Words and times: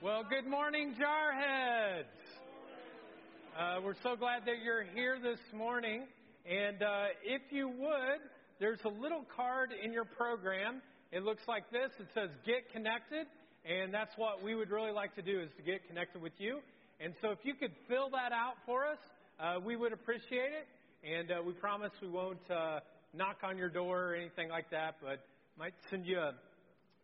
Well, 0.00 0.22
good 0.22 0.48
morning, 0.48 0.94
Jarheads. 0.94 2.04
Uh, 3.58 3.80
we're 3.82 3.96
so 4.04 4.14
glad 4.14 4.42
that 4.46 4.62
you're 4.64 4.84
here 4.84 5.18
this 5.20 5.40
morning. 5.52 6.04
And 6.48 6.80
uh, 6.80 7.06
if 7.24 7.42
you 7.50 7.68
would, 7.68 8.20
there's 8.60 8.78
a 8.84 8.88
little 8.88 9.24
card 9.34 9.70
in 9.72 9.92
your 9.92 10.04
program. 10.04 10.82
It 11.10 11.24
looks 11.24 11.42
like 11.48 11.68
this. 11.72 11.90
It 11.98 12.06
says 12.14 12.30
"Get 12.46 12.70
Connected," 12.72 13.26
and 13.68 13.92
that's 13.92 14.12
what 14.16 14.40
we 14.40 14.54
would 14.54 14.70
really 14.70 14.92
like 14.92 15.16
to 15.16 15.22
do 15.22 15.40
is 15.40 15.50
to 15.56 15.64
get 15.64 15.84
connected 15.88 16.22
with 16.22 16.34
you. 16.38 16.60
And 17.00 17.12
so, 17.20 17.32
if 17.32 17.38
you 17.42 17.54
could 17.54 17.72
fill 17.88 18.08
that 18.10 18.30
out 18.30 18.54
for 18.66 18.86
us, 18.86 18.98
uh, 19.40 19.58
we 19.58 19.74
would 19.74 19.92
appreciate 19.92 20.52
it. 20.54 20.68
And 21.02 21.32
uh, 21.32 21.42
we 21.44 21.54
promise 21.54 21.90
we 22.00 22.08
won't 22.08 22.48
uh, 22.48 22.78
knock 23.14 23.38
on 23.42 23.58
your 23.58 23.68
door 23.68 24.10
or 24.10 24.14
anything 24.14 24.48
like 24.48 24.70
that, 24.70 24.98
but 25.02 25.24
might 25.58 25.74
send 25.90 26.06
you 26.06 26.20
a 26.20 26.34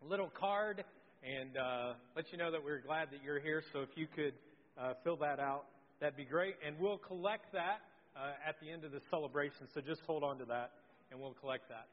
little 0.09 0.31
card 0.39 0.85
and 1.25 1.57
uh, 1.57 1.93
let 2.15 2.31
you 2.33 2.39
know 2.39 2.51
that 2.51 2.63
we're 2.63 2.81
glad 2.81 3.09
that 3.11 3.25
you're 3.25 3.41
here. 3.41 3.63
So 3.73 3.81
if 3.81 3.89
you 3.97 4.07
could 4.07 4.35
uh, 4.79 4.93
fill 5.03 5.17
that 5.19 5.41
out, 5.41 5.65
that'd 6.01 6.17
be 6.17 6.25
great. 6.25 6.55
And 6.65 6.77
we'll 6.79 6.99
collect 6.99 7.53
that 7.53 7.81
uh, 8.15 8.33
at 8.47 8.57
the 8.61 8.71
end 8.71 8.85
of 8.85 8.93
the 8.93 9.01
celebration. 9.11 9.67
So 9.75 9.81
just 9.81 10.03
hold 10.07 10.23
on 10.23 10.39
to 10.39 10.45
that, 10.47 10.73
and 11.11 11.19
we'll 11.19 11.35
collect 11.41 11.69
that. 11.71 11.89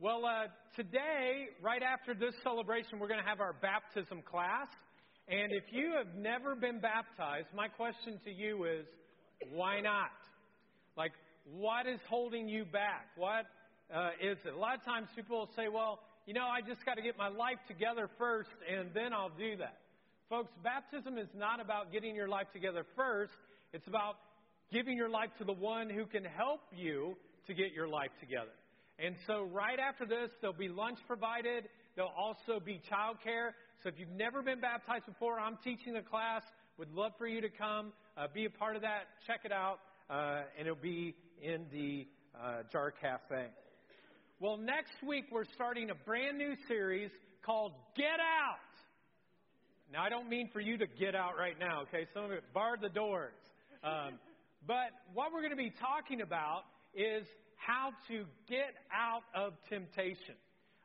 Well, 0.00 0.26
uh, 0.26 0.48
today, 0.74 1.46
right 1.62 1.82
after 1.82 2.14
this 2.14 2.34
celebration, 2.42 2.98
we're 2.98 3.06
going 3.06 3.22
to 3.22 3.28
have 3.28 3.40
our 3.40 3.52
baptism 3.52 4.22
class. 4.28 4.66
And 5.28 5.52
if 5.52 5.72
you 5.72 5.94
have 5.96 6.16
never 6.16 6.56
been 6.56 6.80
baptized, 6.80 7.46
my 7.54 7.68
question 7.68 8.18
to 8.24 8.30
you 8.32 8.64
is, 8.64 8.86
why 9.52 9.80
not? 9.80 10.10
Like, 10.96 11.12
what 11.46 11.86
is 11.86 12.00
holding 12.08 12.48
you 12.48 12.64
back? 12.64 13.06
What 13.16 13.46
uh, 13.94 14.10
is 14.20 14.38
it? 14.44 14.52
A 14.52 14.58
lot 14.58 14.74
of 14.74 14.84
times 14.84 15.06
people 15.14 15.38
will 15.38 15.50
say, 15.54 15.68
well, 15.72 16.00
you 16.26 16.34
know, 16.34 16.46
I 16.46 16.60
just 16.60 16.84
got 16.84 16.94
to 16.94 17.02
get 17.02 17.18
my 17.18 17.28
life 17.28 17.58
together 17.66 18.08
first 18.18 18.50
and 18.70 18.90
then 18.94 19.12
I'll 19.12 19.36
do 19.36 19.56
that. 19.58 19.78
Folks, 20.28 20.50
baptism 20.62 21.18
is 21.18 21.28
not 21.36 21.60
about 21.60 21.92
getting 21.92 22.14
your 22.14 22.28
life 22.28 22.46
together 22.52 22.86
first. 22.96 23.32
It's 23.72 23.86
about 23.86 24.16
giving 24.72 24.96
your 24.96 25.08
life 25.08 25.30
to 25.38 25.44
the 25.44 25.52
one 25.52 25.90
who 25.90 26.06
can 26.06 26.24
help 26.24 26.60
you 26.74 27.16
to 27.46 27.54
get 27.54 27.72
your 27.72 27.88
life 27.88 28.10
together. 28.20 28.54
And 28.98 29.16
so, 29.26 29.42
right 29.52 29.78
after 29.78 30.06
this, 30.06 30.30
there'll 30.40 30.56
be 30.56 30.68
lunch 30.68 30.98
provided. 31.06 31.68
There'll 31.96 32.14
also 32.16 32.60
be 32.64 32.80
childcare. 32.90 33.50
So, 33.82 33.88
if 33.88 33.98
you've 33.98 34.10
never 34.10 34.42
been 34.42 34.60
baptized 34.60 35.06
before, 35.06 35.40
I'm 35.40 35.58
teaching 35.64 35.96
a 35.96 36.02
class. 36.02 36.42
Would 36.78 36.92
love 36.92 37.12
for 37.18 37.26
you 37.26 37.40
to 37.40 37.48
come, 37.48 37.92
uh, 38.16 38.26
be 38.32 38.44
a 38.44 38.50
part 38.50 38.76
of 38.76 38.82
that. 38.82 39.08
Check 39.26 39.40
it 39.44 39.52
out, 39.52 39.80
uh, 40.08 40.42
and 40.58 40.66
it'll 40.66 40.76
be 40.76 41.14
in 41.42 41.66
the 41.72 42.06
uh, 42.40 42.62
Jar 42.70 42.90
Cafe. 42.90 43.48
Well, 44.42 44.56
next 44.56 44.94
week 45.06 45.26
we're 45.30 45.44
starting 45.54 45.90
a 45.90 45.94
brand 45.94 46.36
new 46.36 46.54
series 46.66 47.12
called 47.46 47.70
Get 47.96 48.18
Out. 48.18 48.58
Now, 49.92 50.02
I 50.02 50.08
don't 50.08 50.28
mean 50.28 50.50
for 50.52 50.58
you 50.58 50.76
to 50.78 50.86
get 50.98 51.14
out 51.14 51.38
right 51.38 51.56
now, 51.60 51.82
okay? 51.82 52.08
Some 52.12 52.24
of 52.24 52.32
it, 52.32 52.42
bar 52.52 52.74
the 52.76 52.88
doors. 52.88 53.38
Um, 53.84 54.14
but 54.66 54.90
what 55.14 55.32
we're 55.32 55.42
going 55.42 55.52
to 55.52 55.56
be 55.56 55.72
talking 55.80 56.22
about 56.22 56.62
is 56.92 57.24
how 57.54 57.90
to 58.08 58.24
get 58.48 58.74
out 58.92 59.22
of 59.32 59.52
temptation. 59.70 60.34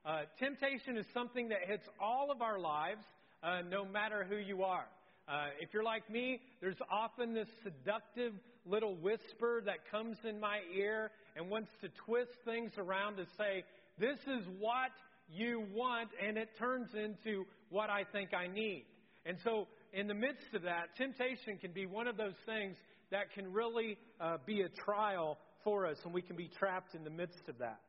Uh, 0.05 0.25
temptation 0.37 0.95
is 0.95 1.07
something 1.11 1.49
that 1.49 1.61
hits 1.65 1.87
all 1.99 2.29
of 2.29 2.43
our 2.43 2.59
lives, 2.59 3.01
uh, 3.41 3.61
no 3.67 3.85
matter 3.85 4.23
who 4.23 4.37
you 4.37 4.65
are. 4.65 4.85
Uh, 5.27 5.47
if 5.59 5.73
you're 5.73 5.83
like 5.83 6.09
me, 6.09 6.39
there's 6.61 6.77
often 6.89 7.33
this 7.33 7.49
seductive 7.63 8.33
little 8.65 8.95
whisper 8.95 9.61
that 9.65 9.89
comes 9.91 10.17
in 10.23 10.39
my 10.39 10.59
ear 10.73 11.11
and 11.35 11.49
wants 11.49 11.69
to 11.81 11.89
twist 12.05 12.31
things 12.45 12.71
around 12.77 13.17
to 13.17 13.25
say, 13.37 13.63
This 13.99 14.19
is 14.27 14.45
what 14.59 14.91
you 15.29 15.65
want, 15.73 16.09
and 16.25 16.37
it 16.37 16.49
turns 16.57 16.87
into 16.93 17.45
what 17.69 17.89
I 17.89 18.05
think 18.11 18.33
I 18.33 18.47
need. 18.47 18.85
And 19.25 19.37
so, 19.43 19.67
in 19.91 20.07
the 20.07 20.13
midst 20.13 20.53
of 20.53 20.61
that, 20.61 20.95
temptation 20.97 21.57
can 21.59 21.71
be 21.71 21.85
one 21.85 22.07
of 22.07 22.15
those 22.15 22.37
things 22.45 22.77
that 23.11 23.33
can 23.33 23.51
really 23.51 23.97
uh, 24.21 24.37
be 24.45 24.61
a 24.61 24.69
trial 24.69 25.37
for 25.63 25.85
us, 25.85 25.97
and 26.05 26.13
we 26.13 26.21
can 26.21 26.37
be 26.37 26.49
trapped 26.57 26.95
in 26.95 27.03
the 27.03 27.09
midst 27.09 27.49
of 27.49 27.57
that. 27.57 27.81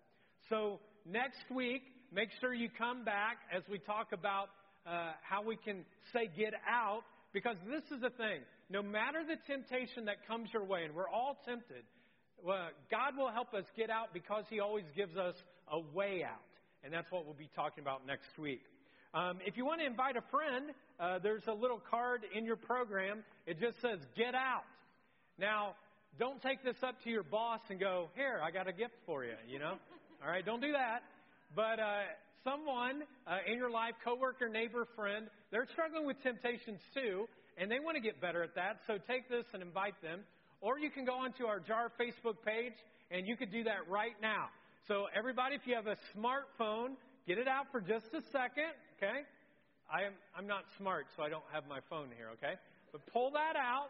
So, 0.51 0.81
next 1.07 1.49
week, 1.55 1.83
make 2.13 2.31
sure 2.41 2.53
you 2.53 2.69
come 2.77 3.05
back 3.05 3.39
as 3.57 3.63
we 3.71 3.79
talk 3.79 4.09
about 4.13 4.49
uh, 4.85 5.13
how 5.23 5.43
we 5.43 5.57
can 5.57 5.85
say 6.13 6.29
get 6.37 6.55
out, 6.69 7.03
because 7.33 7.57
this 7.69 7.83
is 7.95 8.01
the 8.01 8.11
thing. 8.11 8.41
No 8.71 8.83
matter 8.83 9.25
the 9.27 9.37
temptation 9.47 10.07
that 10.07 10.27
comes 10.27 10.51
your 10.53 10.65
way, 10.65 10.85
and 10.85 10.95
we're 10.95 11.09
all 11.09 11.39
tempted, 11.45 11.85
well, 12.45 12.69
God 12.91 13.17
will 13.17 13.31
help 13.31 13.55
us 13.55 13.65
get 13.77 13.91
out 13.91 14.13
because 14.13 14.45
He 14.49 14.61
always 14.61 14.85
gives 14.97 15.17
us 15.17 15.35
a 15.71 15.81
way 15.95 16.23
out. 16.25 16.41
And 16.85 16.93
that's 16.93 17.11
what 17.11 17.25
we'll 17.25 17.35
be 17.35 17.51
talking 17.57 17.83
about 17.83 18.07
next 18.07 18.39
week. 18.39 18.63
Um, 19.15 19.39
if 19.45 19.57
you 19.57 19.65
want 19.65 19.81
to 19.81 19.87
invite 19.87 20.17
a 20.17 20.25
friend, 20.31 20.71
uh, 21.01 21.19
there's 21.19 21.47
a 21.49 21.53
little 21.53 21.81
card 21.91 22.23
in 22.35 22.45
your 22.45 22.57
program. 22.57 23.25
It 23.47 23.59
just 23.59 23.81
says, 23.81 23.99
Get 24.17 24.35
out. 24.35 24.65
Now, 25.39 25.75
don't 26.19 26.43
take 26.43 26.63
this 26.63 26.77
up 26.83 27.03
to 27.05 27.11
your 27.11 27.23
boss 27.23 27.61
and 27.71 27.81
go, 27.81 28.09
Here, 28.15 28.41
I 28.43 28.51
got 28.51 28.69
a 28.69 28.73
gift 28.73 28.95
for 29.07 29.25
you, 29.25 29.35
you 29.49 29.59
know? 29.59 29.75
All 30.23 30.31
right, 30.31 30.45
don't 30.45 30.61
do 30.61 30.73
that. 30.73 31.03
But 31.57 31.81
uh, 31.81 32.03
someone 32.45 33.03
uh, 33.27 33.39
in 33.47 33.59
your 33.59 33.71
life, 33.71 33.95
coworker, 34.05 34.49
neighbor, 34.49 34.87
friend, 34.97 35.27
they're 35.51 35.69
struggling 35.73 36.07
with 36.07 36.21
temptations 36.23 36.81
too, 36.95 37.27
and 37.57 37.71
they 37.71 37.81
want 37.81 37.97
to 37.97 38.03
get 38.03 38.21
better 38.21 38.43
at 38.43 38.55
that. 38.55 38.79
So 38.87 38.99
take 39.07 39.29
this 39.29 39.45
and 39.53 39.63
invite 39.63 40.01
them. 40.03 40.21
Or 40.61 40.79
you 40.79 40.91
can 40.91 41.05
go 41.05 41.15
onto 41.15 41.47
our 41.47 41.61
JAR 41.61 41.93
Facebook 42.01 42.43
page, 42.45 42.75
and 43.11 43.27
you 43.27 43.37
could 43.37 43.53
do 43.53 43.65
that 43.65 43.87
right 43.89 44.19
now. 44.21 44.51
So, 44.89 45.07
everybody, 45.17 45.55
if 45.55 45.63
you 45.67 45.75
have 45.75 45.87
a 45.87 45.97
smartphone, 46.17 46.97
get 47.27 47.39
it 47.39 47.47
out 47.47 47.67
for 47.71 47.81
just 47.81 48.07
a 48.15 48.23
second, 48.33 48.73
okay? 48.97 49.23
I 49.93 50.05
am, 50.05 50.15
I'm 50.37 50.47
not 50.47 50.65
smart, 50.79 51.07
so 51.17 51.23
I 51.23 51.29
don't 51.29 51.45
have 51.53 51.65
my 51.69 51.81
phone 51.91 52.09
here, 52.17 52.31
okay? 52.35 52.55
But 52.91 53.03
pull 53.13 53.31
that 53.33 53.55
out, 53.55 53.89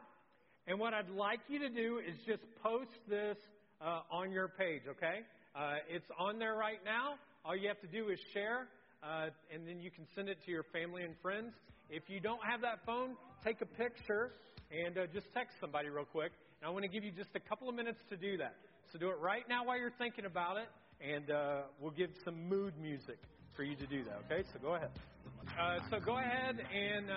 and 0.66 0.78
what 0.78 0.94
I'd 0.94 1.08
like 1.08 1.40
you 1.48 1.60
to 1.60 1.68
do 1.68 1.98
is 1.98 2.16
just 2.26 2.42
post 2.62 2.90
this 3.08 3.36
uh, 3.80 4.00
on 4.10 4.32
your 4.32 4.48
page, 4.48 4.82
okay? 4.90 5.22
Uh, 5.54 5.76
it's 5.88 6.10
on 6.18 6.38
there 6.38 6.54
right 6.54 6.82
now. 6.84 7.14
All 7.44 7.56
you 7.56 7.68
have 7.68 7.80
to 7.80 7.86
do 7.86 8.08
is 8.08 8.18
share, 8.34 8.68
uh, 9.02 9.30
and 9.52 9.66
then 9.66 9.80
you 9.80 9.90
can 9.90 10.06
send 10.14 10.28
it 10.28 10.38
to 10.44 10.50
your 10.50 10.64
family 10.72 11.02
and 11.02 11.14
friends. 11.22 11.52
If 11.88 12.04
you 12.08 12.20
don't 12.20 12.40
have 12.48 12.60
that 12.62 12.80
phone, 12.84 13.16
take 13.44 13.60
a 13.62 13.66
picture 13.66 14.32
and 14.70 14.98
uh, 14.98 15.06
just 15.12 15.26
text 15.32 15.56
somebody 15.60 15.88
real 15.88 16.04
quick. 16.04 16.32
And 16.60 16.68
I 16.68 16.70
want 16.70 16.84
to 16.84 16.90
give 16.90 17.04
you 17.04 17.12
just 17.12 17.30
a 17.34 17.40
couple 17.40 17.68
of 17.68 17.74
minutes 17.74 18.00
to 18.10 18.16
do 18.16 18.36
that. 18.38 18.56
So 18.92 18.98
do 18.98 19.08
it 19.10 19.18
right 19.20 19.44
now 19.48 19.64
while 19.64 19.78
you're 19.78 19.94
thinking 19.98 20.24
about 20.24 20.56
it, 20.56 20.68
and 21.00 21.30
uh, 21.30 21.62
we'll 21.80 21.92
give 21.92 22.10
some 22.24 22.48
mood 22.48 22.74
music 22.80 23.18
for 23.56 23.62
you 23.62 23.76
to 23.76 23.86
do 23.86 24.04
that. 24.04 24.22
Okay? 24.26 24.46
So 24.52 24.58
go 24.60 24.74
ahead. 24.74 24.90
Uh, 25.58 25.78
so 25.90 25.98
go 26.00 26.18
ahead 26.18 26.56
and 26.58 27.10
uh, 27.10 27.14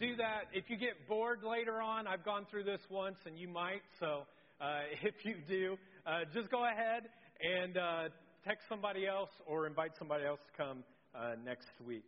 do 0.00 0.16
that. 0.16 0.50
If 0.52 0.68
you 0.68 0.76
get 0.76 1.08
bored 1.08 1.40
later 1.42 1.80
on, 1.80 2.06
I've 2.06 2.24
gone 2.24 2.46
through 2.50 2.64
this 2.64 2.80
once, 2.90 3.16
and 3.26 3.38
you 3.38 3.48
might. 3.48 3.82
So 4.00 4.22
uh, 4.60 4.80
if 5.02 5.14
you 5.24 5.36
do, 5.48 5.76
uh, 6.06 6.24
just 6.34 6.50
go 6.50 6.64
ahead 6.64 7.08
and 7.40 7.76
uh, 7.76 8.08
text 8.44 8.68
somebody 8.68 9.06
else 9.06 9.30
or 9.46 9.66
invite 9.66 9.92
somebody 9.98 10.24
else 10.24 10.40
to 10.46 10.62
come 10.62 10.84
uh, 11.14 11.34
next 11.44 11.68
week. 11.86 12.04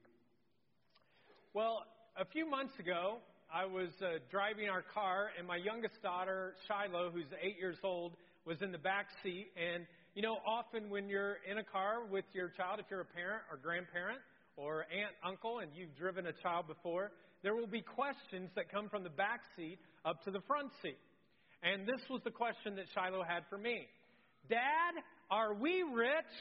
Well, 1.55 1.85
a 2.17 2.25
few 2.25 2.49
months 2.49 2.79
ago, 2.79 3.19
I 3.53 3.67
was 3.67 3.91
uh, 4.01 4.19
driving 4.31 4.69
our 4.69 4.83
car, 4.95 5.31
and 5.37 5.47
my 5.47 5.57
youngest 5.57 6.01
daughter, 6.03 6.55
Shiloh, 6.69 7.11
who's 7.11 7.27
eight 7.43 7.59
years 7.59 7.79
old, 7.83 8.13
was 8.47 8.63
in 8.63 8.71
the 8.71 8.79
back 8.79 9.07
seat. 9.23 9.49
And, 9.57 9.87
you 10.15 10.23
know, 10.23 10.39
often 10.47 10.91
when 10.91 11.09
you're 11.09 11.39
in 11.51 11.59
a 11.59 11.65
car 11.65 12.07
with 12.09 12.25
your 12.33 12.51
child, 12.51 12.79
if 12.79 12.87
you're 12.91 13.01
a 13.01 13.05
parent 13.05 13.43
or 13.51 13.57
grandparent 13.57 14.21
or 14.57 14.87
aunt, 14.93 15.15
uncle, 15.27 15.59
and 15.59 15.71
you've 15.75 15.97
driven 15.97 16.27
a 16.27 16.33
child 16.43 16.69
before, 16.69 17.11
there 17.43 17.55
will 17.55 17.67
be 17.67 17.81
questions 17.81 18.51
that 18.55 18.71
come 18.71 18.89
from 18.89 19.03
the 19.03 19.11
back 19.11 19.41
seat 19.57 19.79
up 20.05 20.23
to 20.25 20.31
the 20.31 20.41
front 20.47 20.71
seat. 20.83 20.99
And 21.62 21.83
this 21.83 22.01
was 22.09 22.21
the 22.25 22.31
question 22.31 22.77
that 22.77 22.87
Shiloh 22.95 23.25
had 23.25 23.43
for 23.51 23.59
me 23.59 23.89
Dad, 24.49 24.95
are 25.31 25.55
we 25.55 25.83
rich? 25.83 26.33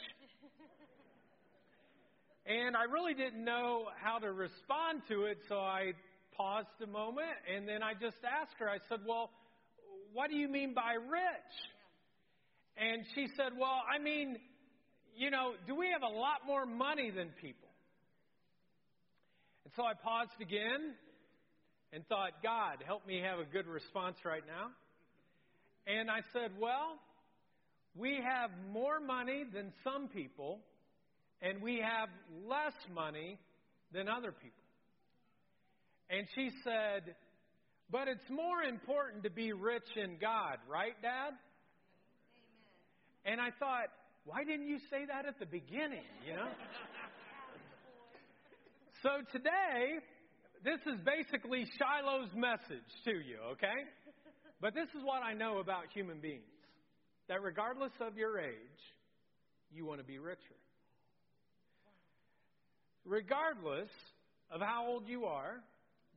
And 2.45 2.75
I 2.75 2.85
really 2.85 3.13
didn't 3.13 3.43
know 3.45 3.85
how 4.01 4.17
to 4.17 4.31
respond 4.31 5.03
to 5.09 5.25
it, 5.25 5.37
so 5.47 5.59
I 5.59 5.93
paused 6.35 6.67
a 6.81 6.87
moment 6.87 7.37
and 7.53 7.67
then 7.67 7.83
I 7.83 7.93
just 7.93 8.17
asked 8.25 8.55
her, 8.59 8.67
I 8.67 8.79
said, 8.89 8.99
Well, 9.07 9.29
what 10.13 10.31
do 10.31 10.35
you 10.35 10.47
mean 10.47 10.73
by 10.73 10.93
rich? 10.93 11.53
And 12.77 13.03
she 13.13 13.27
said, 13.37 13.51
Well, 13.59 13.83
I 13.85 14.01
mean, 14.01 14.37
you 15.15 15.29
know, 15.29 15.53
do 15.67 15.75
we 15.75 15.89
have 15.91 16.01
a 16.01 16.15
lot 16.15 16.47
more 16.47 16.65
money 16.65 17.11
than 17.11 17.29
people? 17.41 17.69
And 19.65 19.73
so 19.75 19.83
I 19.83 19.93
paused 19.93 20.41
again 20.41 20.95
and 21.93 22.07
thought, 22.07 22.41
God, 22.41 22.77
help 22.85 23.05
me 23.05 23.21
have 23.21 23.37
a 23.37 23.45
good 23.45 23.67
response 23.67 24.17
right 24.25 24.43
now. 24.47 24.71
And 25.85 26.09
I 26.09 26.21
said, 26.33 26.51
Well, 26.59 26.97
we 27.95 28.19
have 28.23 28.51
more 28.71 28.99
money 28.99 29.43
than 29.51 29.73
some 29.83 30.07
people, 30.07 30.59
and 31.41 31.61
we 31.61 31.77
have 31.77 32.09
less 32.47 32.73
money 32.93 33.37
than 33.91 34.07
other 34.07 34.31
people. 34.31 34.63
And 36.09 36.27
she 36.35 36.49
said, 36.63 37.15
But 37.91 38.07
it's 38.07 38.29
more 38.29 38.63
important 38.63 39.23
to 39.23 39.29
be 39.29 39.53
rich 39.53 39.87
in 39.95 40.17
God, 40.19 40.57
right, 40.69 40.99
Dad? 41.01 41.33
Amen. 43.25 43.25
And 43.25 43.41
I 43.41 43.49
thought, 43.59 43.89
why 44.25 44.43
didn't 44.43 44.67
you 44.67 44.79
say 44.89 45.05
that 45.07 45.25
at 45.25 45.39
the 45.39 45.45
beginning, 45.45 46.05
you 46.25 46.35
know? 46.35 46.45
so 49.03 49.09
today, 49.31 49.99
this 50.63 50.79
is 50.85 50.99
basically 51.05 51.65
Shiloh's 51.79 52.31
message 52.35 52.85
to 53.05 53.11
you, 53.11 53.39
okay? 53.53 53.87
But 54.61 54.73
this 54.73 54.89
is 54.95 55.03
what 55.03 55.23
I 55.23 55.33
know 55.33 55.59
about 55.59 55.85
human 55.93 56.19
beings 56.19 56.43
that 57.29 57.41
regardless 57.43 57.91
of 58.01 58.17
your 58.17 58.39
age, 58.39 58.81
you 59.71 59.85
want 59.85 59.99
to 59.99 60.05
be 60.05 60.17
richer. 60.19 60.39
Regardless 63.05 63.89
of 64.51 64.61
how 64.61 64.85
old 64.87 65.07
you 65.07 65.25
are, 65.25 65.61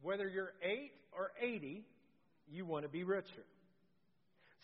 whether 0.00 0.28
you're 0.28 0.54
8 0.62 0.90
or 1.16 1.30
80, 1.40 1.84
you 2.50 2.64
want 2.64 2.84
to 2.84 2.88
be 2.88 3.04
richer. 3.04 3.46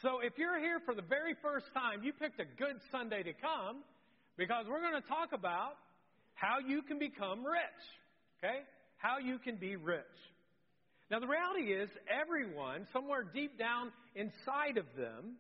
So 0.03 0.21
if 0.23 0.33
you're 0.39 0.59
here 0.59 0.81
for 0.85 0.95
the 0.95 1.03
very 1.03 1.35
first 1.43 1.67
time, 1.75 2.03
you 2.03 2.13
picked 2.13 2.41
a 2.41 2.45
good 2.45 2.81
Sunday 2.91 3.23
to 3.23 3.33
come 3.35 3.83
because 4.37 4.67
we're 4.69 4.81
going 4.81 5.01
to 5.01 5.09
talk 5.09 5.31
about 5.33 5.75
how 6.35 6.59
you 6.67 6.83
can 6.83 6.99
become 6.99 7.45
rich. 7.45 7.83
Okay? 8.39 8.61
How 8.97 9.19
you 9.19 9.39
can 9.39 9.57
be 9.57 9.77
rich. 9.77 10.05
Now, 11.11 11.21
the 11.21 11.27
reality 11.27 11.73
is, 11.73 11.89
everyone, 12.09 12.87
somewhere 12.93 13.25
deep 13.25 13.59
down 13.59 13.91
inside 14.15 14.77
of 14.77 14.85
them, 14.97 15.37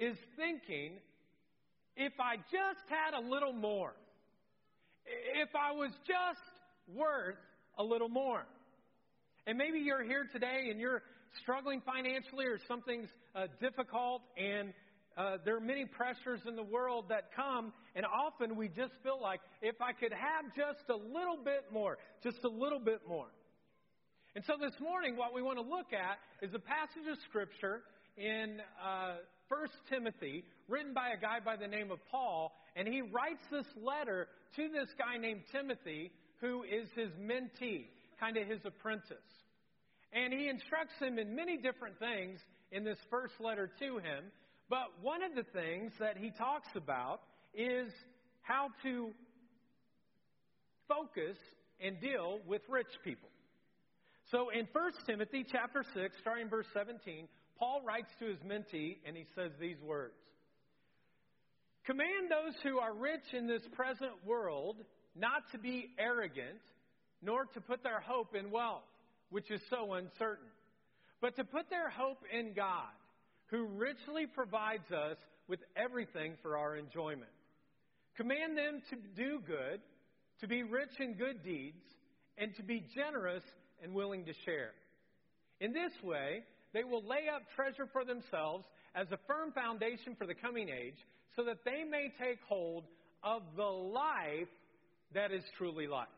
is 0.00 0.16
thinking 0.36 0.94
if 1.96 2.14
I 2.18 2.36
just 2.36 2.84
had 2.88 3.14
a 3.16 3.20
little 3.20 3.52
more, 3.52 3.92
if 5.36 5.50
I 5.54 5.72
was 5.72 5.90
just 6.06 6.96
worth 6.96 7.36
a 7.78 7.84
little 7.84 8.08
more. 8.08 8.46
And 9.46 9.56
maybe 9.56 9.78
you're 9.78 10.02
here 10.02 10.26
today 10.32 10.68
and 10.70 10.80
you're 10.80 11.02
struggling 11.42 11.82
financially 11.84 12.46
or 12.46 12.58
something's 12.66 13.08
uh, 13.34 13.46
difficult 13.60 14.22
and 14.36 14.72
uh, 15.16 15.36
there 15.44 15.56
are 15.56 15.60
many 15.60 15.84
pressures 15.84 16.40
in 16.46 16.56
the 16.56 16.62
world 16.62 17.06
that 17.08 17.34
come, 17.34 17.72
and 17.94 18.06
often 18.06 18.56
we 18.56 18.68
just 18.68 18.92
feel 19.02 19.20
like 19.20 19.40
if 19.60 19.74
I 19.82 19.92
could 19.92 20.12
have 20.12 20.54
just 20.56 20.88
a 20.88 20.96
little 20.96 21.36
bit 21.44 21.66
more, 21.72 21.98
just 22.22 22.38
a 22.44 22.48
little 22.48 22.78
bit 22.78 23.00
more. 23.08 23.26
And 24.34 24.44
so 24.46 24.54
this 24.58 24.72
morning, 24.80 25.16
what 25.16 25.34
we 25.34 25.42
want 25.42 25.58
to 25.58 25.64
look 25.64 25.92
at 25.92 26.18
is 26.40 26.54
a 26.54 26.58
passage 26.58 27.10
of 27.10 27.18
Scripture 27.28 27.82
in 28.16 28.60
uh, 28.80 29.16
1 29.50 29.66
Timothy, 29.90 30.44
written 30.68 30.94
by 30.94 31.10
a 31.10 31.20
guy 31.20 31.40
by 31.44 31.56
the 31.56 31.66
name 31.66 31.90
of 31.90 31.98
Paul, 32.08 32.52
and 32.76 32.86
he 32.86 33.02
writes 33.02 33.42
this 33.50 33.66
letter 33.76 34.28
to 34.54 34.68
this 34.68 34.88
guy 34.96 35.16
named 35.16 35.42
Timothy, 35.50 36.12
who 36.40 36.62
is 36.62 36.88
his 36.94 37.10
mentee, 37.20 37.86
kind 38.20 38.36
of 38.36 38.46
his 38.46 38.60
apprentice. 38.64 39.16
And 40.12 40.32
he 40.32 40.48
instructs 40.48 40.94
him 41.00 41.18
in 41.18 41.34
many 41.34 41.56
different 41.56 41.98
things 41.98 42.38
in 42.70 42.84
this 42.84 42.98
first 43.10 43.34
letter 43.40 43.68
to 43.80 43.98
him. 43.98 44.30
But 44.68 44.86
one 45.02 45.24
of 45.24 45.34
the 45.34 45.42
things 45.52 45.92
that 45.98 46.16
he 46.16 46.30
talks 46.30 46.68
about 46.76 47.20
is 47.52 47.90
how 48.42 48.68
to 48.84 49.10
focus 50.86 51.36
and 51.80 52.00
deal 52.00 52.38
with 52.46 52.62
rich 52.68 52.86
people. 53.02 53.28
So 54.30 54.50
in 54.50 54.68
1 54.72 54.92
Timothy 55.06 55.44
chapter 55.50 55.84
6, 55.92 56.14
starting 56.20 56.48
verse 56.48 56.66
17, 56.72 57.26
Paul 57.60 57.82
writes 57.84 58.10
to 58.18 58.26
his 58.26 58.38
mentee 58.38 58.96
and 59.06 59.14
he 59.16 59.26
says 59.36 59.52
these 59.60 59.80
words 59.82 60.14
Command 61.84 62.30
those 62.30 62.54
who 62.62 62.78
are 62.78 62.94
rich 62.94 63.32
in 63.32 63.46
this 63.46 63.62
present 63.72 64.12
world 64.26 64.76
not 65.14 65.42
to 65.52 65.58
be 65.58 65.88
arrogant, 65.98 66.60
nor 67.22 67.44
to 67.44 67.60
put 67.60 67.82
their 67.82 68.00
hope 68.00 68.34
in 68.34 68.50
wealth, 68.50 68.82
which 69.30 69.50
is 69.50 69.60
so 69.68 69.92
uncertain, 69.94 70.48
but 71.20 71.36
to 71.36 71.44
put 71.44 71.68
their 71.68 71.90
hope 71.90 72.22
in 72.32 72.54
God 72.54 72.90
who 73.50 73.66
richly 73.66 74.26
provides 74.26 74.90
us 74.92 75.16
with 75.48 75.60
everything 75.76 76.34
for 76.42 76.56
our 76.56 76.76
enjoyment. 76.76 77.30
Command 78.16 78.56
them 78.56 78.80
to 78.90 78.96
do 79.16 79.40
good, 79.44 79.80
to 80.40 80.46
be 80.46 80.62
rich 80.62 81.00
in 81.00 81.14
good 81.14 81.42
deeds, 81.42 81.82
and 82.38 82.54
to 82.56 82.62
be 82.62 82.86
generous 82.94 83.42
and 83.82 83.92
willing 83.92 84.24
to 84.24 84.32
share. 84.44 84.70
In 85.60 85.72
this 85.72 85.92
way, 86.02 86.44
they 86.72 86.84
will 86.84 87.02
lay 87.02 87.28
up 87.34 87.42
treasure 87.56 87.88
for 87.92 88.04
themselves 88.04 88.64
as 88.94 89.06
a 89.12 89.18
firm 89.26 89.52
foundation 89.52 90.16
for 90.16 90.26
the 90.26 90.34
coming 90.34 90.68
age, 90.68 90.96
so 91.36 91.44
that 91.44 91.64
they 91.64 91.84
may 91.88 92.12
take 92.18 92.38
hold 92.48 92.84
of 93.22 93.42
the 93.56 93.62
life 93.62 94.48
that 95.14 95.32
is 95.32 95.42
truly 95.56 95.86
life. 95.86 96.08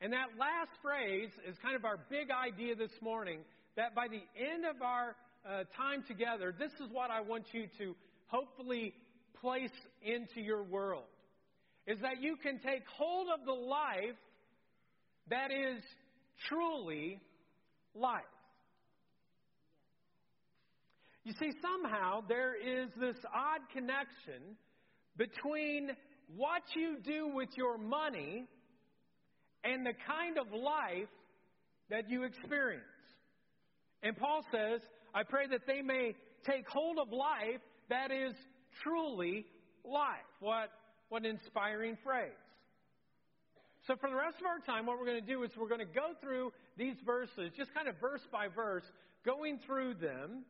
And 0.00 0.12
that 0.12 0.38
last 0.38 0.70
phrase 0.82 1.30
is 1.46 1.56
kind 1.62 1.74
of 1.74 1.84
our 1.84 1.98
big 2.08 2.28
idea 2.30 2.74
this 2.74 2.92
morning 3.00 3.40
that 3.76 3.94
by 3.94 4.06
the 4.08 4.22
end 4.38 4.64
of 4.64 4.82
our 4.82 5.16
uh, 5.48 5.64
time 5.76 6.04
together, 6.06 6.54
this 6.56 6.72
is 6.84 6.92
what 6.92 7.10
I 7.10 7.20
want 7.20 7.44
you 7.52 7.66
to 7.78 7.94
hopefully 8.26 8.94
place 9.40 9.70
into 10.02 10.40
your 10.40 10.62
world. 10.62 11.04
Is 11.86 11.98
that 12.02 12.20
you 12.20 12.36
can 12.36 12.60
take 12.60 12.82
hold 12.96 13.28
of 13.32 13.46
the 13.46 13.52
life 13.52 14.16
that 15.30 15.50
is 15.50 15.82
truly 16.48 17.20
life. 17.94 18.22
You 21.28 21.34
see, 21.38 21.52
somehow 21.60 22.22
there 22.26 22.54
is 22.54 22.88
this 22.98 23.16
odd 23.26 23.60
connection 23.74 24.56
between 25.18 25.90
what 26.34 26.62
you 26.74 26.96
do 27.04 27.28
with 27.28 27.50
your 27.54 27.76
money 27.76 28.46
and 29.62 29.84
the 29.84 29.92
kind 30.06 30.38
of 30.38 30.46
life 30.58 31.10
that 31.90 32.08
you 32.08 32.22
experience. 32.22 32.82
And 34.02 34.16
Paul 34.16 34.40
says, 34.50 34.80
I 35.14 35.22
pray 35.22 35.46
that 35.50 35.66
they 35.66 35.82
may 35.82 36.14
take 36.46 36.66
hold 36.66 36.98
of 36.98 37.12
life 37.12 37.60
that 37.90 38.10
is 38.10 38.32
truly 38.82 39.44
life. 39.84 40.24
What, 40.40 40.70
what 41.10 41.26
an 41.26 41.36
inspiring 41.38 41.98
phrase. 42.02 42.30
So, 43.86 43.96
for 44.00 44.08
the 44.08 44.16
rest 44.16 44.36
of 44.40 44.46
our 44.46 44.60
time, 44.60 44.86
what 44.86 44.98
we're 44.98 45.04
going 45.04 45.20
to 45.20 45.30
do 45.30 45.42
is 45.42 45.50
we're 45.58 45.68
going 45.68 45.86
to 45.86 45.94
go 45.94 46.14
through 46.22 46.54
these 46.78 46.96
verses, 47.04 47.52
just 47.54 47.74
kind 47.74 47.86
of 47.86 47.96
verse 48.00 48.26
by 48.32 48.48
verse, 48.48 48.84
going 49.26 49.58
through 49.66 49.92
them. 49.92 50.46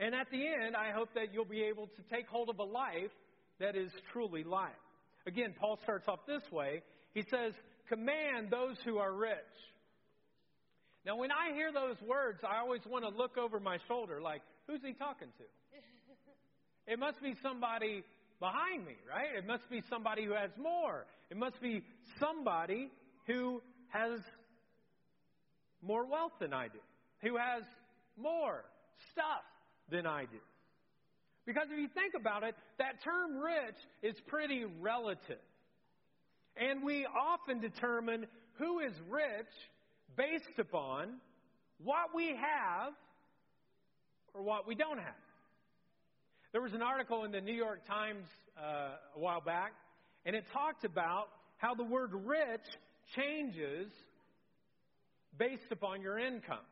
And 0.00 0.14
at 0.14 0.30
the 0.30 0.42
end, 0.46 0.74
I 0.74 0.92
hope 0.92 1.10
that 1.14 1.34
you'll 1.34 1.44
be 1.44 1.62
able 1.62 1.86
to 1.86 2.02
take 2.10 2.26
hold 2.26 2.48
of 2.48 2.58
a 2.58 2.64
life 2.64 3.12
that 3.60 3.76
is 3.76 3.92
truly 4.12 4.42
life. 4.42 4.70
Again, 5.26 5.54
Paul 5.60 5.78
starts 5.82 6.08
off 6.08 6.20
this 6.26 6.42
way. 6.50 6.82
He 7.12 7.22
says, 7.30 7.52
Command 7.90 8.50
those 8.50 8.76
who 8.84 8.96
are 8.96 9.12
rich. 9.12 9.36
Now, 11.04 11.16
when 11.16 11.30
I 11.30 11.54
hear 11.54 11.70
those 11.70 11.96
words, 12.06 12.40
I 12.48 12.58
always 12.60 12.80
want 12.86 13.04
to 13.04 13.10
look 13.10 13.36
over 13.36 13.60
my 13.60 13.78
shoulder 13.88 14.20
like, 14.22 14.40
who's 14.66 14.80
he 14.82 14.94
talking 14.94 15.28
to? 15.38 15.44
It 16.92 16.98
must 16.98 17.22
be 17.22 17.34
somebody 17.42 18.02
behind 18.38 18.86
me, 18.86 18.94
right? 19.08 19.36
It 19.36 19.46
must 19.46 19.68
be 19.70 19.82
somebody 19.90 20.24
who 20.24 20.32
has 20.32 20.50
more. 20.58 21.06
It 21.30 21.36
must 21.36 21.60
be 21.60 21.82
somebody 22.18 22.90
who 23.26 23.60
has 23.88 24.20
more 25.82 26.06
wealth 26.06 26.32
than 26.40 26.54
I 26.54 26.68
do, 26.68 26.78
who 27.22 27.36
has 27.36 27.64
more 28.16 28.64
stuff 29.12 29.44
than 29.90 30.06
I 30.06 30.22
do. 30.22 30.38
Because 31.46 31.68
if 31.72 31.78
you 31.78 31.88
think 31.88 32.14
about 32.18 32.42
it, 32.42 32.54
that 32.78 33.02
term 33.02 33.38
rich 33.38 33.76
is 34.02 34.14
pretty 34.28 34.64
relative. 34.80 35.38
And 36.56 36.82
we 36.84 37.06
often 37.06 37.60
determine 37.60 38.26
who 38.58 38.80
is 38.80 38.92
rich 39.08 39.50
based 40.16 40.58
upon 40.58 41.14
what 41.82 42.14
we 42.14 42.28
have 42.28 42.92
or 44.34 44.42
what 44.42 44.66
we 44.66 44.74
don't 44.74 44.98
have. 44.98 45.14
There 46.52 46.60
was 46.60 46.72
an 46.72 46.82
article 46.82 47.24
in 47.24 47.32
the 47.32 47.40
New 47.40 47.54
York 47.54 47.86
Times 47.86 48.26
uh, 48.58 48.96
a 49.16 49.18
while 49.18 49.40
back, 49.40 49.72
and 50.26 50.36
it 50.36 50.44
talked 50.52 50.84
about 50.84 51.28
how 51.56 51.74
the 51.74 51.84
word 51.84 52.10
rich 52.12 52.66
changes 53.16 53.90
based 55.38 55.70
upon 55.70 56.02
your 56.02 56.18
income. 56.18 56.66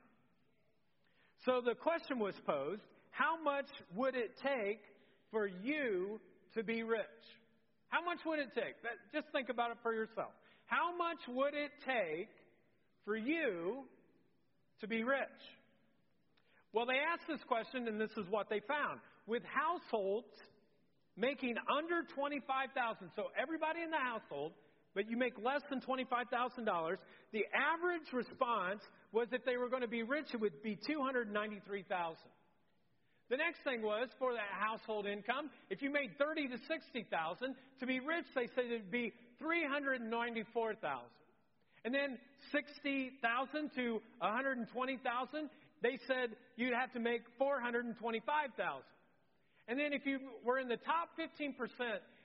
So 1.45 1.63
the 1.65 1.75
question 1.75 2.19
was 2.19 2.35
posed 2.45 2.83
how 3.19 3.35
much 3.43 3.67
would 3.97 4.15
it 4.15 4.31
take 4.41 4.81
for 5.33 5.49
you 5.49 6.21
to 6.55 6.63
be 6.63 6.85
rich? 6.85 7.03
How 7.89 8.05
much 8.05 8.19
would 8.25 8.39
it 8.39 8.55
take? 8.55 8.79
Just 9.13 9.27
think 9.33 9.49
about 9.49 9.73
it 9.73 9.79
for 9.83 9.93
yourself. 9.93 10.31
How 10.67 10.97
much 10.97 11.19
would 11.27 11.55
it 11.55 11.73
take 11.85 12.31
for 13.05 13.17
you 13.17 13.83
to 14.81 14.87
be 14.87 15.03
rich? 15.03 15.43
Well, 16.73 16.87
they 16.87 17.01
asked 17.01 17.27
this 17.27 17.43
question, 17.49 17.89
and 17.89 18.01
this 18.01 18.13
is 18.17 18.27
what 18.31 18.49
they 18.49 18.61
found. 18.69 19.01
With 19.27 19.43
households 19.43 20.31
making 21.17 21.57
under 21.67 22.07
25,000, 22.15 23.11
so 23.17 23.25
everybody 23.35 23.83
in 23.83 23.91
the 23.91 23.99
household, 23.99 24.53
but 24.95 25.11
you 25.11 25.17
make 25.17 25.35
less 25.43 25.63
than 25.71 25.81
$25,000, 25.81 26.97
the 27.33 27.45
average 27.51 28.07
response 28.13 28.81
was 29.11 29.27
if 29.33 29.45
they 29.45 29.57
were 29.57 29.69
going 29.69 29.83
to 29.83 29.89
be 29.89 30.05
rich, 30.05 30.27
it 30.33 30.41
would 30.41 30.63
be 30.63 30.79
293,000. 30.87 32.15
The 33.31 33.37
next 33.37 33.61
thing 33.63 33.83
was 33.83 34.09
for 34.19 34.33
that 34.33 34.49
household 34.59 35.07
income, 35.07 35.51
if 35.69 35.83
you 35.83 35.91
made 35.91 36.17
30 36.19 36.49
to 36.49 36.59
60,000, 36.67 37.55
to 37.81 37.87
be 37.87 38.01
rich 38.01 38.25
they 38.35 38.49
said 38.55 38.65
it'd 38.67 38.91
be 38.91 39.13
394,000. 39.39 41.05
And 41.85 41.95
then 41.95 42.19
60,000 42.53 43.71
to 43.77 44.01
120,000, 44.19 45.51
they 45.83 45.99
said 46.07 46.37
you'd 46.57 46.75
have 46.75 46.93
to 46.93 47.01
make 47.01 47.23
425,000. 47.39 48.83
And 49.69 49.79
then 49.79 49.93
if 49.93 50.07
you 50.07 50.19
were 50.45 50.59
in 50.59 50.69
the 50.69 50.79
top 50.79 51.11
15% 51.21 51.55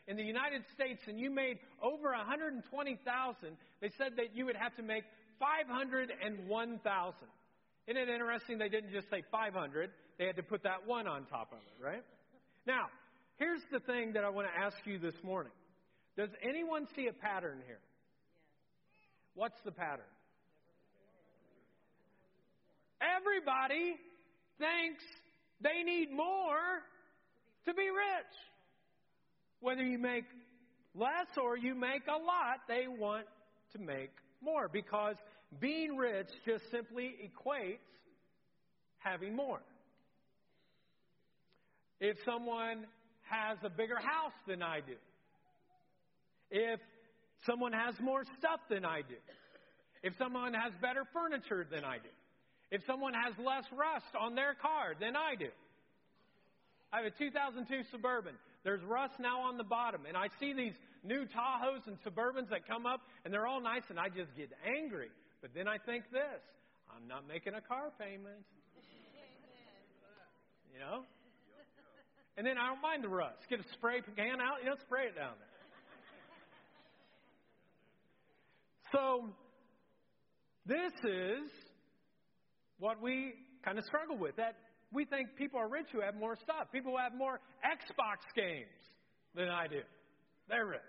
in 0.07 0.15
the 0.15 0.23
United 0.23 0.63
States 0.73 1.01
and 1.07 1.19
you 1.19 1.29
made 1.29 1.59
over 1.81 2.11
120,000, 2.11 3.57
they 3.81 3.91
said 3.97 4.13
that 4.15 4.33
you 4.33 4.45
would 4.45 4.55
have 4.55 4.75
to 4.77 4.83
make 4.83 5.03
501,000. 5.39 7.27
Isn't 7.87 8.01
it 8.01 8.09
interesting 8.09 8.57
they 8.57 8.69
didn't 8.69 8.91
just 8.91 9.09
say 9.09 9.23
500, 9.31 9.91
they 10.17 10.25
had 10.25 10.37
to 10.37 10.43
put 10.43 10.63
that 10.63 10.85
one 10.85 11.07
on 11.07 11.25
top 11.25 11.51
of 11.51 11.59
it, 11.59 11.83
right? 11.83 12.03
Now, 12.65 12.85
here's 13.37 13.61
the 13.71 13.79
thing 13.79 14.13
that 14.13 14.23
I 14.23 14.29
want 14.29 14.47
to 14.47 14.59
ask 14.59 14.77
you 14.85 14.99
this 14.99 15.15
morning. 15.23 15.51
Does 16.15 16.29
anyone 16.41 16.87
see 16.95 17.07
a 17.07 17.13
pattern 17.13 17.61
here? 17.65 17.79
What's 19.35 19.59
the 19.65 19.71
pattern? 19.71 20.05
Everybody 23.01 23.95
thinks 24.59 25.03
they 25.59 25.83
need 25.83 26.11
more 26.11 26.83
to 27.65 27.73
be 27.73 27.89
rich. 27.89 28.33
Whether 29.59 29.83
you 29.83 29.97
make 29.97 30.25
less 30.95 31.27
or 31.41 31.57
you 31.57 31.75
make 31.75 32.03
a 32.07 32.11
lot, 32.11 32.59
they 32.67 32.87
want 32.87 33.25
to 33.73 33.79
make 33.79 34.11
more 34.41 34.69
because 34.69 35.15
being 35.59 35.95
rich 35.95 36.27
just 36.45 36.63
simply 36.71 37.15
equates 37.23 37.77
having 38.99 39.35
more. 39.35 39.61
If 41.99 42.17
someone 42.25 42.85
has 43.29 43.57
a 43.63 43.69
bigger 43.69 43.97
house 43.97 44.33
than 44.47 44.61
I 44.61 44.79
do, 44.79 44.95
if 46.51 46.79
someone 47.45 47.73
has 47.73 47.95
more 47.99 48.23
stuff 48.39 48.59
than 48.69 48.85
I 48.85 49.01
do, 49.01 49.15
if 50.03 50.13
someone 50.17 50.53
has 50.53 50.73
better 50.81 51.03
furniture 51.13 51.65
than 51.69 51.83
I 51.83 51.97
do, 51.97 52.09
if 52.71 52.81
someone 52.85 53.13
has 53.13 53.33
less 53.37 53.63
rust 53.71 54.15
on 54.19 54.35
their 54.35 54.53
car 54.55 54.93
than 54.99 55.15
I 55.15 55.35
do. 55.35 55.49
I 56.91 56.97
have 56.97 57.05
a 57.05 57.17
2002 57.17 57.83
Suburban. 57.91 58.33
There's 58.63 58.83
rust 58.83 59.15
now 59.19 59.41
on 59.41 59.57
the 59.57 59.63
bottom, 59.63 60.01
and 60.07 60.15
I 60.15 60.27
see 60.39 60.53
these 60.53 60.73
new 61.03 61.25
Tahoes 61.25 61.85
and 61.87 61.97
Suburbans 62.05 62.49
that 62.49 62.67
come 62.67 62.85
up, 62.85 63.01
and 63.23 63.33
they're 63.33 63.47
all 63.47 63.61
nice, 63.61 63.83
and 63.89 63.99
I 63.99 64.09
just 64.09 64.35
get 64.37 64.51
angry. 64.65 65.09
But 65.43 65.51
then 65.53 65.67
I 65.67 65.75
think 65.77 66.07
this 66.09 66.39
I'm 66.87 67.05
not 67.05 67.27
making 67.27 67.53
a 67.53 67.61
car 67.61 67.91
payment. 67.99 68.47
You 70.73 70.79
know? 70.79 71.03
And 72.35 72.47
then 72.47 72.57
I 72.57 72.65
don't 72.65 72.81
mind 72.81 73.03
the 73.03 73.09
rust. 73.09 73.45
Get 73.47 73.59
a 73.59 73.63
spray 73.73 74.01
can 74.01 74.41
out, 74.41 74.57
you 74.63 74.65
know, 74.65 74.75
spray 74.81 75.05
it 75.05 75.15
down 75.15 75.37
there. 75.37 75.53
So, 78.91 79.29
this 80.65 80.91
is 81.03 81.45
what 82.79 82.99
we 83.03 83.33
kind 83.63 83.77
of 83.77 83.83
struggle 83.85 84.17
with. 84.17 84.35
That 84.37 84.55
we 84.91 85.05
think 85.05 85.35
people 85.37 85.59
are 85.59 85.69
rich 85.69 85.85
who 85.91 86.01
have 86.01 86.15
more 86.15 86.35
stuff. 86.41 86.71
People 86.71 86.93
who 86.93 86.97
have 86.97 87.13
more 87.13 87.39
Xbox 87.63 88.25
games 88.35 88.81
than 89.35 89.49
I 89.49 89.67
do. 89.67 89.81
They're 90.49 90.65
rich. 90.65 90.81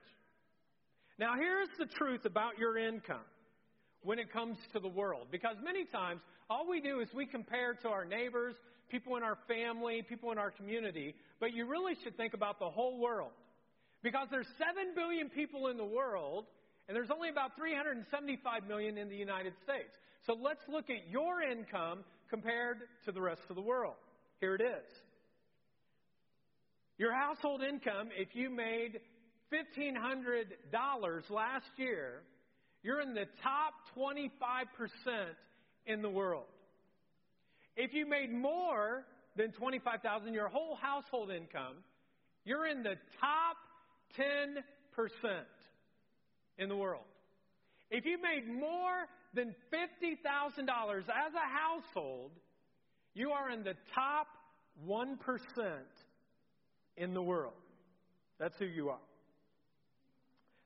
Now, 1.19 1.35
here's 1.39 1.69
the 1.79 1.87
truth 1.99 2.25
about 2.25 2.57
your 2.59 2.79
income 2.79 3.29
when 4.05 4.19
it 4.19 4.33
comes 4.33 4.57
to 4.73 4.81
the 4.81 4.89
world. 4.89 5.27
Because 5.31 5.57
many 5.63 5.85
times, 5.87 6.21
all 6.49 6.69
we 6.69 6.81
do 6.81 7.01
is 7.01 7.09
we 7.15 7.27
compare 7.27 7.75
to 7.83 7.89
our 7.89 8.05
neighbors, 8.05 8.55
people 8.91 9.17
in 9.17 9.23
our 9.23 9.39
family, 9.49 10.03
people 10.09 10.31
in 10.31 10.39
our 10.39 10.51
community, 10.51 11.15
but 11.41 11.53
you 11.53 11.67
really 11.67 11.95
should 12.05 12.17
think 12.17 12.35
about 12.35 12.59
the 12.59 12.69
whole 12.69 12.99
world. 12.99 13.33
Because 14.03 14.29
there's 14.31 14.47
7 14.59 14.95
billion 14.95 15.31
people 15.31 15.69
in 15.69 15.79
the 15.79 15.85
world, 15.85 16.45
and 16.87 16.95
there's 16.95 17.11
only 17.11 17.31
about 17.31 17.57
375 17.57 18.69
million 18.69 18.99
in 18.99 19.09
the 19.09 19.17
United 19.17 19.55
States. 19.65 19.91
So 20.27 20.37
let's 20.41 20.61
look 20.69 20.91
at 20.91 21.09
your 21.11 21.41
income 21.43 22.05
compared 22.29 22.79
to 23.07 23.13
the 23.13 23.21
rest 23.21 23.43
of 23.49 23.57
the 23.57 23.63
world. 23.63 23.95
Here 24.41 24.55
it 24.55 24.61
is. 24.61 24.85
Your 26.99 27.13
household 27.15 27.63
income, 27.63 28.11
if 28.17 28.29
you 28.35 28.51
made 28.51 29.01
$1,500 29.53 31.31
last 31.31 31.65
year, 31.77 32.23
you're 32.85 33.01
in 33.01 33.15
the 33.15 33.27
top 33.43 33.73
25% 33.97 34.29
in 35.87 36.03
the 36.03 36.11
world. 36.11 36.45
If 37.77 37.95
you 37.95 38.07
made 38.07 38.33
more 38.33 39.05
than 39.37 39.53
25,000 39.53 40.33
your 40.33 40.49
whole 40.49 40.77
household 40.77 41.31
income, 41.31 41.77
you're 42.45 42.67
in 42.69 42.83
the 42.83 42.97
top 43.21 43.57
10% 44.19 44.63
in 46.59 46.69
the 46.69 46.77
world. 46.77 47.05
If 47.91 48.05
you 48.05 48.19
made 48.21 48.47
more 48.47 49.09
than 49.33 49.55
$50,000 49.73 50.99
as 50.99 51.05
a 51.09 51.89
household, 51.89 52.33
you 53.15 53.31
are 53.31 53.51
in 53.51 53.65
the 53.65 53.75
top 53.95 54.27
1% 54.87 55.17
in 56.99 57.15
the 57.15 57.23
world. 57.23 57.55
That's 58.39 58.57
who 58.59 58.67
you 58.67 58.91
are. 58.91 58.99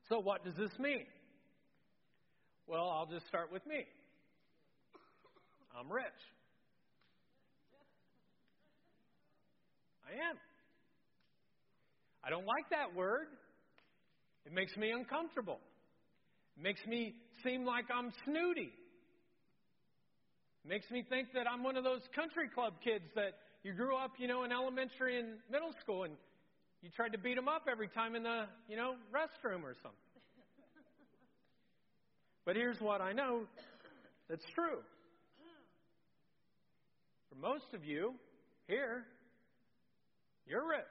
So, 0.09 0.19
what 0.19 0.43
does 0.43 0.55
this 0.55 0.77
mean? 0.79 1.05
Well, 2.69 2.87
I'll 2.87 3.07
just 3.07 3.25
start 3.25 3.51
with 3.51 3.65
me. 3.65 3.81
I'm 5.73 5.91
rich. 5.91 6.05
I 10.05 10.13
am. 10.29 10.37
I 12.23 12.29
don't 12.29 12.45
like 12.45 12.69
that 12.69 12.95
word. 12.95 13.25
It 14.45 14.53
makes 14.53 14.77
me 14.77 14.91
uncomfortable. 14.91 15.57
Makes 16.61 16.85
me 16.85 17.15
seem 17.43 17.65
like 17.65 17.85
I'm 17.89 18.13
snooty. 18.23 18.69
Makes 20.63 20.91
me 20.91 21.03
think 21.09 21.29
that 21.33 21.47
I'm 21.51 21.63
one 21.63 21.75
of 21.75 21.83
those 21.83 22.01
country 22.15 22.49
club 22.53 22.73
kids 22.83 23.05
that 23.15 23.33
you 23.63 23.73
grew 23.73 23.97
up, 23.97 24.11
you 24.19 24.27
know, 24.27 24.43
in 24.43 24.51
elementary 24.51 25.17
and 25.17 25.39
middle 25.51 25.73
school 25.81 26.03
and 26.03 26.13
you 26.83 26.91
tried 26.95 27.13
to 27.13 27.17
beat 27.17 27.35
them 27.35 27.47
up 27.47 27.63
every 27.69 27.87
time 27.87 28.13
in 28.13 28.21
the, 28.21 28.45
you 28.67 28.77
know, 28.77 28.93
restroom 29.11 29.63
or 29.63 29.73
something. 29.81 30.08
But 32.45 32.55
here's 32.55 32.79
what 32.79 33.01
I 33.01 33.11
know 33.11 33.41
that's 34.29 34.45
true. 34.53 34.79
For 37.29 37.35
most 37.35 37.73
of 37.73 37.83
you 37.83 38.13
here, 38.67 39.03
you're 40.47 40.67
rich. 40.67 40.85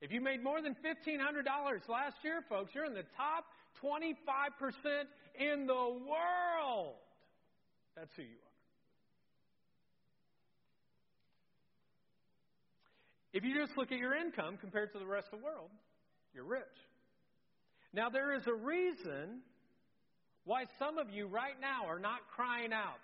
If 0.00 0.12
you 0.12 0.20
made 0.20 0.42
more 0.42 0.60
than 0.60 0.74
$1,500 0.74 1.88
last 1.88 2.16
year, 2.22 2.42
folks, 2.48 2.70
you're 2.74 2.84
in 2.84 2.94
the 2.94 3.04
top 3.16 3.44
25% 3.82 4.14
in 5.38 5.66
the 5.66 5.74
world. 5.74 6.94
That's 7.96 8.10
who 8.16 8.22
you 8.22 8.28
are. 8.28 8.46
If 13.32 13.44
you 13.44 13.54
just 13.54 13.76
look 13.76 13.92
at 13.92 13.98
your 13.98 14.14
income 14.14 14.56
compared 14.60 14.92
to 14.92 14.98
the 14.98 15.06
rest 15.06 15.28
of 15.32 15.40
the 15.40 15.44
world, 15.44 15.70
you're 16.34 16.44
rich. 16.44 16.62
Now, 17.92 18.08
there 18.10 18.34
is 18.34 18.46
a 18.46 18.54
reason 18.54 19.40
why 20.44 20.64
some 20.78 20.98
of 20.98 21.10
you 21.10 21.26
right 21.26 21.58
now 21.60 21.86
are 21.86 21.98
not 21.98 22.20
crying 22.34 22.72
out, 22.72 23.00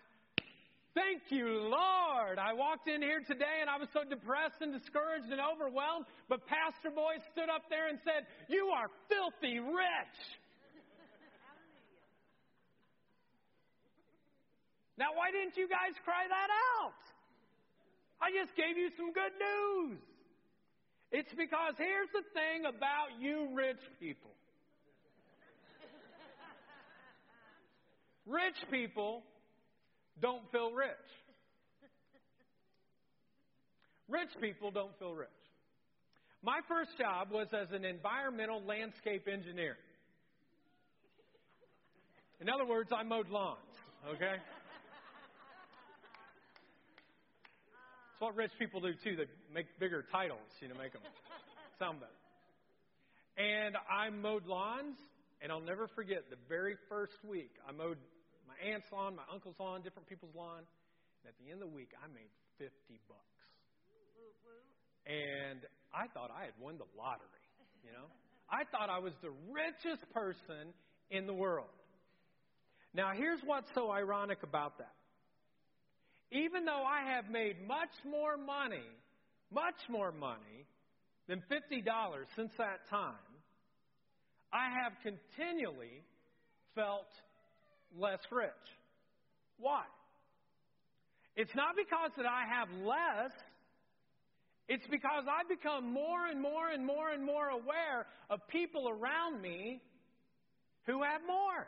Thank 0.95 1.33
you, 1.33 1.49
Lord. 1.49 2.37
I 2.37 2.53
walked 2.53 2.87
in 2.87 3.01
here 3.01 3.25
today 3.25 3.65
and 3.65 3.71
I 3.71 3.79
was 3.79 3.89
so 3.95 4.05
depressed 4.05 4.61
and 4.61 4.77
discouraged 4.77 5.33
and 5.33 5.41
overwhelmed, 5.41 6.05
but 6.29 6.47
Pastor 6.47 6.93
Boy 6.93 7.17
stood 7.33 7.49
up 7.49 7.65
there 7.71 7.89
and 7.89 7.99
said, 8.05 8.29
You 8.49 8.69
are 8.77 8.93
filthy 9.09 9.59
rich. 9.59 10.21
now, 14.99 15.17
why 15.17 15.33
didn't 15.33 15.57
you 15.57 15.65
guys 15.65 15.97
cry 16.05 16.29
that 16.29 16.51
out? 16.77 17.01
I 18.21 18.29
just 18.37 18.55
gave 18.55 18.77
you 18.77 18.93
some 18.93 19.17
good 19.17 19.33
news. 19.41 19.99
It's 21.11 21.33
because 21.33 21.73
here's 21.79 22.13
the 22.13 22.25
thing 22.37 22.69
about 22.69 23.17
you 23.19 23.49
rich 23.57 23.81
people 23.99 24.37
rich 28.27 28.57
people 28.71 29.23
don't 30.21 30.51
feel 30.53 30.73
rich. 30.73 30.89
Rich 34.09 34.31
people 34.41 34.71
don't 34.71 34.97
feel 34.99 35.15
rich. 35.15 35.29
My 36.43 36.61
first 36.69 36.91
job 36.99 37.31
was 37.31 37.47
as 37.53 37.71
an 37.73 37.85
environmental 37.85 38.61
landscape 38.63 39.29
engineer. 39.33 39.77
In 42.41 42.49
other 42.49 42.67
words, 42.67 42.91
I 42.93 43.05
mowed 43.05 43.29
lawns, 43.29 43.59
okay? 44.09 44.37
That's 48.11 48.21
what 48.21 48.35
rich 48.35 48.51
people 48.59 48.81
do 48.81 48.93
too. 49.05 49.17
They 49.17 49.27
make 49.55 49.67
bigger 49.79 50.05
titles, 50.11 50.41
you 50.61 50.67
know, 50.69 50.75
make 50.75 50.93
them 50.93 51.03
sound 51.79 52.01
better. 52.01 52.13
And 53.39 53.77
I 53.89 54.11
mowed 54.11 54.47
lawns, 54.47 54.97
and 55.41 55.53
I'll 55.53 55.61
never 55.61 55.87
forget 55.95 56.29
the 56.29 56.37
very 56.49 56.75
first 56.89 57.15
week 57.25 57.53
I 57.69 57.73
mowed 57.73 57.99
aunt's 58.63 58.87
lawn, 58.93 59.17
my 59.17 59.27
uncle's 59.33 59.59
lawn, 59.59 59.83
different 59.83 60.09
people's 60.09 60.35
lawn. 60.35 60.63
And 61.23 61.27
at 61.29 61.37
the 61.39 61.51
end 61.51 61.63
of 61.63 61.71
the 61.71 61.75
week, 61.75 61.91
I 61.99 62.07
made 62.09 62.31
50 62.59 62.71
bucks. 63.09 63.21
And 65.07 65.61
I 65.91 66.07
thought 66.15 66.31
I 66.31 66.45
had 66.47 66.55
won 66.61 66.79
the 66.79 66.87
lottery, 66.97 67.43
you 67.85 67.91
know? 67.91 68.07
I 68.49 68.63
thought 68.71 68.91
I 68.91 68.99
was 68.99 69.13
the 69.23 69.33
richest 69.51 70.07
person 70.13 70.71
in 71.11 71.27
the 71.27 71.35
world. 71.35 71.73
Now, 72.95 73.13
here's 73.17 73.41
what's 73.45 73.69
so 73.75 73.91
ironic 73.91 74.43
about 74.43 74.79
that. 74.79 74.95
Even 76.31 76.65
though 76.65 76.85
I 76.85 77.15
have 77.15 77.31
made 77.31 77.57
much 77.67 77.93
more 78.09 78.37
money, 78.37 78.87
much 79.53 79.81
more 79.89 80.13
money 80.13 80.67
than 81.29 81.43
$50 81.51 81.85
since 82.37 82.51
that 82.59 82.89
time, 82.89 83.15
I 84.53 84.69
have 84.83 84.93
continually 85.03 86.03
felt 86.75 87.09
less 87.99 88.21
rich. 88.31 88.51
Why? 89.59 89.83
It's 91.37 91.55
not 91.55 91.77
because 91.77 92.11
that 92.17 92.27
I 92.27 92.45
have 92.49 92.69
less. 92.85 93.33
It's 94.69 94.87
because 94.91 95.25
I 95.29 95.49
become 95.49 95.93
more 95.93 96.27
and 96.27 96.41
more 96.41 96.71
and 96.71 96.85
more 96.85 97.11
and 97.11 97.25
more 97.25 97.49
aware 97.49 98.07
of 98.31 98.47
people 98.49 98.89
around 98.89 99.41
me 99.41 99.81
who 100.87 101.03
have 101.03 101.21
more. 101.27 101.67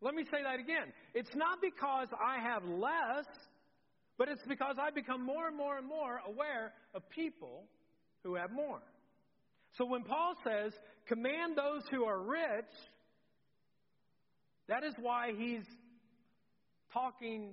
Let 0.00 0.14
me 0.14 0.24
say 0.24 0.42
that 0.42 0.58
again. 0.58 0.92
It's 1.14 1.34
not 1.34 1.58
because 1.62 2.08
I 2.12 2.42
have 2.42 2.64
less, 2.64 3.26
but 4.18 4.28
it's 4.28 4.42
because 4.48 4.76
I 4.80 4.90
become 4.90 5.24
more 5.24 5.48
and 5.48 5.56
more 5.56 5.78
and 5.78 5.86
more 5.86 6.20
aware 6.26 6.72
of 6.94 7.08
people 7.10 7.64
who 8.24 8.34
have 8.34 8.50
more. 8.50 8.80
So 9.78 9.86
when 9.86 10.02
Paul 10.02 10.34
says, 10.44 10.72
command 11.06 11.56
those 11.56 11.82
who 11.90 12.04
are 12.04 12.20
rich, 12.20 12.70
that 14.72 14.84
is 14.84 14.94
why 14.98 15.32
he's 15.36 15.64
talking, 16.94 17.50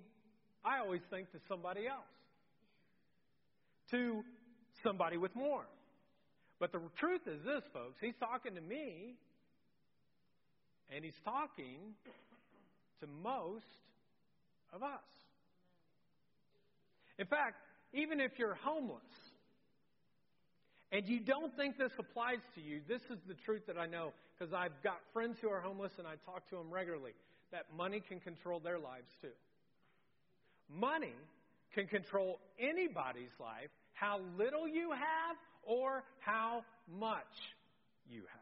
I 0.64 0.80
always 0.80 1.02
think, 1.10 1.30
to 1.34 1.38
somebody 1.50 1.86
else, 1.86 2.00
to 3.92 4.24
somebody 4.84 5.18
with 5.18 5.36
more. 5.36 5.66
But 6.62 6.72
the 6.72 6.80
truth 6.98 7.20
is 7.28 7.44
this, 7.44 7.64
folks, 7.74 7.98
he's 8.00 8.14
talking 8.22 8.56
to 8.56 8.62
me, 8.62 9.16
and 10.96 11.04
he's 11.04 11.20
talking 11.26 11.94
to 13.02 13.08
most 13.22 13.66
of 14.72 14.82
us. 14.82 14.90
In 17.18 17.26
fact, 17.26 17.58
even 17.94 18.22
if 18.22 18.32
you're 18.38 18.56
homeless, 18.64 19.04
and 20.92 21.08
you 21.08 21.20
don't 21.20 21.56
think 21.56 21.78
this 21.78 21.92
applies 22.00 22.40
to 22.56 22.62
you, 22.62 22.82
this 22.88 23.02
is 23.12 23.20
the 23.28 23.36
truth 23.46 23.62
that 23.68 23.78
I 23.78 23.86
know 23.86 24.12
because 24.38 24.54
I've 24.54 24.82
got 24.84 24.98
friends 25.14 25.38
who 25.42 25.50
are 25.50 25.60
homeless 25.60 25.92
and 25.98 26.08
I 26.08 26.16
talk 26.26 26.50
to 26.50 26.56
them 26.56 26.72
regularly 26.72 27.12
that 27.52 27.66
money 27.76 28.02
can 28.08 28.20
control 28.20 28.60
their 28.60 28.80
lives 28.80 29.10
too. 29.22 29.28
Money 30.70 31.14
can 31.74 31.88
control 31.88 32.40
anybody's 32.60 33.34
life, 33.40 33.70
how 33.94 34.22
little 34.38 34.68
you 34.68 34.92
have 34.92 35.38
or 35.64 36.04
how 36.20 36.64
much 37.00 37.24
you 38.10 38.22
have. 38.22 38.40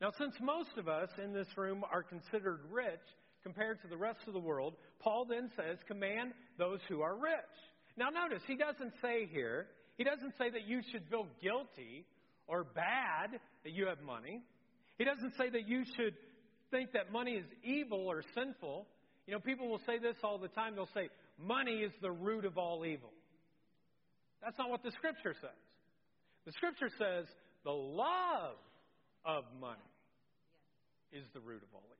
Now, 0.00 0.12
since 0.16 0.34
most 0.40 0.76
of 0.76 0.86
us 0.86 1.08
in 1.22 1.32
this 1.32 1.48
room 1.56 1.84
are 1.90 2.04
considered 2.04 2.60
rich 2.70 3.00
compared 3.42 3.82
to 3.82 3.88
the 3.88 3.96
rest 3.96 4.20
of 4.28 4.32
the 4.32 4.40
world, 4.40 4.74
Paul 5.00 5.24
then 5.24 5.50
says, 5.56 5.78
command 5.88 6.32
those 6.56 6.78
who 6.88 7.02
are 7.02 7.16
rich. 7.16 7.32
Now, 7.96 8.10
notice, 8.10 8.42
he 8.46 8.54
doesn't 8.54 8.92
say 9.02 9.26
here 9.26 9.66
he 9.98 10.04
doesn't 10.04 10.32
say 10.38 10.48
that 10.48 10.66
you 10.66 10.80
should 10.90 11.02
feel 11.10 11.26
guilty 11.42 12.06
or 12.46 12.64
bad 12.64 13.38
that 13.64 13.72
you 13.72 13.86
have 13.86 14.00
money. 14.00 14.42
He 14.96 15.04
doesn't 15.04 15.34
say 15.36 15.50
that 15.50 15.68
you 15.68 15.84
should 15.96 16.14
think 16.70 16.92
that 16.92 17.12
money 17.12 17.32
is 17.32 17.44
evil 17.64 18.06
or 18.06 18.22
sinful. 18.34 18.86
You 19.26 19.34
know, 19.34 19.40
people 19.40 19.68
will 19.68 19.80
say 19.86 19.98
this 19.98 20.16
all 20.22 20.38
the 20.38 20.48
time. 20.48 20.76
They'll 20.76 20.88
say, 20.94 21.08
money 21.36 21.80
is 21.82 21.92
the 22.00 22.10
root 22.10 22.44
of 22.44 22.56
all 22.56 22.86
evil. 22.86 23.10
That's 24.42 24.56
not 24.56 24.70
what 24.70 24.82
the 24.82 24.92
Scripture 24.92 25.34
says. 25.40 25.58
The 26.46 26.52
Scripture 26.52 26.90
says 26.96 27.26
the 27.64 27.72
love 27.72 28.56
of 29.24 29.44
money 29.60 29.80
is 31.12 31.24
the 31.34 31.40
root 31.40 31.62
of 31.62 31.68
all 31.74 31.82
evil. 31.84 31.96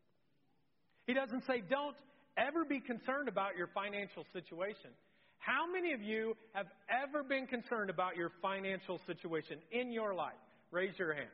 He 1.07 1.15
doesn't 1.15 1.45
say, 1.47 1.63
don't 1.69 1.97
ever 2.37 2.65
be 2.65 2.81
concerned 2.81 3.29
about 3.29 3.57
your 3.57 3.69
financial 3.75 4.25
situation. 4.33 4.91
How 5.39 5.71
many 5.71 5.93
of 5.93 6.03
you 6.03 6.37
have 6.53 6.67
ever 6.91 7.23
been 7.23 7.47
concerned 7.47 7.91
about 7.91 8.17
your 8.17 8.31
financial 8.43 9.01
situation 9.07 9.59
in 9.73 9.93
your 9.93 10.15
life? 10.15 10.39
Raise 10.71 10.99
your 10.99 11.15
hand. 11.15 11.29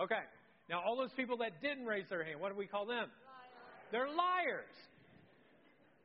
Okay. 0.00 0.22
Now, 0.68 0.82
all 0.84 0.96
those 0.96 1.12
people 1.16 1.38
that 1.38 1.62
didn't 1.62 1.86
raise 1.86 2.04
their 2.10 2.22
hand, 2.24 2.40
what 2.40 2.52
do 2.52 2.58
we 2.58 2.66
call 2.66 2.84
them? 2.84 3.08
Liars. 3.08 3.88
They're 3.90 4.08
liars. 4.08 4.76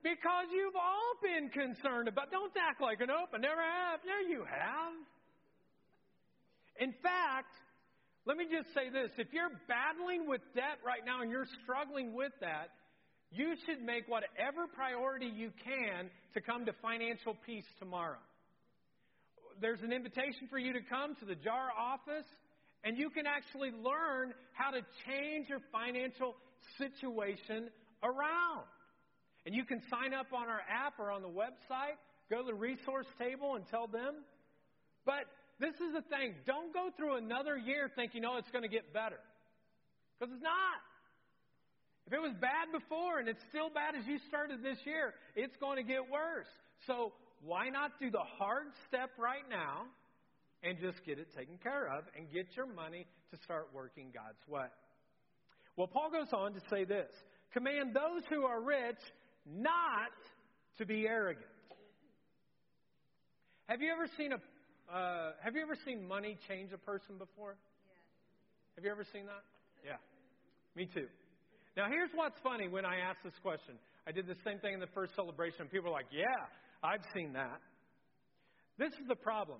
Because 0.04 0.48
you've 0.52 0.76
all 0.76 1.16
been 1.24 1.50
concerned 1.50 2.08
about, 2.08 2.32
don't 2.32 2.52
act 2.60 2.82
like 2.82 3.00
an 3.00 3.12
open, 3.12 3.42
never 3.42 3.62
have. 3.62 4.00
Yeah, 4.04 4.20
you 4.28 4.44
have. 4.44 4.96
In 6.80 6.92
fact, 7.04 7.52
let 8.26 8.38
me 8.38 8.46
just 8.52 8.74
say 8.74 8.92
this 8.92 9.12
if 9.18 9.32
you're 9.32 9.52
battling 9.68 10.28
with 10.28 10.42
debt 10.56 10.80
right 10.86 11.04
now 11.06 11.22
and 11.22 11.32
you're 11.32 11.48
struggling 11.64 12.14
with 12.14 12.32
that, 12.40 12.72
you 13.34 13.56
should 13.66 13.82
make 13.82 14.08
whatever 14.08 14.68
priority 14.74 15.26
you 15.26 15.52
can 15.66 16.10
to 16.34 16.42
come 16.42 16.66
to 16.66 16.74
financial 16.82 17.36
peace 17.46 17.66
tomorrow. 17.80 18.22
There's 19.60 19.82
an 19.82 19.92
invitation 19.92 20.48
for 20.50 20.58
you 20.58 20.74
to 20.74 20.82
come 20.90 21.16
to 21.20 21.26
the 21.26 21.36
JAR 21.36 21.70
office, 21.78 22.26
and 22.84 22.98
you 22.98 23.10
can 23.10 23.26
actually 23.26 23.72
learn 23.72 24.34
how 24.54 24.72
to 24.72 24.82
change 25.06 25.50
your 25.50 25.62
financial 25.72 26.36
situation 26.78 27.70
around. 28.04 28.66
And 29.46 29.56
you 29.56 29.66
can 29.66 29.82
sign 29.90 30.14
up 30.14 30.28
on 30.34 30.48
our 30.48 30.62
app 30.70 31.00
or 31.00 31.12
on 31.12 31.22
the 31.22 31.30
website, 31.30 31.98
go 32.30 32.40
to 32.40 32.46
the 32.46 32.54
resource 32.54 33.08
table 33.20 33.56
and 33.56 33.66
tell 33.68 33.88
them. 33.88 34.24
But 35.06 35.26
this 35.60 35.76
is 35.76 35.94
the 35.94 36.06
thing 36.08 36.36
don't 36.46 36.74
go 36.74 36.90
through 36.98 37.18
another 37.18 37.58
year 37.58 37.90
thinking, 37.96 38.24
oh, 38.26 38.38
it's 38.38 38.52
going 38.52 38.64
to 38.64 38.72
get 38.72 38.94
better. 38.94 39.20
Because 40.20 40.34
it's 40.34 40.44
not. 40.44 40.80
If 42.08 42.14
it 42.14 42.22
was 42.22 42.34
bad 42.42 42.72
before 42.72 43.20
and 43.20 43.30
it's 43.30 43.44
still 43.50 43.70
bad 43.70 43.96
as 43.96 44.06
you 44.06 44.20
started 44.28 44.62
this 44.62 44.78
year, 44.86 45.14
it's 45.36 45.56
going 45.58 45.78
to 45.78 45.84
get 45.84 46.10
worse. 46.12 46.52
So 46.86 47.14
why 47.44 47.70
not 47.70 47.92
do 48.00 48.12
the 48.12 48.24
hard 48.38 48.68
step 48.88 49.12
right 49.18 49.48
now 49.50 49.88
and 50.64 50.78
just 50.80 51.04
get 51.06 51.20
it 51.20 51.28
taken 51.36 51.58
care 51.64 51.88
of 51.88 52.04
and 52.18 52.32
get 52.32 52.48
your 52.56 52.68
money 52.68 53.06
to 53.32 53.38
start 53.44 53.70
working 53.74 54.12
God's 54.14 54.44
way? 54.48 54.68
Well, 55.78 55.88
Paul 55.88 56.12
goes 56.12 56.32
on 56.34 56.54
to 56.54 56.60
say 56.70 56.84
this 56.84 57.12
command 57.54 57.96
those 57.96 58.24
who 58.30 58.44
are 58.44 58.62
rich 58.62 59.00
not 59.46 60.12
to 60.78 60.86
be 60.86 61.08
arrogant. 61.08 61.46
Have 63.68 63.82
you 63.82 63.92
ever 63.92 64.08
seen 64.18 64.34
a 64.34 64.94
uh, 64.94 65.32
Have 65.42 65.56
you 65.56 65.62
ever 65.62 65.78
seen 65.86 66.08
money 66.08 66.38
change 66.48 66.74
a 66.74 66.78
person 66.78 67.18
before? 67.18 67.56
Yeah. 67.56 68.76
Have 68.76 68.86
you 68.86 68.92
ever 68.92 69.06
seen 69.14 69.26
that? 69.26 69.44
Yeah, 69.86 69.98
me 70.76 70.88
too. 70.94 71.08
Now, 71.76 71.88
here's 71.90 72.12
what's 72.14 72.38
funny 72.44 72.68
when 72.68 72.86
I 72.86 72.98
ask 72.98 73.18
this 73.24 73.34
question. 73.42 73.76
I 74.08 74.12
did 74.12 74.28
the 74.28 74.36
same 74.46 74.60
thing 74.60 74.76
in 74.76 74.80
the 74.80 74.94
first 74.94 75.16
celebration. 75.16 75.68
People 75.72 75.90
are 75.90 75.94
like, 75.94 76.12
yeah, 76.12 76.46
I've 76.84 77.02
seen 77.16 77.34
that. 77.34 77.60
This 78.78 78.92
is 78.94 79.08
the 79.08 79.16
problem. 79.16 79.60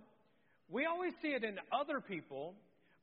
We 0.70 0.86
always 0.86 1.14
see 1.22 1.30
it 1.30 1.44
in 1.44 1.58
other 1.72 2.00
people, 2.02 2.54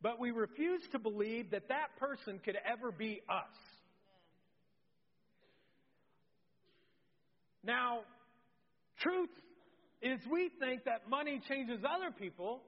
but 0.00 0.20
we 0.20 0.30
refuse 0.30 0.82
to 0.92 0.98
believe 0.98 1.50
that 1.50 1.68
that 1.68 1.96
person 1.98 2.40
could 2.44 2.56
ever 2.64 2.92
be 2.92 3.20
us. 3.28 3.56
Now, 7.64 8.00
truth 9.00 9.28
is 10.02 10.20
we 10.30 10.50
think 10.60 10.84
that 10.84 11.08
money 11.08 11.40
changes 11.48 11.80
other 11.84 12.10
people, 12.10 12.62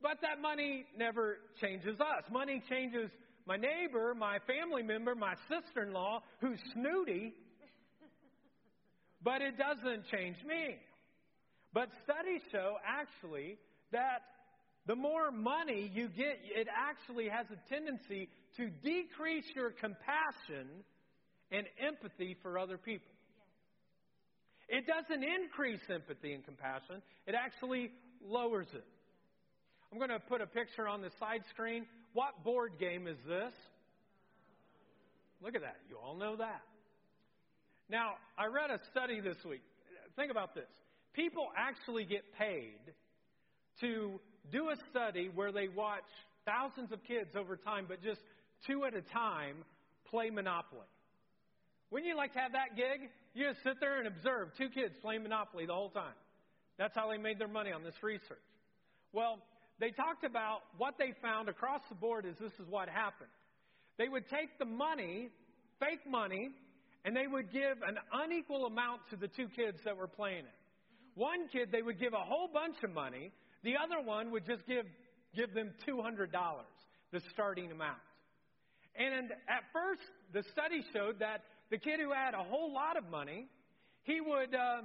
but 0.00 0.18
that 0.22 0.40
money 0.40 0.84
never 0.96 1.38
changes 1.60 1.98
us. 1.98 2.24
Money 2.30 2.62
changes 2.68 3.10
my 3.48 3.56
neighbor, 3.56 4.14
my 4.14 4.38
family 4.46 4.82
member, 4.82 5.14
my 5.14 5.32
sister 5.48 5.82
in 5.82 5.94
law, 5.94 6.22
who's 6.40 6.58
snooty, 6.74 7.32
but 9.22 9.40
it 9.40 9.54
doesn't 9.56 10.06
change 10.12 10.36
me. 10.46 10.76
But 11.72 11.88
studies 12.04 12.42
show 12.52 12.74
actually 12.86 13.56
that 13.90 14.20
the 14.86 14.94
more 14.94 15.30
money 15.30 15.90
you 15.94 16.08
get, 16.08 16.38
it 16.44 16.68
actually 16.68 17.28
has 17.28 17.46
a 17.50 17.74
tendency 17.74 18.28
to 18.58 18.68
decrease 18.84 19.46
your 19.56 19.70
compassion 19.70 20.68
and 21.50 21.66
empathy 21.80 22.36
for 22.42 22.58
other 22.58 22.76
people. 22.76 23.08
It 24.68 24.84
doesn't 24.86 25.24
increase 25.24 25.80
empathy 25.88 26.34
and 26.34 26.44
compassion, 26.44 27.00
it 27.26 27.34
actually 27.34 27.92
lowers 28.22 28.68
it. 28.74 28.84
I'm 29.90 29.96
going 29.96 30.10
to 30.10 30.20
put 30.20 30.42
a 30.42 30.46
picture 30.46 30.86
on 30.86 31.00
the 31.00 31.08
side 31.18 31.40
screen. 31.48 31.86
What 32.12 32.44
board 32.44 32.72
game 32.78 33.06
is 33.06 33.18
this? 33.26 33.52
Look 35.42 35.54
at 35.54 35.62
that. 35.62 35.76
You 35.88 35.96
all 35.96 36.16
know 36.16 36.36
that. 36.36 36.62
Now, 37.88 38.14
I 38.36 38.46
read 38.46 38.70
a 38.70 38.80
study 38.90 39.20
this 39.20 39.36
week. 39.48 39.62
Think 40.16 40.30
about 40.30 40.54
this. 40.54 40.68
People 41.14 41.48
actually 41.56 42.04
get 42.04 42.22
paid 42.38 42.78
to 43.80 44.20
do 44.50 44.70
a 44.70 44.76
study 44.90 45.30
where 45.34 45.52
they 45.52 45.68
watch 45.68 46.02
thousands 46.44 46.92
of 46.92 47.02
kids 47.04 47.30
over 47.36 47.56
time, 47.56 47.86
but 47.88 48.02
just 48.02 48.20
two 48.66 48.84
at 48.84 48.94
a 48.94 49.02
time 49.02 49.56
play 50.10 50.30
Monopoly. 50.30 50.86
Wouldn't 51.90 52.08
you 52.08 52.16
like 52.16 52.32
to 52.34 52.40
have 52.40 52.52
that 52.52 52.76
gig? 52.76 53.08
You 53.34 53.48
just 53.48 53.62
sit 53.62 53.80
there 53.80 53.98
and 53.98 54.06
observe 54.06 54.48
two 54.58 54.68
kids 54.68 54.94
playing 55.00 55.22
Monopoly 55.22 55.66
the 55.66 55.74
whole 55.74 55.90
time. 55.90 56.16
That's 56.76 56.94
how 56.94 57.10
they 57.10 57.18
made 57.18 57.38
their 57.38 57.48
money 57.48 57.72
on 57.72 57.82
this 57.82 57.94
research. 58.02 58.38
Well, 59.12 59.38
they 59.80 59.90
talked 59.90 60.24
about 60.24 60.60
what 60.76 60.94
they 60.98 61.12
found 61.22 61.48
across 61.48 61.80
the 61.88 61.94
board 61.94 62.26
is 62.26 62.34
this 62.40 62.52
is 62.60 62.68
what 62.68 62.88
happened. 62.88 63.30
They 63.96 64.08
would 64.08 64.28
take 64.28 64.58
the 64.58 64.64
money, 64.64 65.28
fake 65.80 66.08
money, 66.08 66.50
and 67.04 67.16
they 67.16 67.26
would 67.26 67.52
give 67.52 67.78
an 67.86 67.98
unequal 68.12 68.66
amount 68.66 69.02
to 69.10 69.16
the 69.16 69.28
two 69.28 69.48
kids 69.54 69.78
that 69.84 69.96
were 69.96 70.08
playing 70.08 70.44
it. 70.44 70.58
One 71.14 71.48
kid, 71.52 71.70
they 71.72 71.82
would 71.82 71.98
give 71.98 72.12
a 72.12 72.24
whole 72.24 72.48
bunch 72.52 72.76
of 72.84 72.92
money. 72.92 73.32
The 73.64 73.74
other 73.76 74.04
one 74.04 74.30
would 74.30 74.46
just 74.46 74.66
give, 74.66 74.86
give 75.34 75.54
them 75.54 75.72
$200. 75.88 76.30
the 77.12 77.20
starting 77.32 77.70
amount. 77.72 77.98
And 78.94 79.30
at 79.48 79.62
first, 79.72 80.02
the 80.32 80.42
study 80.52 80.84
showed 80.92 81.20
that 81.20 81.42
the 81.70 81.78
kid 81.78 82.00
who 82.00 82.12
had 82.12 82.34
a 82.34 82.42
whole 82.42 82.72
lot 82.72 82.96
of 82.96 83.08
money, 83.10 83.46
he 84.02 84.20
would 84.20 84.54
uh, 84.54 84.82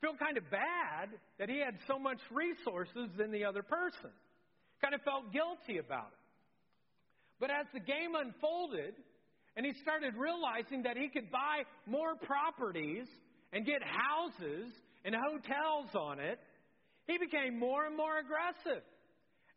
feel 0.00 0.14
kind 0.18 0.36
of 0.36 0.50
bad 0.50 1.10
that 1.38 1.48
he 1.48 1.58
had 1.58 1.76
so 1.86 1.98
much 1.98 2.18
resources 2.30 3.08
than 3.16 3.30
the 3.30 3.44
other 3.44 3.62
person. 3.62 4.10
Kind 4.80 4.94
of 4.94 5.02
felt 5.02 5.32
guilty 5.32 5.78
about 5.78 6.08
it. 6.12 6.24
But 7.40 7.50
as 7.50 7.66
the 7.72 7.80
game 7.80 8.14
unfolded, 8.14 8.94
and 9.56 9.64
he 9.66 9.72
started 9.82 10.14
realizing 10.16 10.82
that 10.82 10.96
he 10.96 11.08
could 11.08 11.30
buy 11.30 11.62
more 11.86 12.16
properties 12.16 13.06
and 13.52 13.64
get 13.64 13.82
houses 13.82 14.72
and 15.04 15.14
hotels 15.14 15.90
on 15.94 16.18
it, 16.18 16.40
he 17.06 17.18
became 17.18 17.58
more 17.58 17.86
and 17.86 17.96
more 17.96 18.18
aggressive. 18.18 18.82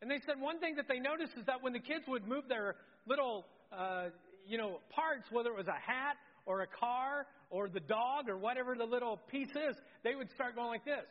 And 0.00 0.10
they 0.10 0.20
said 0.26 0.40
one 0.40 0.60
thing 0.60 0.76
that 0.76 0.86
they 0.86 1.00
noticed 1.00 1.32
is 1.36 1.46
that 1.46 1.62
when 1.62 1.72
the 1.72 1.80
kids 1.80 2.04
would 2.06 2.26
move 2.26 2.44
their 2.48 2.76
little, 3.06 3.46
uh, 3.72 4.10
you 4.46 4.58
know, 4.58 4.78
parts, 4.90 5.26
whether 5.32 5.50
it 5.50 5.56
was 5.56 5.66
a 5.66 5.80
hat 5.80 6.16
or 6.46 6.62
a 6.62 6.66
car 6.66 7.26
or 7.50 7.68
the 7.68 7.80
dog 7.80 8.28
or 8.28 8.38
whatever 8.38 8.76
the 8.76 8.84
little 8.84 9.18
piece 9.30 9.50
is, 9.50 9.76
they 10.04 10.14
would 10.14 10.30
start 10.34 10.54
going 10.54 10.68
like 10.68 10.84
this. 10.84 11.04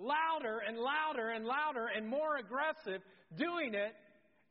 Louder 0.00 0.62
and 0.66 0.78
louder 0.78 1.28
and 1.30 1.44
louder 1.44 1.88
and 1.94 2.08
more 2.08 2.38
aggressive, 2.38 3.02
doing 3.36 3.74
it. 3.74 3.94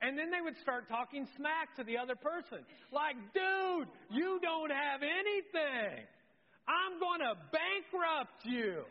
And 0.01 0.17
then 0.17 0.31
they 0.31 0.39
would 0.39 0.55
start 0.61 0.87
talking 0.87 1.27
smack 1.35 1.75
to 1.75 1.83
the 1.83 1.97
other 1.97 2.15
person. 2.15 2.59
Like, 2.93 3.17
dude, 3.33 3.89
you 4.11 4.39
don't 4.41 4.71
have 4.71 5.01
anything. 5.01 6.05
I'm 6.69 6.99
going 7.01 7.19
to 7.19 7.33
bankrupt 7.51 8.45
you. 8.45 8.85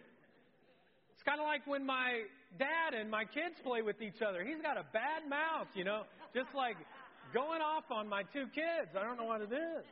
It's 1.14 1.23
kind 1.25 1.40
of 1.40 1.47
like 1.47 1.66
when 1.66 1.87
my 1.87 2.27
dad 2.59 2.99
and 2.99 3.11
my 3.11 3.25
kids 3.25 3.55
play 3.62 3.83
with 3.83 4.03
each 4.03 4.21
other. 4.21 4.44
He's 4.44 4.61
got 4.61 4.77
a 4.77 4.85
bad 4.92 5.29
mouth, 5.29 5.68
you 5.75 5.85
know, 5.85 6.03
just 6.35 6.49
like 6.55 6.77
going 7.33 7.62
off 7.62 7.85
on 7.90 8.09
my 8.09 8.23
two 8.35 8.47
kids. 8.55 8.92
I 8.99 9.05
don't 9.05 9.16
know 9.16 9.25
what 9.25 9.40
it 9.40 9.53
is. 9.53 9.85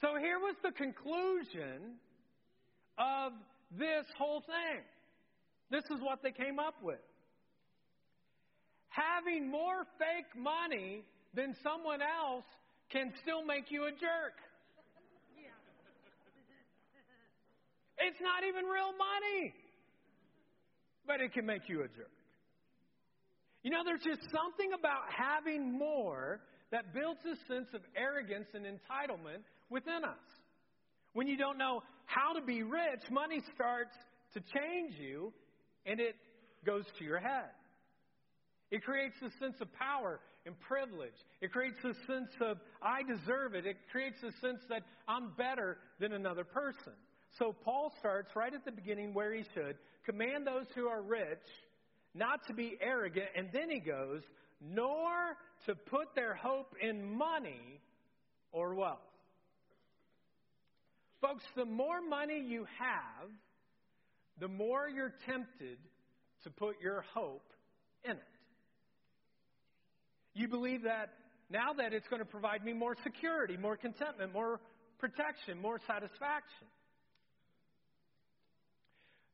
So 0.00 0.16
here 0.18 0.38
was 0.38 0.56
the 0.62 0.72
conclusion 0.72 2.00
of 2.96 3.32
this 3.78 4.06
whole 4.18 4.40
thing. 4.40 4.82
This 5.70 5.84
is 5.84 6.02
what 6.02 6.22
they 6.22 6.32
came 6.32 6.58
up 6.58 6.74
with. 6.82 6.98
Having 8.88 9.50
more 9.50 9.86
fake 9.98 10.34
money 10.36 11.04
than 11.34 11.54
someone 11.62 12.00
else 12.02 12.44
can 12.90 13.12
still 13.22 13.44
make 13.44 13.70
you 13.70 13.84
a 13.84 13.92
jerk. 13.92 14.34
It's 17.98 18.20
not 18.20 18.42
even 18.48 18.64
real 18.64 18.92
money, 18.96 19.54
but 21.06 21.20
it 21.20 21.32
can 21.32 21.46
make 21.46 21.68
you 21.68 21.80
a 21.82 21.88
jerk. 21.88 22.10
You 23.62 23.70
know, 23.70 23.84
there's 23.84 24.02
just 24.02 24.22
something 24.32 24.72
about 24.72 25.04
having 25.12 25.78
more 25.78 26.40
that 26.72 26.94
builds 26.94 27.20
a 27.26 27.36
sense 27.52 27.68
of 27.74 27.82
arrogance 27.94 28.48
and 28.54 28.64
entitlement 28.64 29.44
within 29.68 30.02
us. 30.02 30.39
When 31.12 31.26
you 31.26 31.36
don't 31.36 31.58
know 31.58 31.82
how 32.06 32.32
to 32.34 32.40
be 32.40 32.62
rich, 32.62 33.02
money 33.10 33.40
starts 33.54 33.94
to 34.34 34.40
change 34.40 34.94
you 34.98 35.32
and 35.86 36.00
it 36.00 36.14
goes 36.64 36.84
to 36.98 37.04
your 37.04 37.18
head. 37.18 37.50
It 38.70 38.84
creates 38.84 39.16
a 39.22 39.30
sense 39.42 39.56
of 39.60 39.72
power 39.74 40.20
and 40.46 40.54
privilege. 40.60 41.14
It 41.40 41.52
creates 41.52 41.78
a 41.84 41.94
sense 42.06 42.30
of, 42.40 42.58
I 42.80 43.02
deserve 43.02 43.54
it. 43.54 43.66
It 43.66 43.76
creates 43.90 44.18
a 44.22 44.30
sense 44.40 44.60
that 44.68 44.82
I'm 45.08 45.32
better 45.36 45.78
than 45.98 46.12
another 46.12 46.44
person. 46.44 46.92
So 47.38 47.54
Paul 47.64 47.92
starts 47.98 48.34
right 48.36 48.52
at 48.52 48.64
the 48.64 48.72
beginning 48.72 49.12
where 49.12 49.32
he 49.32 49.44
should 49.54 49.76
command 50.04 50.46
those 50.46 50.66
who 50.74 50.86
are 50.86 51.02
rich 51.02 51.38
not 52.14 52.46
to 52.46 52.54
be 52.54 52.76
arrogant. 52.80 53.26
And 53.36 53.48
then 53.52 53.70
he 53.70 53.80
goes, 53.80 54.22
nor 54.60 55.36
to 55.66 55.74
put 55.74 56.14
their 56.14 56.34
hope 56.34 56.74
in 56.80 57.16
money 57.16 57.80
or 58.52 58.74
wealth. 58.74 58.98
Folks, 61.20 61.44
the 61.54 61.64
more 61.64 62.00
money 62.00 62.40
you 62.40 62.66
have, 62.78 63.28
the 64.38 64.48
more 64.48 64.88
you're 64.88 65.12
tempted 65.26 65.78
to 66.44 66.50
put 66.50 66.80
your 66.80 67.04
hope 67.14 67.52
in 68.04 68.12
it. 68.12 68.22
You 70.34 70.48
believe 70.48 70.84
that 70.84 71.10
now 71.50 71.72
that 71.74 71.92
it's 71.92 72.08
going 72.08 72.20
to 72.20 72.28
provide 72.28 72.64
me 72.64 72.72
more 72.72 72.96
security, 73.02 73.56
more 73.56 73.76
contentment, 73.76 74.32
more 74.32 74.60
protection, 74.98 75.60
more 75.60 75.78
satisfaction. 75.86 76.66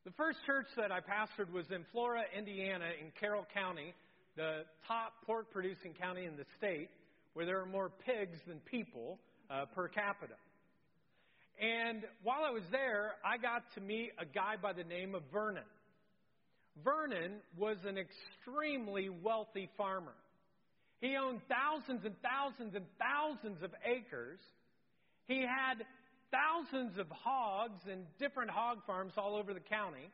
The 0.04 0.12
first 0.12 0.38
church 0.46 0.66
that 0.76 0.90
I 0.90 1.00
pastored 1.00 1.52
was 1.52 1.66
in 1.70 1.84
Flora, 1.92 2.22
Indiana, 2.36 2.86
in 3.00 3.12
Carroll 3.20 3.46
County, 3.52 3.94
the 4.36 4.62
top 4.88 5.12
pork 5.26 5.50
producing 5.52 5.94
county 5.94 6.24
in 6.24 6.36
the 6.36 6.44
state, 6.56 6.88
where 7.34 7.44
there 7.44 7.60
are 7.60 7.66
more 7.66 7.90
pigs 8.04 8.38
than 8.46 8.60
people 8.60 9.18
uh, 9.50 9.66
per 9.74 9.88
capita. 9.88 10.34
And 11.60 12.02
while 12.22 12.44
I 12.46 12.50
was 12.50 12.64
there, 12.70 13.12
I 13.24 13.38
got 13.38 13.62
to 13.74 13.80
meet 13.80 14.12
a 14.18 14.26
guy 14.26 14.56
by 14.60 14.72
the 14.72 14.84
name 14.84 15.14
of 15.14 15.22
Vernon. 15.32 15.64
Vernon 16.84 17.32
was 17.56 17.78
an 17.86 17.96
extremely 17.96 19.08
wealthy 19.08 19.70
farmer. 19.76 20.12
He 21.00 21.16
owned 21.16 21.40
thousands 21.48 22.04
and 22.04 22.14
thousands 22.20 22.74
and 22.74 22.84
thousands 22.98 23.62
of 23.62 23.70
acres. 23.84 24.38
He 25.28 25.40
had 25.40 25.84
thousands 26.30 26.98
of 26.98 27.06
hogs 27.10 27.80
and 27.90 28.04
different 28.18 28.50
hog 28.50 28.78
farms 28.86 29.12
all 29.16 29.36
over 29.36 29.54
the 29.54 29.60
county. 29.60 30.10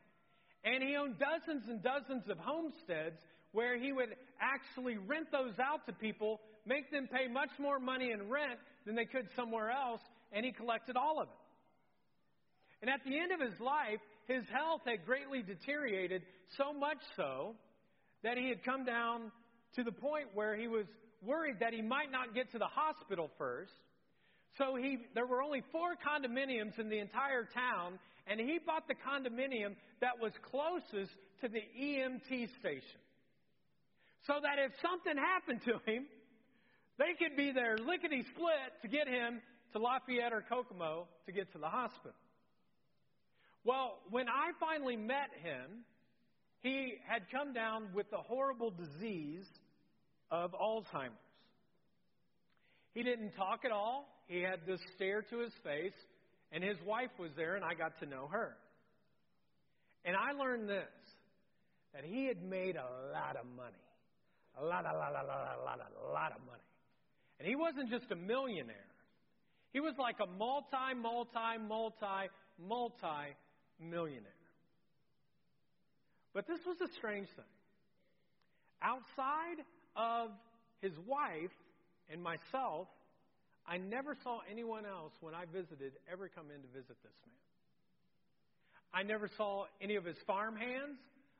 And 0.64 0.83
he 0.83 0.94
owned 0.96 1.16
dozens 1.18 1.64
and 1.68 1.83
dozens 1.83 2.28
of 2.28 2.38
homesteads 2.38 3.18
where 3.50 3.78
he 3.78 3.92
would 3.92 4.14
actually 4.40 4.96
rent 4.96 5.26
those 5.33 5.59
out 5.59 5.87
to 5.87 5.92
people, 5.92 6.40
make 6.64 6.90
them 6.90 7.09
pay 7.12 7.26
much 7.26 7.50
more 7.59 7.78
money 7.81 8.12
in 8.12 8.28
rent 8.28 8.59
than 8.87 8.94
they 8.94 9.05
could 9.05 9.28
somewhere 9.37 9.70
else, 9.70 10.00
and 10.33 10.45
he 10.45 10.53
collected 10.53 10.97
all 10.97 11.21
of 11.21 11.29
it. 11.29 11.35
And 12.81 12.90
at 12.90 13.01
the 13.07 13.18
end 13.18 13.33
of 13.33 13.40
his 13.40 13.59
life, 13.61 14.01
his 14.27 14.42
health 14.53 14.83
had 14.87 15.05
greatly 15.07 15.42
deteriorated, 15.42 16.23
so 16.57 16.73
much 16.73 16.99
so 17.16 17.55
that 18.23 18.37
he 18.37 18.49
had 18.49 18.64
come 18.64 18.85
down 18.85 19.31
to 19.77 19.85
the 19.85 19.92
point 19.92 20.29
where 20.35 20.57
he 20.57 20.68
was 20.68 20.87
worried 21.23 21.57
that 21.61 21.73
he 21.73 21.83
might 21.83 22.11
not 22.11 22.35
get 22.35 22.51
to 22.53 22.59
the 22.59 22.66
hospital 22.66 23.31
first 23.38 23.73
so 24.59 24.77
he, 24.77 24.99
there 25.14 25.27
were 25.27 25.42
only 25.42 25.62
four 25.73 25.95
condominiums 25.97 26.79
in 26.79 26.90
the 26.90 26.99
entire 26.99 27.49
town, 27.55 27.99
and 28.27 28.38
he 28.38 28.59
bought 28.64 28.87
the 28.87 28.95
condominium 28.95 29.77
that 30.01 30.21
was 30.21 30.33
closest 30.51 31.12
to 31.40 31.49
the 31.49 31.62
EMT 31.81 32.49
station. 32.61 33.01
So 34.27 34.35
that 34.42 34.59
if 34.59 34.73
something 34.83 35.16
happened 35.16 35.62
to 35.64 35.90
him, 35.90 36.07
they 36.99 37.16
could 37.18 37.37
be 37.37 37.51
there 37.53 37.79
lickety 37.79 38.25
split 38.35 38.71
to 38.83 38.88
get 38.88 39.09
him 39.09 39.40
to 39.72 39.78
Lafayette 39.78 40.32
or 40.32 40.44
Kokomo 40.48 41.06
to 41.26 41.32
get 41.32 41.52
to 41.52 41.58
the 41.58 41.68
hospital. 41.68 42.16
Well, 43.64 43.98
when 44.11 44.28
I 44.28 44.52
finally 44.58 44.96
met 44.96 45.30
him, 45.42 45.85
he 46.61 46.94
had 47.06 47.22
come 47.30 47.52
down 47.52 47.88
with 47.94 48.11
the 48.11 48.18
horrible 48.18 48.70
disease 48.70 49.46
of 50.30 50.52
Alzheimer's. 50.52 51.12
He 52.94 53.02
didn't 53.02 53.32
talk 53.32 53.64
at 53.64 53.70
all. 53.70 54.08
He 54.26 54.40
had 54.40 54.61
this 54.66 54.80
stare 54.96 55.22
to 55.22 55.38
his 55.38 55.52
face, 55.64 55.96
and 56.52 56.62
his 56.62 56.76
wife 56.87 57.11
was 57.18 57.30
there, 57.37 57.56
and 57.56 57.64
I 57.64 57.74
got 57.74 57.98
to 58.00 58.06
know 58.06 58.28
her. 58.30 58.56
And 60.04 60.16
I 60.16 60.32
learned 60.32 60.68
this 60.68 60.88
that 61.94 62.04
he 62.04 62.26
had 62.26 62.42
made 62.42 62.76
a 62.76 63.12
lot 63.12 63.37
of 63.37 63.46
money. 63.54 63.76
A 64.58 64.64
lot, 64.64 64.85
a 64.85 64.96
lot, 64.96 65.12
a 65.12 65.26
lot, 65.26 65.58
a 65.61 65.64
lot, 65.64 65.80
a 65.80 66.12
lot 66.12 66.32
of 66.32 66.40
money. 66.46 66.62
And 67.38 67.48
he 67.48 67.54
wasn't 67.54 67.90
just 67.90 68.11
a 68.11 68.16
millionaire. 68.16 68.91
He 69.72 69.80
was 69.80 69.94
like 69.98 70.16
a 70.20 70.26
multi, 70.26 70.94
multi, 70.96 71.58
multi, 71.66 72.30
multi 72.68 73.37
millionaire. 73.80 74.32
But 76.35 76.46
this 76.46 76.61
was 76.66 76.76
a 76.80 76.92
strange 76.98 77.28
thing. 77.28 77.44
Outside 78.82 79.64
of 79.96 80.30
his 80.80 80.92
wife 81.06 81.52
and 82.11 82.22
myself, 82.22 82.88
I 83.66 83.78
never 83.78 84.16
saw 84.22 84.40
anyone 84.50 84.85
else 84.87 85.12
when 85.20 85.35
I 85.35 85.44
visited 85.52 85.92
ever 86.11 86.28
come 86.28 86.46
in 86.54 86.61
to 86.62 86.68
visit 86.68 86.96
this 87.02 87.14
man. 87.26 87.35
I 88.94 89.02
never 89.02 89.30
saw 89.37 89.64
any 89.80 89.96
of 89.96 90.04
his 90.04 90.16
farm 90.26 90.56
hands. 90.56 90.98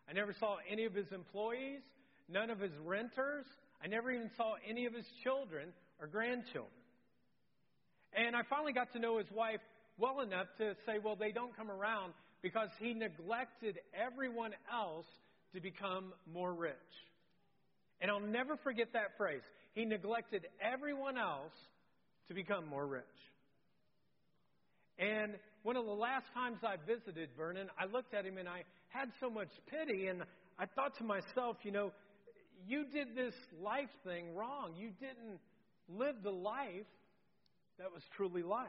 I 0.09 0.13
never 0.13 0.35
saw 0.39 0.57
any 0.71 0.85
of 0.85 0.95
his 0.95 1.11
employees, 1.13 1.81
none 2.29 2.51
of 2.51 2.59
his 2.61 2.73
renters. 2.85 3.45
I 3.83 3.89
never 3.89 4.11
even 4.11 4.31
saw 4.37 4.55
any 4.67 4.87
of 4.87 4.95
his 4.95 5.07
children 5.23 5.69
or 6.01 6.07
grandchildren. 6.07 6.82
And 8.15 8.37
I 8.37 8.43
finally 8.49 8.73
got 8.73 8.93
to 8.93 8.99
know 8.99 9.19
his 9.19 9.31
wife 9.31 9.61
well 9.99 10.21
enough 10.21 10.47
to 10.59 10.75
say, 10.87 10.99
well, 11.03 11.17
they 11.17 11.33
don't 11.33 11.57
come 11.57 11.71
around 11.71 12.13
because 12.43 12.69
he 12.81 12.93
neglected 12.93 13.79
everyone 13.95 14.53
else 14.73 15.07
to 15.55 15.61
become 15.61 16.13
more 16.33 16.53
rich. 16.53 16.75
And 18.01 18.11
I'll 18.11 18.21
never 18.21 18.57
forget 18.57 18.89
that 18.95 19.17
phrase. 19.17 19.43
He 19.75 19.85
neglected 19.85 20.47
everyone 20.61 21.17
else 21.17 21.53
to 22.29 22.35
become 22.35 22.67
more 22.67 22.87
rich. 22.87 23.05
And 24.99 25.35
one 25.63 25.77
of 25.77 25.87
the 25.87 25.93
last 25.93 26.27
times 26.35 26.59
I 26.63 26.77
visited 26.87 27.31
Vernon, 27.37 27.69
I 27.79 27.87
looked 27.87 28.15
at 28.15 28.25
him 28.27 28.39
and 28.39 28.49
I 28.49 28.65
had 28.89 29.09
so 29.21 29.31
much 29.31 29.49
pity, 29.71 30.09
and 30.09 30.23
I 30.59 30.67
thought 30.67 30.99
to 30.99 31.05
myself, 31.05 31.57
you 31.63 31.71
know, 31.71 31.93
you 32.67 32.85
did 32.93 33.17
this 33.17 33.35
life 33.63 33.89
thing 34.05 34.35
wrong. 34.35 34.75
You 34.77 34.91
didn't 35.01 35.41
live 35.89 36.17
the 36.23 36.31
life 36.31 36.87
that 37.79 37.93
was 37.93 38.03
truly 38.17 38.43
life. 38.43 38.69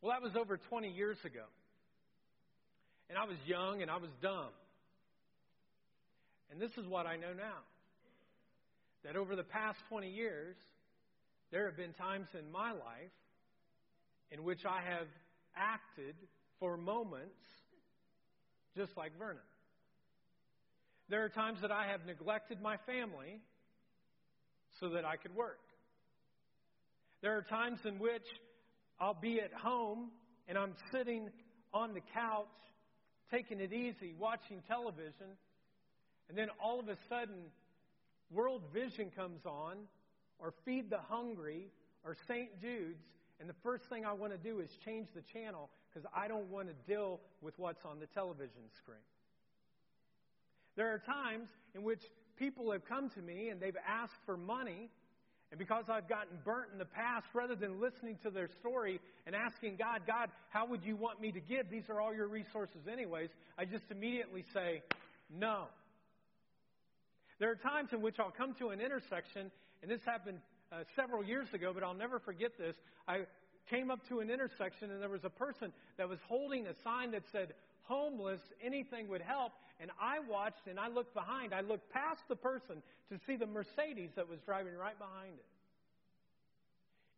Well, 0.00 0.12
that 0.12 0.22
was 0.22 0.36
over 0.36 0.58
20 0.58 0.90
years 0.90 1.16
ago. 1.24 1.44
And 3.08 3.18
I 3.18 3.24
was 3.24 3.36
young 3.46 3.82
and 3.82 3.90
I 3.90 3.96
was 3.96 4.10
dumb. 4.22 4.52
And 6.50 6.60
this 6.60 6.70
is 6.76 6.86
what 6.86 7.06
I 7.06 7.16
know 7.16 7.32
now 7.36 7.62
that 9.04 9.16
over 9.16 9.36
the 9.36 9.44
past 9.44 9.78
20 9.88 10.10
years, 10.10 10.56
there 11.50 11.66
have 11.66 11.76
been 11.76 11.92
times 11.92 12.26
in 12.38 12.50
my 12.50 12.72
life 12.72 13.12
in 14.30 14.44
which 14.44 14.64
I 14.64 14.80
have 14.80 15.06
acted 15.54 16.16
for 16.58 16.76
moments 16.76 17.36
just 18.76 18.96
like 18.96 19.16
Vernon. 19.18 19.42
There 21.08 21.22
are 21.24 21.28
times 21.28 21.58
that 21.62 21.70
I 21.70 21.86
have 21.86 22.06
neglected 22.06 22.60
my 22.60 22.76
family 22.86 23.40
so 24.80 24.90
that 24.90 25.04
I 25.04 25.16
could 25.16 25.34
work. 25.34 25.60
There 27.24 27.38
are 27.38 27.42
times 27.42 27.78
in 27.86 27.98
which 27.98 28.26
I'll 29.00 29.16
be 29.18 29.40
at 29.40 29.50
home 29.50 30.10
and 30.46 30.58
I'm 30.58 30.74
sitting 30.92 31.30
on 31.72 31.94
the 31.94 32.02
couch, 32.12 32.44
taking 33.30 33.60
it 33.60 33.72
easy, 33.72 34.14
watching 34.18 34.62
television, 34.68 35.32
and 36.28 36.36
then 36.36 36.48
all 36.62 36.78
of 36.78 36.90
a 36.90 36.98
sudden, 37.08 37.46
World 38.30 38.60
Vision 38.74 39.10
comes 39.16 39.40
on, 39.46 39.78
or 40.38 40.52
Feed 40.66 40.90
the 40.90 40.98
Hungry, 40.98 41.70
or 42.04 42.14
St. 42.28 42.60
Jude's, 42.60 43.00
and 43.40 43.48
the 43.48 43.56
first 43.62 43.84
thing 43.88 44.04
I 44.04 44.12
want 44.12 44.32
to 44.32 44.38
do 44.38 44.60
is 44.60 44.68
change 44.84 45.08
the 45.14 45.22
channel 45.32 45.70
because 45.88 46.06
I 46.14 46.28
don't 46.28 46.50
want 46.50 46.68
to 46.68 46.74
deal 46.86 47.20
with 47.40 47.54
what's 47.58 47.86
on 47.86 48.00
the 48.00 48.06
television 48.08 48.68
screen. 48.76 48.98
There 50.76 50.92
are 50.92 50.98
times 50.98 51.48
in 51.74 51.84
which 51.84 52.02
people 52.38 52.70
have 52.70 52.84
come 52.84 53.08
to 53.08 53.22
me 53.22 53.48
and 53.48 53.62
they've 53.62 53.74
asked 53.88 54.20
for 54.26 54.36
money, 54.36 54.90
and 55.50 55.58
because 55.58 55.84
I've 55.88 56.08
gotten 56.08 56.38
burnt 56.44 56.70
in 56.72 56.78
the 56.78 56.84
past, 56.84 57.26
rather 57.32 57.54
than 57.54 57.80
listening 57.80 58.18
to 58.24 58.30
their 58.30 58.48
story 58.60 59.00
and 59.26 59.36
asking 59.36 59.76
God, 59.76 60.02
God, 60.06 60.30
how 60.50 60.66
would 60.66 60.82
you 60.82 60.96
want 60.96 61.20
me 61.20 61.30
to 61.32 61.40
give? 61.40 61.70
These 61.70 61.84
are 61.88 62.00
all 62.00 62.14
your 62.14 62.26
resources, 62.28 62.88
anyways. 62.90 63.30
I 63.58 63.64
just 63.64 63.84
immediately 63.90 64.44
say, 64.52 64.82
no. 65.30 65.64
There 67.38 67.50
are 67.50 67.56
times 67.56 67.90
in 67.92 68.02
which 68.02 68.16
I'll 68.18 68.34
come 68.36 68.54
to 68.58 68.68
an 68.70 68.80
intersection, 68.80 69.50
and 69.82 69.90
this 69.90 70.00
happened 70.04 70.38
uh, 70.72 70.84
several 70.96 71.24
years 71.24 71.48
ago, 71.52 71.72
but 71.72 71.82
I'll 71.82 71.94
never 71.94 72.18
forget 72.18 72.52
this. 72.58 72.74
I 73.06 73.20
came 73.70 73.90
up 73.90 74.00
to 74.08 74.20
an 74.20 74.30
intersection, 74.30 74.90
and 74.90 75.00
there 75.00 75.08
was 75.08 75.24
a 75.24 75.30
person 75.30 75.72
that 75.98 76.08
was 76.08 76.18
holding 76.28 76.66
a 76.66 76.74
sign 76.82 77.12
that 77.12 77.22
said, 77.32 77.54
homeless, 77.84 78.40
anything 78.64 79.08
would 79.08 79.22
help. 79.22 79.52
And 79.80 79.90
I 80.00 80.18
watched 80.28 80.66
and 80.68 80.78
I 80.78 80.88
looked 80.88 81.14
behind. 81.14 81.52
I 81.52 81.60
looked 81.60 81.90
past 81.90 82.20
the 82.28 82.36
person 82.36 82.82
to 83.10 83.18
see 83.26 83.36
the 83.36 83.46
Mercedes 83.46 84.10
that 84.16 84.28
was 84.28 84.38
driving 84.44 84.74
right 84.74 84.98
behind 84.98 85.34
it. 85.34 85.44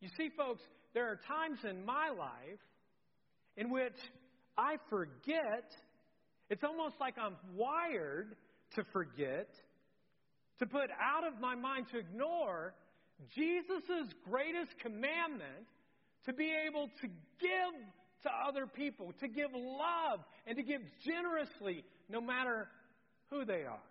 You 0.00 0.08
see, 0.16 0.30
folks, 0.36 0.62
there 0.94 1.06
are 1.10 1.18
times 1.26 1.58
in 1.68 1.84
my 1.84 2.10
life 2.10 2.60
in 3.56 3.70
which 3.70 3.96
I 4.56 4.76
forget. 4.88 5.72
It's 6.50 6.64
almost 6.64 6.94
like 7.00 7.14
I'm 7.18 7.36
wired 7.54 8.36
to 8.74 8.84
forget, 8.92 9.48
to 10.58 10.66
put 10.66 10.90
out 10.90 11.26
of 11.26 11.40
my 11.40 11.54
mind, 11.54 11.86
to 11.92 11.98
ignore 11.98 12.74
Jesus' 13.34 14.12
greatest 14.28 14.78
commandment 14.82 15.66
to 16.26 16.32
be 16.32 16.52
able 16.68 16.88
to 17.00 17.06
give 17.40 17.74
to 18.26 18.48
other 18.48 18.66
people, 18.66 19.12
to 19.20 19.28
give 19.28 19.50
love, 19.54 20.20
and 20.46 20.56
to 20.56 20.62
give 20.62 20.80
generously 21.04 21.84
no 22.08 22.20
matter 22.20 22.68
who 23.30 23.44
they 23.44 23.62
are. 23.64 23.82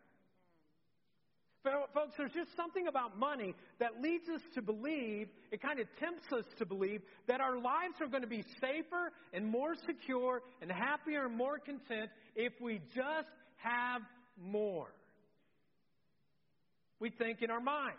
Folks, 1.95 2.13
there's 2.15 2.31
just 2.31 2.55
something 2.55 2.87
about 2.87 3.17
money 3.17 3.55
that 3.79 3.99
leads 3.99 4.29
us 4.29 4.41
to 4.53 4.61
believe, 4.61 5.29
it 5.51 5.63
kind 5.63 5.79
of 5.79 5.87
tempts 5.99 6.31
us 6.31 6.45
to 6.59 6.65
believe, 6.65 7.01
that 7.27 7.41
our 7.41 7.55
lives 7.55 7.95
are 8.01 8.07
going 8.07 8.21
to 8.21 8.29
be 8.29 8.43
safer 8.61 9.11
and 9.33 9.47
more 9.47 9.73
secure 9.87 10.41
and 10.61 10.71
happier 10.71 11.25
and 11.25 11.35
more 11.35 11.57
content 11.57 12.11
if 12.35 12.53
we 12.61 12.81
just 12.93 13.27
have 13.57 14.01
more. 14.39 14.93
We 16.99 17.09
think 17.09 17.41
in 17.41 17.49
our 17.49 17.59
minds. 17.59 17.97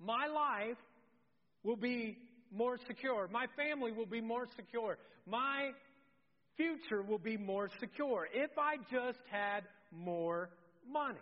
My 0.00 0.26
life 0.26 0.78
will 1.62 1.76
be 1.76 2.16
more 2.52 2.78
secure. 2.86 3.28
My 3.30 3.46
family 3.56 3.92
will 3.92 4.06
be 4.06 4.20
more 4.20 4.46
secure. 4.56 4.98
My 5.26 5.70
future 6.56 7.02
will 7.02 7.18
be 7.18 7.36
more 7.36 7.68
secure 7.80 8.28
if 8.32 8.50
I 8.58 8.76
just 8.90 9.20
had 9.30 9.64
more 9.90 10.50
money. 10.90 11.18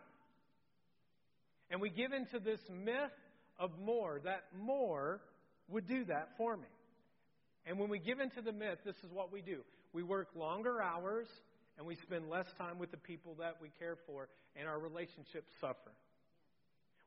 And 1.70 1.80
we 1.80 1.90
give 1.90 2.12
into 2.12 2.40
this 2.40 2.60
myth 2.68 3.12
of 3.58 3.70
more, 3.78 4.20
that 4.24 4.44
more 4.58 5.20
would 5.68 5.86
do 5.86 6.04
that 6.06 6.30
for 6.36 6.56
me. 6.56 6.66
And 7.66 7.78
when 7.78 7.88
we 7.88 7.98
give 7.98 8.18
into 8.18 8.42
the 8.42 8.52
myth, 8.52 8.78
this 8.84 8.96
is 9.04 9.12
what 9.12 9.32
we 9.32 9.42
do 9.42 9.60
we 9.92 10.02
work 10.02 10.28
longer 10.36 10.80
hours 10.80 11.26
and 11.76 11.86
we 11.86 11.96
spend 11.96 12.28
less 12.28 12.46
time 12.58 12.78
with 12.78 12.90
the 12.90 12.96
people 12.96 13.34
that 13.40 13.56
we 13.60 13.70
care 13.78 13.96
for, 14.06 14.28
and 14.54 14.68
our 14.68 14.78
relationships 14.78 15.50
suffer. 15.60 15.92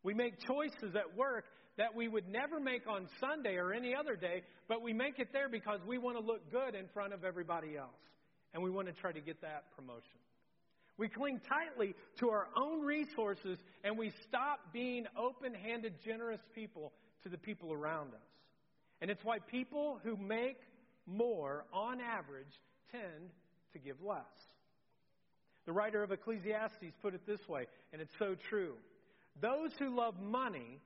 We 0.02 0.14
make 0.14 0.40
choices 0.40 0.96
at 0.96 1.16
work 1.16 1.46
that 1.78 1.96
we 1.96 2.08
would 2.08 2.28
never 2.28 2.60
make 2.60 2.88
on 2.88 3.08
Sunday 3.20 3.56
or 3.56 3.74
any 3.74 3.96
other 3.96 4.16
day, 4.16 4.44
but 4.68 4.82
we 4.82 4.94
make 4.94 5.20
it 5.20 5.30
there 5.34 5.50
because 5.50 5.80
we 5.88 5.98
want 5.98 6.18
to 6.18 6.24
look 6.24 6.52
good 6.52 6.76
in 6.76 6.88
front 6.94 7.14
of 7.14 7.24
everybody 7.24 7.78
else. 7.78 7.90
And 8.54 8.62
we 8.62 8.70
want 8.70 8.88
to 8.88 8.94
try 8.94 9.12
to 9.12 9.22
get 9.22 9.42
that 9.42 9.64
promotion. 9.76 10.20
We 10.98 11.10
cling 11.10 11.42
tightly 11.50 11.96
to 12.20 12.30
our 12.30 12.48
own 12.56 12.82
resources 12.82 13.58
and 13.84 13.98
we 13.98 14.12
stop 14.28 14.60
being 14.72 15.06
open 15.18 15.54
handed, 15.56 15.96
generous 16.06 16.42
people 16.54 16.94
to 17.24 17.30
the 17.30 17.38
people 17.38 17.74
around 17.74 18.14
us. 18.14 18.30
And 19.02 19.10
it's 19.10 19.24
why 19.24 19.40
people 19.40 20.00
who 20.04 20.16
make 20.16 20.60
more, 21.08 21.66
on 21.74 22.00
average, 22.00 22.46
tend 22.92 23.32
to 23.74 23.80
give 23.80 23.98
less. 24.02 24.22
The 25.66 25.74
writer 25.74 26.04
of 26.04 26.12
Ecclesiastes 26.12 26.94
put 27.02 27.14
it 27.14 27.26
this 27.26 27.48
way, 27.48 27.66
and 27.92 28.02
it's 28.02 28.14
so 28.20 28.36
true. 28.50 28.74
Those 29.42 29.72
who 29.80 29.96
love 29.96 30.20
money 30.22 30.80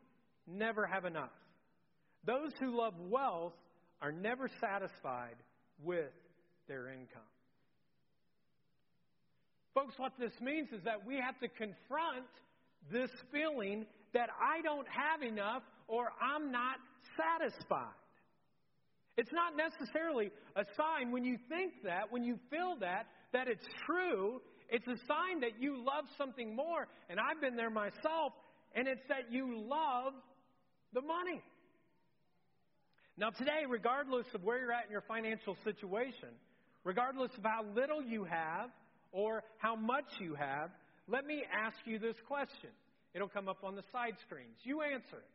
never 0.48 0.86
have 0.86 1.06
enough. 1.06 1.32
Those 2.26 2.52
who 2.60 2.78
love 2.78 2.94
wealth 3.10 3.54
are 4.02 4.12
never 4.12 4.50
satisfied 4.60 5.36
with 5.84 6.12
their 6.68 6.90
income. 6.90 7.22
Folks, 9.74 9.94
what 9.98 10.14
this 10.20 10.32
means 10.42 10.70
is 10.72 10.84
that 10.86 11.06
we 11.06 11.16
have 11.16 11.40
to 11.40 11.48
confront 11.48 12.26
this 12.92 13.12
feeling 13.32 13.86
that 14.14 14.30
I 14.42 14.62
don't 14.62 14.88
have 14.88 15.22
enough 15.22 15.62
or 15.88 16.10
I'm 16.22 16.52
not 16.52 16.78
satisfied. 17.16 17.94
It's 19.18 19.32
not 19.32 19.54
necessarily 19.56 20.32
a 20.56 20.64
sign 20.76 21.12
when 21.12 21.24
you 21.24 21.38
think 21.50 21.74
that, 21.84 22.12
when 22.12 22.24
you 22.24 22.38
feel 22.50 22.76
that, 22.82 23.08
that 23.34 23.48
it's 23.48 23.66
true. 23.86 24.42
It's 24.70 24.88
a 24.88 24.98
sign 25.08 25.42
that 25.42 25.60
you 25.60 25.78
love 25.78 26.06
something 26.18 26.56
more. 26.56 26.88
And 27.10 27.20
I've 27.20 27.42
been 27.42 27.56
there 27.56 27.70
myself, 27.70 28.34
and 28.76 28.88
it's 28.88 29.02
that 29.10 29.32
you 29.32 29.60
love 29.60 30.14
the 30.93 31.02
money. 31.02 31.41
Now, 33.17 33.32
today, 33.32 33.65
regardless 33.67 34.26
of 34.36 34.43
where 34.43 34.60
you're 34.60 34.71
at 34.71 34.86
in 34.86 34.91
your 34.91 35.04
financial 35.08 35.58
situation, 35.63 36.30
regardless 36.84 37.32
of 37.38 37.43
how 37.43 37.65
little 37.76 38.04
you 38.04 38.23
have 38.26 38.69
or 39.12 39.43
how 39.58 39.76
much 39.76 40.06
you 40.19 40.36
have, 40.36 40.69
let 41.08 41.26
me 41.26 41.43
ask 41.65 41.78
you 41.86 41.97
this 41.97 42.15
question. 42.28 42.69
It'll 43.13 43.30
come 43.30 43.47
up 43.50 43.63
on 43.63 43.76
the 43.76 43.84
side 43.91 44.13
screens. 44.28 44.58
You 44.63 44.82
answer 44.82 45.17
it. 45.17 45.30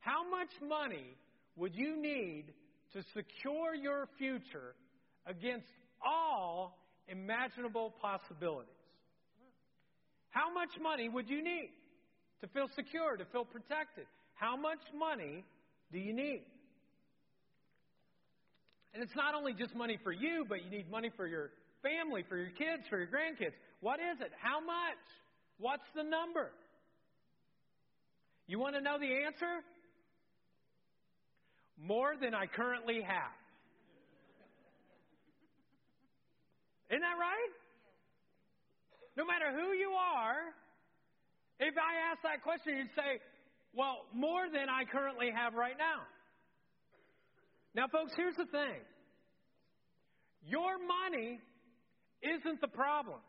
How 0.00 0.28
much 0.28 0.50
money 0.60 1.16
would 1.56 1.74
you 1.74 1.96
need 2.00 2.52
to 2.92 3.02
secure 3.14 3.74
your 3.74 4.08
future 4.18 4.74
against 5.26 5.66
all 6.04 6.78
imaginable 7.08 7.94
possibilities? 8.02 8.72
How 10.30 10.52
much 10.52 10.70
money 10.80 11.08
would 11.08 11.28
you 11.28 11.42
need 11.42 11.70
to 12.42 12.48
feel 12.48 12.68
secure, 12.76 13.16
to 13.16 13.24
feel 13.26 13.44
protected? 13.44 14.06
How 14.38 14.56
much 14.56 14.78
money 14.96 15.44
do 15.92 15.98
you 15.98 16.14
need? 16.14 16.42
And 18.94 19.02
it's 19.02 19.14
not 19.16 19.34
only 19.34 19.52
just 19.52 19.74
money 19.74 19.98
for 20.02 20.12
you, 20.12 20.46
but 20.48 20.64
you 20.64 20.70
need 20.70 20.90
money 20.90 21.10
for 21.16 21.26
your 21.26 21.50
family, 21.82 22.24
for 22.28 22.36
your 22.36 22.50
kids, 22.50 22.82
for 22.88 22.98
your 22.98 23.08
grandkids. 23.08 23.54
What 23.80 23.98
is 24.00 24.20
it? 24.20 24.30
How 24.40 24.60
much? 24.60 25.02
What's 25.58 25.86
the 25.94 26.02
number? 26.02 26.52
You 28.46 28.58
want 28.58 28.76
to 28.76 28.80
know 28.80 28.98
the 28.98 29.26
answer? 29.26 29.62
More 31.80 32.14
than 32.20 32.34
I 32.34 32.46
currently 32.46 33.02
have. 33.02 33.34
Isn't 36.90 37.02
that 37.02 37.18
right? 37.18 37.54
No 39.16 39.26
matter 39.26 39.50
who 39.50 39.74
you 39.74 39.90
are, 39.90 40.54
if 41.60 41.74
I 41.74 42.10
ask 42.10 42.22
that 42.22 42.42
question, 42.42 42.78
you'd 42.78 42.94
say, 42.94 43.20
well, 43.74 44.06
more 44.14 44.46
than 44.52 44.68
I 44.68 44.84
currently 44.90 45.30
have 45.34 45.54
right 45.54 45.76
now. 45.78 46.02
Now, 47.74 47.86
folks, 47.92 48.12
here's 48.16 48.36
the 48.36 48.46
thing 48.46 48.80
your 50.46 50.78
money 50.78 51.40
isn't 52.22 52.60
the 52.60 52.68
problem. 52.68 53.20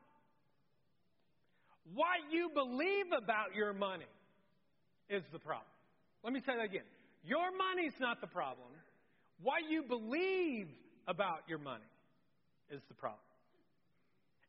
What 1.93 2.31
you 2.31 2.49
believe 2.53 3.11
about 3.17 3.55
your 3.55 3.73
money 3.73 4.09
is 5.09 5.23
the 5.31 5.39
problem. 5.39 5.65
Let 6.23 6.33
me 6.33 6.39
say 6.45 6.53
that 6.55 6.65
again. 6.65 6.85
Your 7.23 7.49
money's 7.51 7.97
not 7.99 8.21
the 8.21 8.27
problem. 8.27 8.67
What 9.41 9.69
you 9.69 9.83
believe 9.83 10.67
about 11.07 11.47
your 11.47 11.57
money 11.57 11.89
is 12.69 12.81
the 12.87 12.93
problem. 12.93 13.21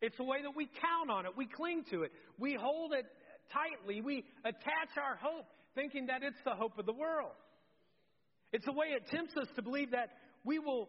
It's 0.03 0.16
the 0.16 0.24
way 0.24 0.42
that 0.42 0.55
we 0.57 0.66
count 0.66 1.11
on 1.11 1.26
it. 1.26 1.33
We 1.37 1.46
cling 1.46 1.85
to 1.90 2.03
it. 2.03 2.12
We 2.38 2.55
hold 2.55 2.92
it 2.92 3.07
tightly. 3.53 4.00
We 4.00 4.24
attach 4.44 4.96
our 4.96 5.16
hope 5.16 5.46
thinking 5.74 6.06
that 6.06 6.22
it's 6.22 6.40
the 6.44 6.54
hope 6.54 6.78
of 6.78 6.87
the 6.87 6.92
world. 6.92 7.33
It's 8.52 8.64
the 8.64 8.72
way 8.72 8.88
it 8.88 9.06
tempts 9.11 9.37
us 9.37 9.46
to 9.56 9.62
believe 9.62 9.92
that 9.92 10.11
we 10.44 10.59
will, 10.59 10.88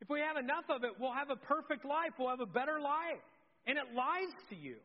if 0.00 0.08
we 0.08 0.20
have 0.20 0.36
enough 0.36 0.64
of 0.70 0.84
it, 0.84 0.92
we'll 0.98 1.12
have 1.12 1.30
a 1.30 1.36
perfect 1.36 1.84
life. 1.84 2.16
We'll 2.18 2.30
have 2.30 2.40
a 2.40 2.46
better 2.46 2.80
life. 2.80 3.20
And 3.66 3.76
it 3.76 3.94
lies 3.94 4.32
to 4.50 4.56
you. 4.56 4.76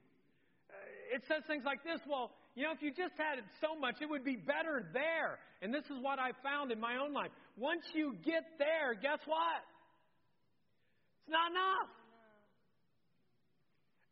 Uh, 0.69 1.15
it 1.15 1.23
says 1.27 1.43
things 1.47 1.63
like 1.65 1.83
this 1.83 2.01
well, 2.09 2.31
you 2.55 2.63
know, 2.63 2.71
if 2.73 2.81
you 2.81 2.91
just 2.91 3.15
had 3.15 3.39
it 3.39 3.45
so 3.61 3.79
much, 3.79 3.95
it 4.01 4.09
would 4.09 4.25
be 4.25 4.35
better 4.35 4.83
there. 4.91 5.39
And 5.61 5.73
this 5.73 5.85
is 5.85 5.97
what 6.01 6.19
I 6.19 6.31
found 6.43 6.71
in 6.71 6.79
my 6.79 6.97
own 6.97 7.13
life. 7.13 7.31
Once 7.55 7.83
you 7.93 8.17
get 8.25 8.43
there, 8.59 8.93
guess 8.93 9.19
what? 9.25 9.63
It's 11.23 11.31
not 11.31 11.51
enough. 11.51 11.89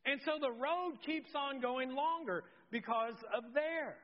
And 0.06 0.22
so 0.24 0.40
the 0.40 0.52
road 0.52 0.96
keeps 1.06 1.30
on 1.36 1.60
going 1.60 1.94
longer 1.94 2.44
because 2.72 3.16
of 3.36 3.44
there. 3.54 3.98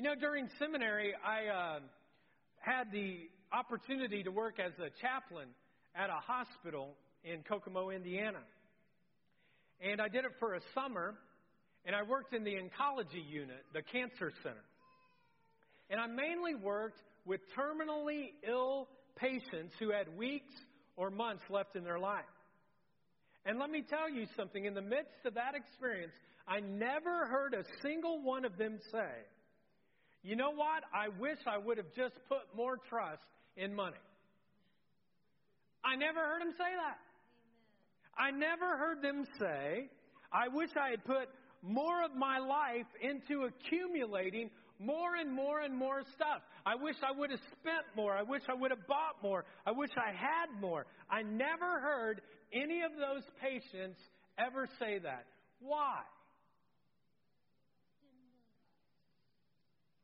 You 0.00 0.04
know, 0.04 0.14
during 0.14 0.48
seminary, 0.58 1.12
I 1.22 1.54
uh, 1.54 1.80
had 2.58 2.90
the 2.90 3.28
opportunity 3.52 4.22
to 4.22 4.30
work 4.30 4.54
as 4.58 4.72
a 4.78 4.88
chaplain 4.98 5.48
at 5.94 6.08
a 6.08 6.14
hospital 6.14 6.94
in 7.22 7.42
Kokomo, 7.42 7.90
Indiana. 7.90 8.40
And 9.78 10.00
I 10.00 10.08
did 10.08 10.24
it 10.24 10.30
for 10.40 10.54
a 10.54 10.60
summer, 10.74 11.16
and 11.84 11.94
I 11.94 12.02
worked 12.02 12.32
in 12.32 12.44
the 12.44 12.52
oncology 12.52 13.22
unit, 13.28 13.62
the 13.74 13.82
cancer 13.82 14.32
center. 14.42 14.64
And 15.90 16.00
I 16.00 16.06
mainly 16.06 16.54
worked 16.54 17.02
with 17.26 17.42
terminally 17.54 18.30
ill 18.48 18.88
patients 19.16 19.74
who 19.78 19.90
had 19.90 20.16
weeks 20.16 20.54
or 20.96 21.10
months 21.10 21.42
left 21.50 21.76
in 21.76 21.84
their 21.84 21.98
life. 21.98 22.24
And 23.44 23.58
let 23.58 23.68
me 23.68 23.84
tell 23.86 24.08
you 24.08 24.24
something 24.34 24.64
in 24.64 24.72
the 24.72 24.80
midst 24.80 25.26
of 25.26 25.34
that 25.34 25.54
experience, 25.54 26.12
I 26.48 26.60
never 26.60 27.26
heard 27.26 27.52
a 27.52 27.64
single 27.82 28.22
one 28.22 28.46
of 28.46 28.56
them 28.56 28.78
say, 28.90 29.26
you 30.22 30.36
know 30.36 30.50
what? 30.50 30.84
I 30.94 31.08
wish 31.18 31.38
I 31.46 31.58
would 31.58 31.78
have 31.78 31.92
just 31.96 32.14
put 32.28 32.54
more 32.56 32.76
trust 32.88 33.22
in 33.56 33.74
money. 33.74 33.96
I 35.84 35.96
never 35.96 36.20
heard 36.20 36.42
them 36.42 36.52
say 36.52 36.72
that. 36.76 36.98
I 38.18 38.30
never 38.30 38.76
heard 38.76 39.02
them 39.02 39.24
say, 39.38 39.88
I 40.32 40.48
wish 40.48 40.70
I 40.76 40.90
had 40.90 41.04
put 41.04 41.28
more 41.62 42.04
of 42.04 42.14
my 42.14 42.38
life 42.38 42.86
into 43.02 43.44
accumulating 43.44 44.50
more 44.78 45.16
and 45.16 45.32
more 45.32 45.60
and 45.60 45.76
more 45.76 46.02
stuff. 46.14 46.42
I 46.64 46.74
wish 46.74 46.96
I 47.02 47.18
would 47.18 47.30
have 47.30 47.40
spent 47.60 47.84
more. 47.96 48.14
I 48.14 48.22
wish 48.22 48.42
I 48.48 48.54
would 48.54 48.70
have 48.70 48.86
bought 48.86 49.22
more. 49.22 49.44
I 49.66 49.72
wish 49.72 49.90
I 49.96 50.12
had 50.12 50.60
more. 50.60 50.86
I 51.10 51.22
never 51.22 51.80
heard 51.80 52.22
any 52.52 52.82
of 52.82 52.92
those 52.92 53.22
patients 53.40 53.98
ever 54.38 54.68
say 54.78 54.98
that. 54.98 55.26
Why? 55.60 56.00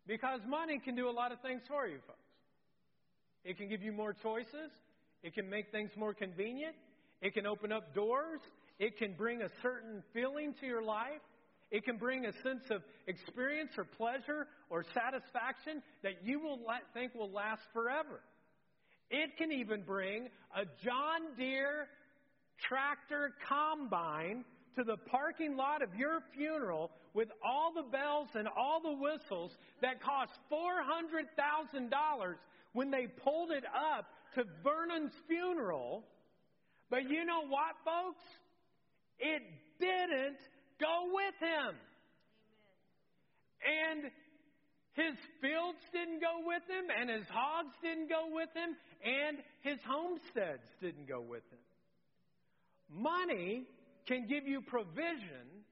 Because 0.06 0.40
money 0.48 0.80
can 0.84 0.94
do 0.94 1.08
a 1.08 1.10
lot 1.10 1.32
of 1.32 1.40
things 1.40 1.62
for 1.68 1.86
you, 1.86 1.98
folks. 2.06 2.18
It 3.44 3.58
can 3.58 3.68
give 3.68 3.82
you 3.82 3.92
more 3.92 4.12
choices. 4.12 4.70
It 5.22 5.34
can 5.34 5.48
make 5.50 5.70
things 5.70 5.90
more 5.96 6.14
convenient. 6.14 6.74
It 7.20 7.34
can 7.34 7.46
open 7.46 7.72
up 7.72 7.94
doors. 7.94 8.40
It 8.78 8.98
can 8.98 9.14
bring 9.14 9.42
a 9.42 9.48
certain 9.62 10.02
feeling 10.12 10.54
to 10.60 10.66
your 10.66 10.82
life. 10.82 11.22
It 11.70 11.84
can 11.84 11.96
bring 11.96 12.26
a 12.26 12.32
sense 12.42 12.62
of 12.70 12.82
experience 13.06 13.70
or 13.76 13.84
pleasure 13.84 14.46
or 14.70 14.84
satisfaction 14.94 15.82
that 16.02 16.22
you 16.22 16.40
will 16.40 16.60
think 16.94 17.14
will 17.14 17.30
last 17.30 17.62
forever. 17.72 18.20
It 19.10 19.36
can 19.36 19.50
even 19.52 19.82
bring 19.82 20.28
a 20.54 20.64
John 20.84 21.36
Deere 21.36 21.88
tractor 22.68 23.32
combine 23.48 24.44
to 24.76 24.84
the 24.84 24.96
parking 24.96 25.56
lot 25.56 25.82
of 25.82 25.94
your 25.96 26.20
funeral 26.34 26.90
with 27.14 27.28
all 27.44 27.72
the 27.74 27.82
bells 27.90 28.28
and 28.34 28.46
all 28.46 28.80
the 28.80 28.92
whistles 28.92 29.50
that 29.82 30.02
cost 30.02 30.32
$400,000 30.52 31.90
when 32.72 32.90
they 32.90 33.06
pulled 33.06 33.50
it 33.50 33.64
up 33.64 34.06
to 34.34 34.44
Vernon's 34.62 35.12
funeral. 35.26 36.04
But 36.90 37.08
you 37.10 37.24
know 37.24 37.46
what, 37.48 37.74
folks? 37.84 38.22
It 39.18 39.42
didn't 39.80 40.38
go 40.78 41.08
with 41.12 41.34
him. 41.40 41.74
And 43.64 44.10
his 44.92 45.16
fields 45.40 45.78
didn't 45.92 46.20
go 46.20 46.40
with 46.44 46.62
him, 46.68 46.86
and 46.88 47.10
his 47.10 47.26
hogs 47.28 47.74
didn't 47.82 48.08
go 48.08 48.28
with 48.30 48.48
him, 48.54 48.76
and 49.04 49.38
his 49.62 49.78
homesteads 49.86 50.64
didn't 50.80 51.08
go 51.08 51.20
with 51.20 51.44
him. 51.50 51.60
Money 52.88 53.64
can 54.06 54.26
give 54.26 54.46
you 54.46 54.60
provision, 54.60 55.64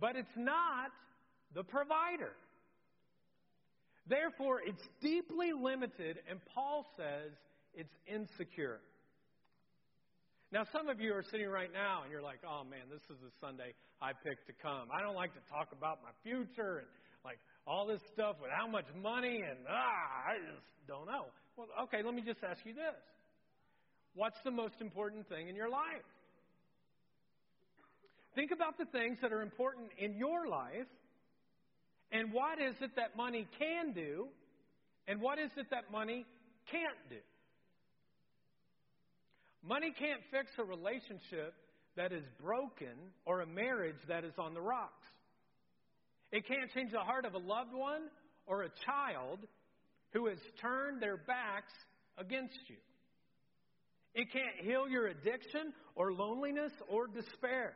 but 0.00 0.16
it's 0.16 0.36
not 0.36 0.90
the 1.54 1.64
provider. 1.64 2.32
Therefore, 4.08 4.60
it's 4.64 4.82
deeply 5.02 5.52
limited, 5.52 6.18
and 6.30 6.40
Paul 6.54 6.86
says 6.96 7.32
it's 7.74 7.94
insecure. 8.06 8.80
Now, 10.50 10.64
some 10.72 10.88
of 10.88 10.98
you 10.98 11.12
are 11.12 11.22
sitting 11.22 11.48
right 11.48 11.70
now 11.72 12.02
and 12.02 12.10
you're 12.10 12.22
like, 12.22 12.40
oh 12.40 12.64
man, 12.64 12.88
this 12.88 13.04
is 13.12 13.20
the 13.20 13.28
Sunday 13.38 13.76
I 14.00 14.12
picked 14.16 14.46
to 14.46 14.54
come. 14.62 14.88
I 14.88 15.02
don't 15.02 15.14
like 15.14 15.34
to 15.34 15.44
talk 15.52 15.68
about 15.76 16.00
my 16.00 16.08
future 16.24 16.80
and 16.80 16.88
like 17.22 17.36
all 17.66 17.86
this 17.86 18.00
stuff 18.14 18.36
with 18.40 18.50
how 18.50 18.66
much 18.66 18.86
money 18.96 19.44
and 19.44 19.58
ah, 19.68 20.32
I 20.32 20.40
just 20.40 20.64
don't 20.88 21.04
know. 21.04 21.28
Well, 21.56 21.68
okay, 21.84 22.00
let 22.02 22.14
me 22.14 22.22
just 22.24 22.40
ask 22.42 22.64
you 22.64 22.72
this 22.72 22.96
What's 24.14 24.40
the 24.42 24.50
most 24.50 24.80
important 24.80 25.28
thing 25.28 25.48
in 25.48 25.54
your 25.54 25.68
life? 25.68 26.08
Think 28.38 28.52
about 28.52 28.78
the 28.78 28.84
things 28.84 29.18
that 29.20 29.32
are 29.32 29.42
important 29.42 29.88
in 29.98 30.16
your 30.16 30.46
life 30.46 30.86
and 32.12 32.32
what 32.32 32.60
is 32.60 32.76
it 32.80 32.92
that 32.94 33.16
money 33.16 33.48
can 33.58 33.92
do 33.92 34.28
and 35.08 35.20
what 35.20 35.40
is 35.40 35.50
it 35.56 35.66
that 35.72 35.90
money 35.90 36.24
can't 36.70 37.10
do. 37.10 37.16
Money 39.60 39.92
can't 39.98 40.20
fix 40.30 40.52
a 40.56 40.62
relationship 40.62 41.52
that 41.96 42.12
is 42.12 42.22
broken 42.40 42.94
or 43.26 43.40
a 43.40 43.46
marriage 43.46 43.98
that 44.06 44.22
is 44.22 44.34
on 44.38 44.54
the 44.54 44.60
rocks. 44.60 45.08
It 46.30 46.46
can't 46.46 46.70
change 46.72 46.92
the 46.92 47.00
heart 47.00 47.24
of 47.24 47.34
a 47.34 47.38
loved 47.38 47.74
one 47.74 48.02
or 48.46 48.62
a 48.62 48.70
child 48.86 49.40
who 50.12 50.28
has 50.28 50.38
turned 50.60 51.02
their 51.02 51.16
backs 51.16 51.72
against 52.16 52.60
you. 52.68 52.76
It 54.14 54.28
can't 54.32 54.64
heal 54.64 54.88
your 54.88 55.08
addiction 55.08 55.72
or 55.96 56.12
loneliness 56.12 56.70
or 56.88 57.08
despair. 57.08 57.74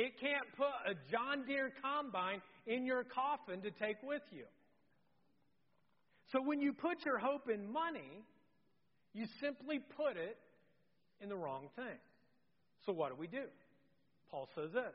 It 0.00 0.18
can't 0.18 0.46
put 0.56 0.72
a 0.90 0.94
John 1.10 1.44
Deere 1.46 1.70
combine 1.82 2.40
in 2.66 2.86
your 2.86 3.04
coffin 3.04 3.60
to 3.60 3.70
take 3.70 4.02
with 4.02 4.22
you. 4.30 4.44
So 6.32 6.40
when 6.40 6.62
you 6.62 6.72
put 6.72 7.04
your 7.04 7.18
hope 7.18 7.50
in 7.50 7.70
money, 7.70 8.24
you 9.12 9.26
simply 9.42 9.78
put 9.98 10.16
it 10.16 10.38
in 11.20 11.28
the 11.28 11.36
wrong 11.36 11.68
thing. 11.76 11.98
So 12.86 12.94
what 12.94 13.10
do 13.10 13.16
we 13.16 13.26
do? 13.26 13.44
Paul 14.30 14.48
says 14.54 14.72
this 14.72 14.94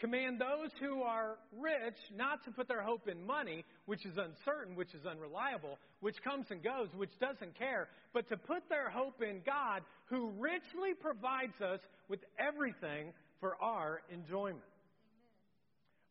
Command 0.00 0.40
those 0.40 0.70
who 0.80 1.02
are 1.02 1.36
rich 1.56 1.94
not 2.16 2.44
to 2.46 2.50
put 2.50 2.66
their 2.66 2.82
hope 2.82 3.06
in 3.06 3.24
money, 3.24 3.64
which 3.86 4.04
is 4.04 4.16
uncertain, 4.18 4.74
which 4.74 4.92
is 4.94 5.06
unreliable, 5.06 5.78
which 6.00 6.20
comes 6.24 6.46
and 6.50 6.60
goes, 6.60 6.88
which 6.96 7.16
doesn't 7.20 7.56
care, 7.56 7.86
but 8.12 8.28
to 8.30 8.36
put 8.36 8.68
their 8.68 8.90
hope 8.90 9.22
in 9.22 9.42
God, 9.46 9.82
who 10.06 10.30
richly 10.40 10.94
provides 11.00 11.60
us 11.60 11.78
with 12.08 12.20
everything 12.36 13.12
for 13.40 13.56
our 13.60 14.00
enjoyment. 14.10 14.60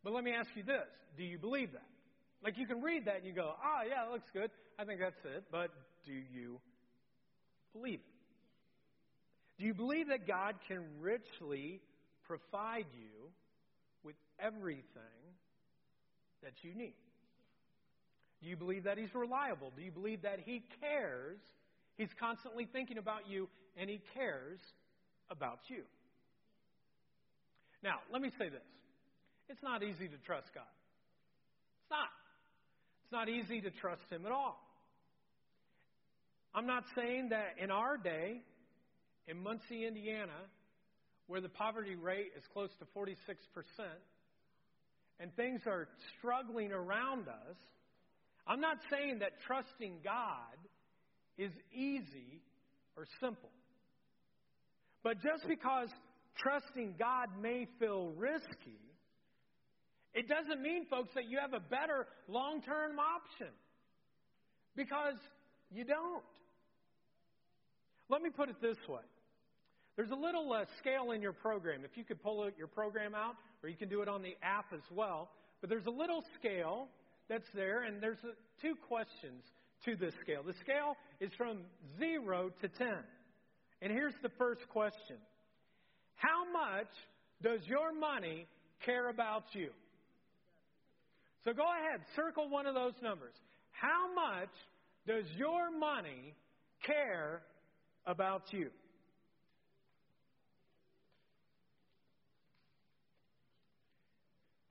But 0.04 0.14
let 0.14 0.24
me 0.24 0.32
ask 0.32 0.50
you 0.56 0.64
this 0.64 0.88
do 1.18 1.24
you 1.24 1.38
believe 1.38 1.72
that? 1.74 1.88
Like 2.44 2.58
you 2.58 2.68
can 2.68 2.82
read 2.82 3.06
that 3.06 3.18
and 3.18 3.26
you 3.26 3.34
go, 3.34 3.54
ah, 3.64 3.80
oh, 3.80 3.88
yeah, 3.88 4.04
that 4.06 4.12
looks 4.12 4.30
good. 4.34 4.52
I 4.78 4.84
think 4.84 5.00
that's 5.00 5.24
it. 5.24 5.46
But 5.52 5.72
do 6.06 6.12
you 6.12 6.60
believe 7.74 8.00
it? 8.00 8.14
Do 9.60 9.66
you 9.66 9.74
believe 9.74 10.10
that 10.10 10.28
God 10.28 10.56
can 10.68 10.84
richly 11.00 11.80
provide 12.28 12.88
you 12.94 13.30
with 14.04 14.16
everything 14.40 14.84
that 16.42 16.54
you 16.64 16.74
need? 16.74 16.96
Do 18.42 18.50
you 18.50 18.58
believe 18.58 18.84
that 18.84 18.98
He's 18.98 19.14
reliable? 19.16 19.72
Do 19.76 19.82
you 19.82 19.92
believe 19.92 20.24
that 20.24 20.40
He 20.44 20.64
cares? 20.82 21.40
He's 21.96 22.10
constantly 22.20 22.68
thinking 22.72 22.98
about 22.98 23.30
you 23.30 23.48
and 23.78 23.90
He 23.90 24.02
cares 24.14 24.60
about 25.30 25.60
you. 25.68 25.84
Now, 27.84 28.00
let 28.12 28.22
me 28.22 28.30
say 28.40 28.50
this 28.50 28.64
it's 29.50 29.62
not 29.62 29.84
easy 29.84 30.08
to 30.08 30.18
trust 30.26 30.48
God. 30.56 30.64
It's 31.82 31.92
not. 31.92 32.10
It's 33.04 33.12
not 33.12 33.30
easy 33.30 33.62
to 33.62 33.70
trust 33.70 34.04
Him 34.10 34.26
at 34.26 34.32
all. 34.32 34.58
I'm 36.56 36.68
not 36.68 36.84
saying 36.96 37.30
that 37.30 37.56
in 37.62 37.72
our 37.72 37.98
day, 37.98 38.42
in 39.28 39.42
Muncie, 39.42 39.86
Indiana, 39.86 40.32
where 41.28 41.42
the 41.42 41.50
poverty 41.50 41.96
rate 41.96 42.32
is 42.38 42.44
close 42.54 42.70
to 42.80 42.86
46%, 42.98 43.16
and 45.20 45.36
things 45.36 45.62
are 45.66 45.88
struggling 46.18 46.72
around 46.72 47.28
us, 47.28 47.58
I'm 48.46 48.62
not 48.62 48.78
saying 48.92 49.20
that 49.20 49.32
trusting 49.48 50.00
God 50.04 50.58
is 51.38 51.52
easy 51.74 52.42
or 52.96 53.06
simple. 53.20 53.50
But 55.04 55.16
just 55.16 55.48
because 55.48 55.90
trusting 56.38 56.96
God 56.98 57.30
may 57.42 57.68
feel 57.80 58.12
risky, 58.18 58.80
it 60.14 60.28
doesn't 60.28 60.62
mean, 60.62 60.86
folks, 60.90 61.10
that 61.16 61.26
you 61.26 61.40
have 61.40 61.54
a 61.54 61.60
better 61.60 62.08
long 62.28 62.62
term 62.62 63.00
option. 63.00 63.54
Because 64.76 65.16
you 65.72 65.86
don't. 65.86 66.24
Let 68.10 68.22
me 68.22 68.30
put 68.30 68.50
it 68.50 68.62
this 68.62 68.78
way 68.88 69.02
there's 69.96 70.12
a 70.12 70.16
little 70.16 70.52
uh, 70.52 70.66
scale 70.80 71.12
in 71.12 71.22
your 71.22 71.34
program. 71.34 71.82
If 71.86 71.96
you 71.96 72.04
could 72.04 72.22
pull 72.22 72.50
your 72.58 72.68
program 72.68 73.14
out, 73.14 73.36
or 73.62 73.70
you 73.70 73.78
can 73.78 73.90
do 73.90 74.02
it 74.02 74.10
on 74.10 74.24
the 74.24 74.36
app 74.42 74.74
as 74.74 74.82
well. 74.92 75.30
But 75.62 75.70
there's 75.70 75.86
a 75.86 75.92
little 75.92 76.24
scale 76.40 76.88
that's 77.30 77.48
there, 77.54 77.84
and 77.84 78.02
there's 78.02 78.18
a, 78.24 78.34
two 78.62 78.76
questions 78.88 79.44
to 79.86 79.96
this 79.96 80.14
scale. 80.22 80.42
The 80.44 80.56
scale 80.62 80.98
is 81.20 81.32
from 81.38 81.60
0 82.00 82.52
to 82.62 82.68
10. 82.68 82.88
And 83.82 83.92
here's 83.92 84.14
the 84.24 84.30
first 84.38 84.68
question 84.70 85.18
How 86.16 86.52
much 86.52 86.90
does 87.42 87.60
your 87.68 87.94
money 87.94 88.48
care 88.86 89.10
about 89.10 89.44
you? 89.54 89.70
So 91.46 91.54
go 91.54 91.64
ahead, 91.64 92.02
circle 92.16 92.50
one 92.50 92.66
of 92.66 92.74
those 92.74 92.94
numbers. 93.02 93.34
How 93.72 94.14
much 94.14 94.50
does 95.06 95.26
your 95.38 95.78
money 95.78 96.36
care 96.86 97.42
about 98.06 98.44
you? 98.52 98.70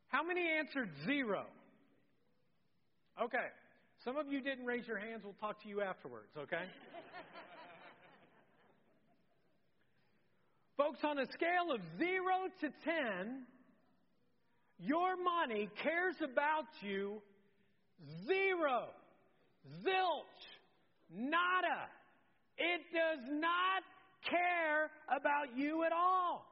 How 0.09 0.23
many 0.23 0.47
answered 0.59 0.91
zero? 1.07 1.45
Okay. 3.21 3.49
Some 4.05 4.17
of 4.17 4.27
you 4.27 4.41
didn't 4.41 4.67
raise 4.67 4.87
your 4.87 4.99
hands. 4.99 5.23
We'll 5.25 5.35
talk 5.41 5.63
to 5.63 5.69
you 5.69 5.81
afterwards, 5.81 6.29
okay? 6.37 6.65
Folks, 10.93 11.05
on 11.05 11.19
a 11.19 11.27
scale 11.33 11.73
of 11.73 11.81
0 11.99 12.09
to 12.61 12.69
10, 12.85 13.43
your 14.79 15.17
money 15.17 15.69
cares 15.83 16.17
about 16.23 16.67
you 16.81 17.23
zero, 18.27 18.89
zilch, 19.85 20.43
nada. 21.15 21.89
It 22.59 22.81
does 22.93 23.25
not 23.31 23.83
care 24.29 24.91
about 25.09 25.57
you 25.57 25.85
at 25.85 25.93
all. 25.93 26.45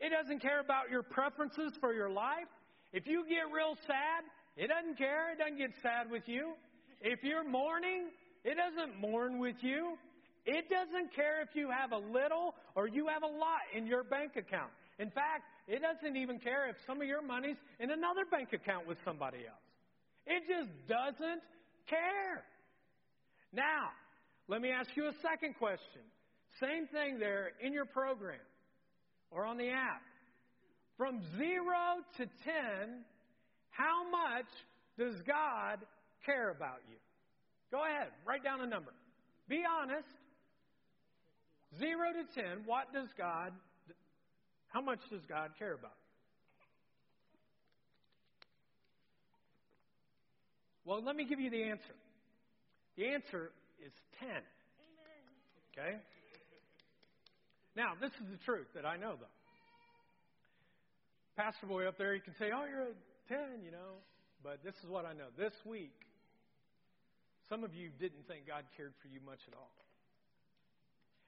It 0.00 0.10
doesn't 0.10 0.40
care 0.40 0.60
about 0.60 0.90
your 0.90 1.02
preferences 1.02 1.72
for 1.80 1.92
your 1.92 2.10
life. 2.10 2.48
If 2.92 3.06
you 3.06 3.24
get 3.28 3.52
real 3.54 3.76
sad, 3.86 4.24
it 4.56 4.68
doesn't 4.68 4.96
care. 4.96 5.32
It 5.32 5.38
doesn't 5.38 5.58
get 5.58 5.72
sad 5.82 6.10
with 6.10 6.24
you. 6.26 6.52
If 7.00 7.22
you're 7.22 7.48
mourning, 7.48 8.08
it 8.44 8.56
doesn't 8.56 8.98
mourn 9.00 9.38
with 9.38 9.56
you. 9.60 9.98
It 10.44 10.68
doesn't 10.68 11.14
care 11.14 11.42
if 11.42 11.54
you 11.54 11.70
have 11.70 11.92
a 11.92 11.98
little 11.98 12.54
or 12.74 12.88
you 12.88 13.06
have 13.06 13.22
a 13.22 13.26
lot 13.26 13.62
in 13.76 13.86
your 13.86 14.02
bank 14.02 14.32
account. 14.36 14.70
In 14.98 15.10
fact, 15.10 15.44
it 15.68 15.80
doesn't 15.80 16.16
even 16.16 16.38
care 16.38 16.68
if 16.68 16.76
some 16.86 17.00
of 17.00 17.06
your 17.06 17.22
money's 17.22 17.56
in 17.78 17.90
another 17.90 18.24
bank 18.30 18.52
account 18.52 18.86
with 18.86 18.98
somebody 19.04 19.38
else. 19.38 19.62
It 20.26 20.42
just 20.48 20.70
doesn't 20.88 21.42
care. 21.88 22.42
Now, 23.52 23.90
let 24.48 24.60
me 24.60 24.70
ask 24.70 24.90
you 24.96 25.06
a 25.06 25.14
second 25.22 25.54
question. 25.58 26.02
Same 26.60 26.86
thing 26.88 27.18
there 27.18 27.52
in 27.60 27.72
your 27.72 27.86
program 27.86 28.40
or 29.30 29.44
on 29.44 29.56
the 29.56 29.70
app. 29.70 30.02
From 30.96 31.22
zero 31.36 32.02
to 32.18 32.26
ten, 32.44 33.04
how 33.70 34.10
much 34.10 34.46
does 34.98 35.14
God 35.26 35.78
care 36.26 36.50
about 36.50 36.80
you? 36.88 36.96
Go 37.70 37.82
ahead, 37.82 38.08
write 38.26 38.44
down 38.44 38.60
a 38.60 38.66
number. 38.66 38.92
Be 39.48 39.62
honest. 39.80 40.06
Zero 41.78 42.12
to 42.12 42.40
ten, 42.40 42.64
what 42.66 42.92
does 42.92 43.08
God, 43.16 43.52
how 44.68 44.80
much 44.80 45.00
does 45.10 45.22
God 45.28 45.50
care 45.58 45.72
about? 45.72 45.96
Well, 50.84 51.02
let 51.02 51.16
me 51.16 51.24
give 51.24 51.40
you 51.40 51.50
the 51.50 51.62
answer. 51.62 51.94
The 52.96 53.06
answer 53.06 53.52
is 53.84 53.92
10. 54.20 54.28
Amen. 54.28 54.42
Okay? 55.72 55.96
Now, 57.76 57.92
this 58.00 58.10
is 58.20 58.28
the 58.30 58.38
truth 58.44 58.66
that 58.74 58.84
I 58.84 58.96
know, 58.96 59.14
though. 59.18 59.26
Pastor 61.36 61.66
Boy 61.66 61.86
up 61.86 61.96
there, 61.96 62.14
you 62.14 62.20
can 62.20 62.34
say, 62.38 62.50
oh, 62.54 62.66
you're 62.68 62.92
a 62.92 62.96
10, 63.28 63.64
you 63.64 63.70
know. 63.70 64.02
But 64.44 64.62
this 64.64 64.74
is 64.84 64.90
what 64.90 65.06
I 65.06 65.12
know. 65.14 65.30
This 65.38 65.54
week, 65.64 65.94
some 67.48 67.64
of 67.64 67.74
you 67.74 67.88
didn't 67.98 68.26
think 68.28 68.46
God 68.46 68.64
cared 68.76 68.92
for 69.00 69.08
you 69.08 69.20
much 69.24 69.40
at 69.48 69.54
all. 69.56 69.70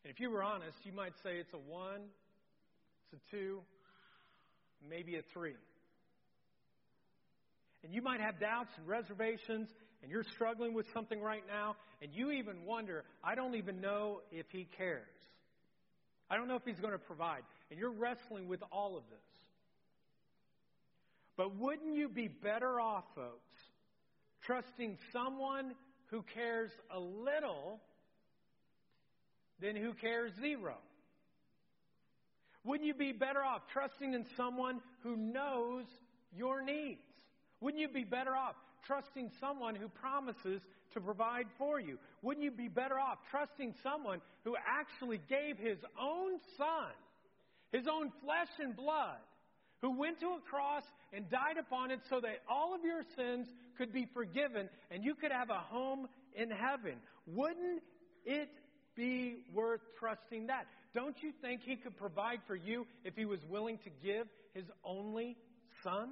And 0.04 0.12
if 0.12 0.20
you 0.20 0.30
were 0.30 0.42
honest, 0.42 0.76
you 0.84 0.92
might 0.92 1.14
say 1.22 1.36
it's 1.38 1.52
a 1.54 1.58
1, 1.58 1.94
it's 3.12 3.22
a 3.22 3.30
2, 3.36 3.58
maybe 4.88 5.16
a 5.16 5.22
3. 5.32 5.54
And 7.82 7.92
you 7.92 8.02
might 8.02 8.20
have 8.20 8.38
doubts 8.38 8.70
and 8.76 8.86
reservations, 8.86 9.68
and 10.02 10.10
you're 10.10 10.24
struggling 10.24 10.74
with 10.74 10.86
something 10.92 11.20
right 11.20 11.42
now, 11.48 11.76
and 12.02 12.12
you 12.12 12.32
even 12.32 12.64
wonder, 12.66 13.04
I 13.22 13.34
don't 13.34 13.54
even 13.54 13.80
know 13.80 14.20
if 14.30 14.46
He 14.50 14.68
cares. 14.76 15.08
I 16.30 16.36
don't 16.36 16.48
know 16.48 16.56
if 16.56 16.64
He's 16.66 16.80
going 16.80 16.92
to 16.92 16.98
provide. 16.98 17.42
And 17.70 17.78
you're 17.78 17.92
wrestling 17.92 18.46
with 18.46 18.62
all 18.70 18.98
of 18.98 19.04
this. 19.10 19.18
But 21.36 21.56
wouldn't 21.56 21.96
you 21.96 22.08
be 22.08 22.28
better 22.28 22.78
off, 22.78 23.04
folks, 23.14 23.58
trusting 24.42 24.98
someone 25.12 25.74
who 26.06 26.22
cares 26.34 26.70
a 26.90 27.00
little 27.00 27.80
than 29.60 29.76
who 29.76 29.92
cares 29.94 30.32
zero? 30.40 30.76
Wouldn't 32.64 32.86
you 32.86 32.94
be 32.94 33.12
better 33.12 33.42
off 33.42 33.62
trusting 33.72 34.14
in 34.14 34.24
someone 34.36 34.80
who 35.02 35.16
knows 35.16 35.84
your 36.34 36.62
needs? 36.62 37.02
Wouldn't 37.60 37.80
you 37.80 37.88
be 37.88 38.04
better 38.04 38.34
off 38.34 38.54
trusting 38.86 39.30
someone 39.40 39.74
who 39.74 39.88
promises 39.88 40.62
to 40.94 41.00
provide 41.00 41.46
for 41.58 41.78
you? 41.78 41.98
Wouldn't 42.22 42.44
you 42.44 42.50
be 42.50 42.68
better 42.68 42.98
off 42.98 43.18
trusting 43.30 43.74
someone 43.82 44.20
who 44.44 44.54
actually 44.56 45.20
gave 45.28 45.58
his 45.58 45.78
own 46.00 46.38
son, 46.56 46.92
his 47.72 47.86
own 47.86 48.10
flesh 48.22 48.48
and 48.58 48.74
blood, 48.74 49.18
who 49.82 49.98
went 49.98 50.18
to 50.20 50.26
a 50.26 50.40
cross 50.48 50.84
and 51.12 51.28
died 51.28 51.58
upon 51.60 51.90
it 51.90 52.00
so 52.08 52.20
that 52.20 52.40
all 52.48 52.74
of 52.74 52.82
your 52.82 53.02
sins 53.16 53.46
could 53.76 53.92
be 53.92 54.06
forgiven 54.14 54.70
and 54.90 55.04
you 55.04 55.14
could 55.14 55.32
have 55.32 55.50
a 55.50 55.58
home 55.58 56.08
in 56.34 56.50
heaven. 56.50 56.94
Wouldn't 57.26 57.82
it 58.24 58.48
be 58.96 59.44
worth 59.52 59.80
trusting 59.98 60.46
that? 60.48 60.66
Don't 60.94 61.16
you 61.22 61.32
think 61.40 61.62
He 61.64 61.76
could 61.76 61.96
provide 61.96 62.40
for 62.46 62.54
you 62.54 62.86
if 63.04 63.14
He 63.16 63.24
was 63.24 63.40
willing 63.48 63.78
to 63.78 63.90
give 64.02 64.26
His 64.54 64.64
only 64.84 65.36
Son? 65.82 66.10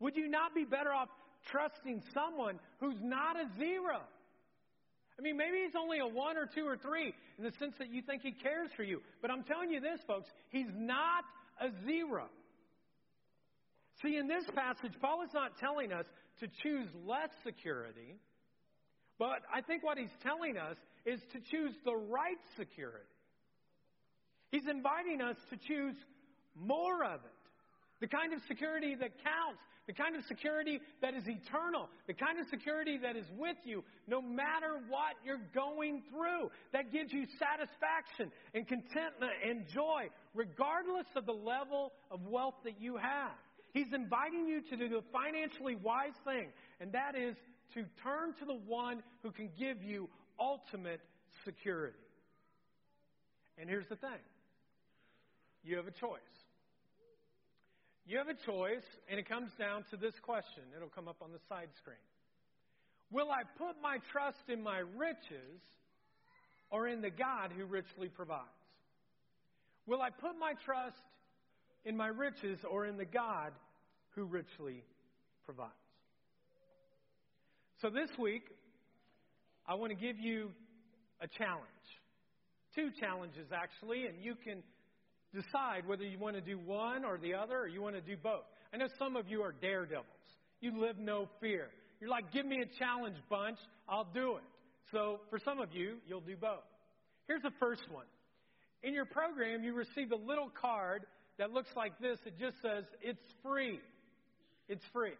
Would 0.00 0.16
you 0.16 0.28
not 0.28 0.54
be 0.54 0.64
better 0.64 0.92
off 0.92 1.08
trusting 1.50 2.02
someone 2.14 2.58
who's 2.80 2.98
not 3.02 3.36
a 3.36 3.44
zero? 3.58 4.00
I 5.18 5.22
mean, 5.22 5.36
maybe 5.36 5.58
he's 5.66 5.76
only 5.78 5.98
a 5.98 6.06
one 6.06 6.38
or 6.38 6.46
two 6.46 6.66
or 6.66 6.78
three 6.78 7.12
in 7.36 7.44
the 7.44 7.52
sense 7.58 7.74
that 7.78 7.92
you 7.92 8.00
think 8.00 8.22
he 8.22 8.32
cares 8.32 8.70
for 8.74 8.82
you. 8.82 9.02
But 9.20 9.30
I'm 9.30 9.42
telling 9.42 9.70
you 9.70 9.80
this, 9.80 10.00
folks, 10.06 10.30
he's 10.48 10.72
not 10.74 11.24
a 11.60 11.68
zero. 11.84 12.24
See, 14.02 14.16
in 14.16 14.28
this 14.28 14.44
passage, 14.54 14.92
Paul 14.98 15.22
is 15.22 15.34
not 15.34 15.58
telling 15.58 15.92
us 15.92 16.06
to 16.40 16.48
choose 16.62 16.88
less 17.06 17.28
security, 17.44 18.16
but 19.20 19.42
I 19.52 19.60
think 19.60 19.84
what 19.84 19.98
he's 19.98 20.16
telling 20.22 20.56
us 20.56 20.76
is 21.04 21.20
to 21.34 21.40
choose 21.50 21.74
the 21.84 21.94
right 21.94 22.40
security. 22.56 23.04
He's 24.50 24.66
inviting 24.66 25.20
us 25.20 25.36
to 25.50 25.58
choose 25.68 25.94
more 26.56 27.04
of 27.04 27.20
it. 27.20 27.38
The 28.00 28.08
kind 28.08 28.32
of 28.32 28.40
security 28.48 28.94
that 28.94 29.12
counts, 29.22 29.60
the 29.86 29.92
kind 29.92 30.16
of 30.16 30.24
security 30.24 30.80
that 31.02 31.12
is 31.12 31.24
eternal, 31.28 31.90
the 32.06 32.14
kind 32.14 32.40
of 32.40 32.46
security 32.48 32.96
that 32.96 33.14
is 33.14 33.26
with 33.36 33.58
you 33.64 33.84
no 34.08 34.22
matter 34.22 34.80
what 34.88 35.20
you're 35.22 35.44
going 35.54 36.02
through, 36.10 36.50
that 36.72 36.90
gives 36.90 37.12
you 37.12 37.26
satisfaction 37.38 38.32
and 38.54 38.66
contentment 38.66 39.32
and 39.46 39.68
joy, 39.68 40.08
regardless 40.34 41.06
of 41.14 41.26
the 41.26 41.32
level 41.32 41.92
of 42.10 42.20
wealth 42.26 42.56
that 42.64 42.80
you 42.80 42.96
have. 42.96 43.36
He's 43.74 43.92
inviting 43.92 44.48
you 44.48 44.62
to 44.70 44.76
do 44.76 44.88
the 44.88 45.02
financially 45.12 45.76
wise 45.76 46.16
thing, 46.24 46.48
and 46.80 46.92
that 46.92 47.14
is 47.14 47.36
to 47.74 47.84
turn 48.02 48.34
to 48.40 48.44
the 48.44 48.58
one 48.66 49.02
who 49.22 49.30
can 49.30 49.50
give 49.58 49.82
you 49.82 50.08
ultimate 50.38 51.00
security. 51.44 51.96
And 53.58 53.68
here's 53.68 53.86
the 53.88 53.96
thing 53.96 54.18
you 55.62 55.76
have 55.76 55.86
a 55.86 55.92
choice. 55.92 56.20
You 58.06 58.18
have 58.18 58.28
a 58.28 58.34
choice, 58.34 58.82
and 59.08 59.20
it 59.20 59.28
comes 59.28 59.52
down 59.58 59.84
to 59.90 59.96
this 59.96 60.14
question. 60.22 60.62
It'll 60.74 60.88
come 60.88 61.06
up 61.06 61.18
on 61.22 61.30
the 61.32 61.38
side 61.48 61.68
screen. 61.78 61.96
Will 63.10 63.30
I 63.30 63.42
put 63.58 63.80
my 63.82 63.98
trust 64.10 64.48
in 64.48 64.62
my 64.62 64.78
riches 64.96 65.60
or 66.70 66.88
in 66.88 67.02
the 67.02 67.10
God 67.10 67.52
who 67.56 67.66
richly 67.66 68.08
provides? 68.08 68.46
Will 69.86 70.00
I 70.00 70.10
put 70.10 70.38
my 70.38 70.54
trust 70.64 70.96
in 71.84 71.96
my 71.96 72.08
riches 72.08 72.58
or 72.68 72.86
in 72.86 72.96
the 72.96 73.04
God 73.04 73.52
who 74.14 74.24
richly 74.24 74.84
provides? 75.44 75.72
So 77.82 77.88
this 77.88 78.10
week, 78.18 78.42
I 79.66 79.74
want 79.74 79.90
to 79.90 79.96
give 79.96 80.18
you 80.18 80.50
a 81.22 81.26
challenge. 81.26 81.64
Two 82.74 82.90
challenges, 83.00 83.46
actually, 83.54 84.04
and 84.04 84.22
you 84.22 84.34
can 84.34 84.62
decide 85.32 85.86
whether 85.86 86.04
you 86.04 86.18
want 86.18 86.36
to 86.36 86.42
do 86.42 86.58
one 86.58 87.06
or 87.06 87.16
the 87.16 87.32
other 87.32 87.58
or 87.58 87.68
you 87.68 87.80
want 87.80 87.94
to 87.94 88.02
do 88.02 88.18
both. 88.22 88.44
I 88.74 88.76
know 88.76 88.88
some 88.98 89.16
of 89.16 89.28
you 89.28 89.40
are 89.40 89.52
daredevils. 89.52 90.04
You 90.60 90.78
live 90.78 90.98
no 90.98 91.26
fear. 91.40 91.68
You're 92.02 92.10
like, 92.10 92.30
give 92.32 92.44
me 92.44 92.58
a 92.60 92.78
challenge, 92.78 93.16
bunch. 93.30 93.56
I'll 93.88 94.08
do 94.12 94.36
it. 94.36 94.44
So 94.92 95.20
for 95.30 95.38
some 95.42 95.58
of 95.58 95.72
you, 95.72 95.96
you'll 96.06 96.20
do 96.20 96.36
both. 96.36 96.66
Here's 97.28 97.42
the 97.42 97.52
first 97.58 97.82
one. 97.90 98.06
In 98.82 98.92
your 98.92 99.06
program, 99.06 99.64
you 99.64 99.72
receive 99.72 100.12
a 100.12 100.16
little 100.16 100.50
card 100.60 101.06
that 101.38 101.50
looks 101.50 101.70
like 101.74 101.98
this. 101.98 102.18
It 102.26 102.34
just 102.38 102.56
says, 102.60 102.84
it's 103.00 103.22
free. 103.42 103.80
It's 104.68 104.84
free. 104.92 105.14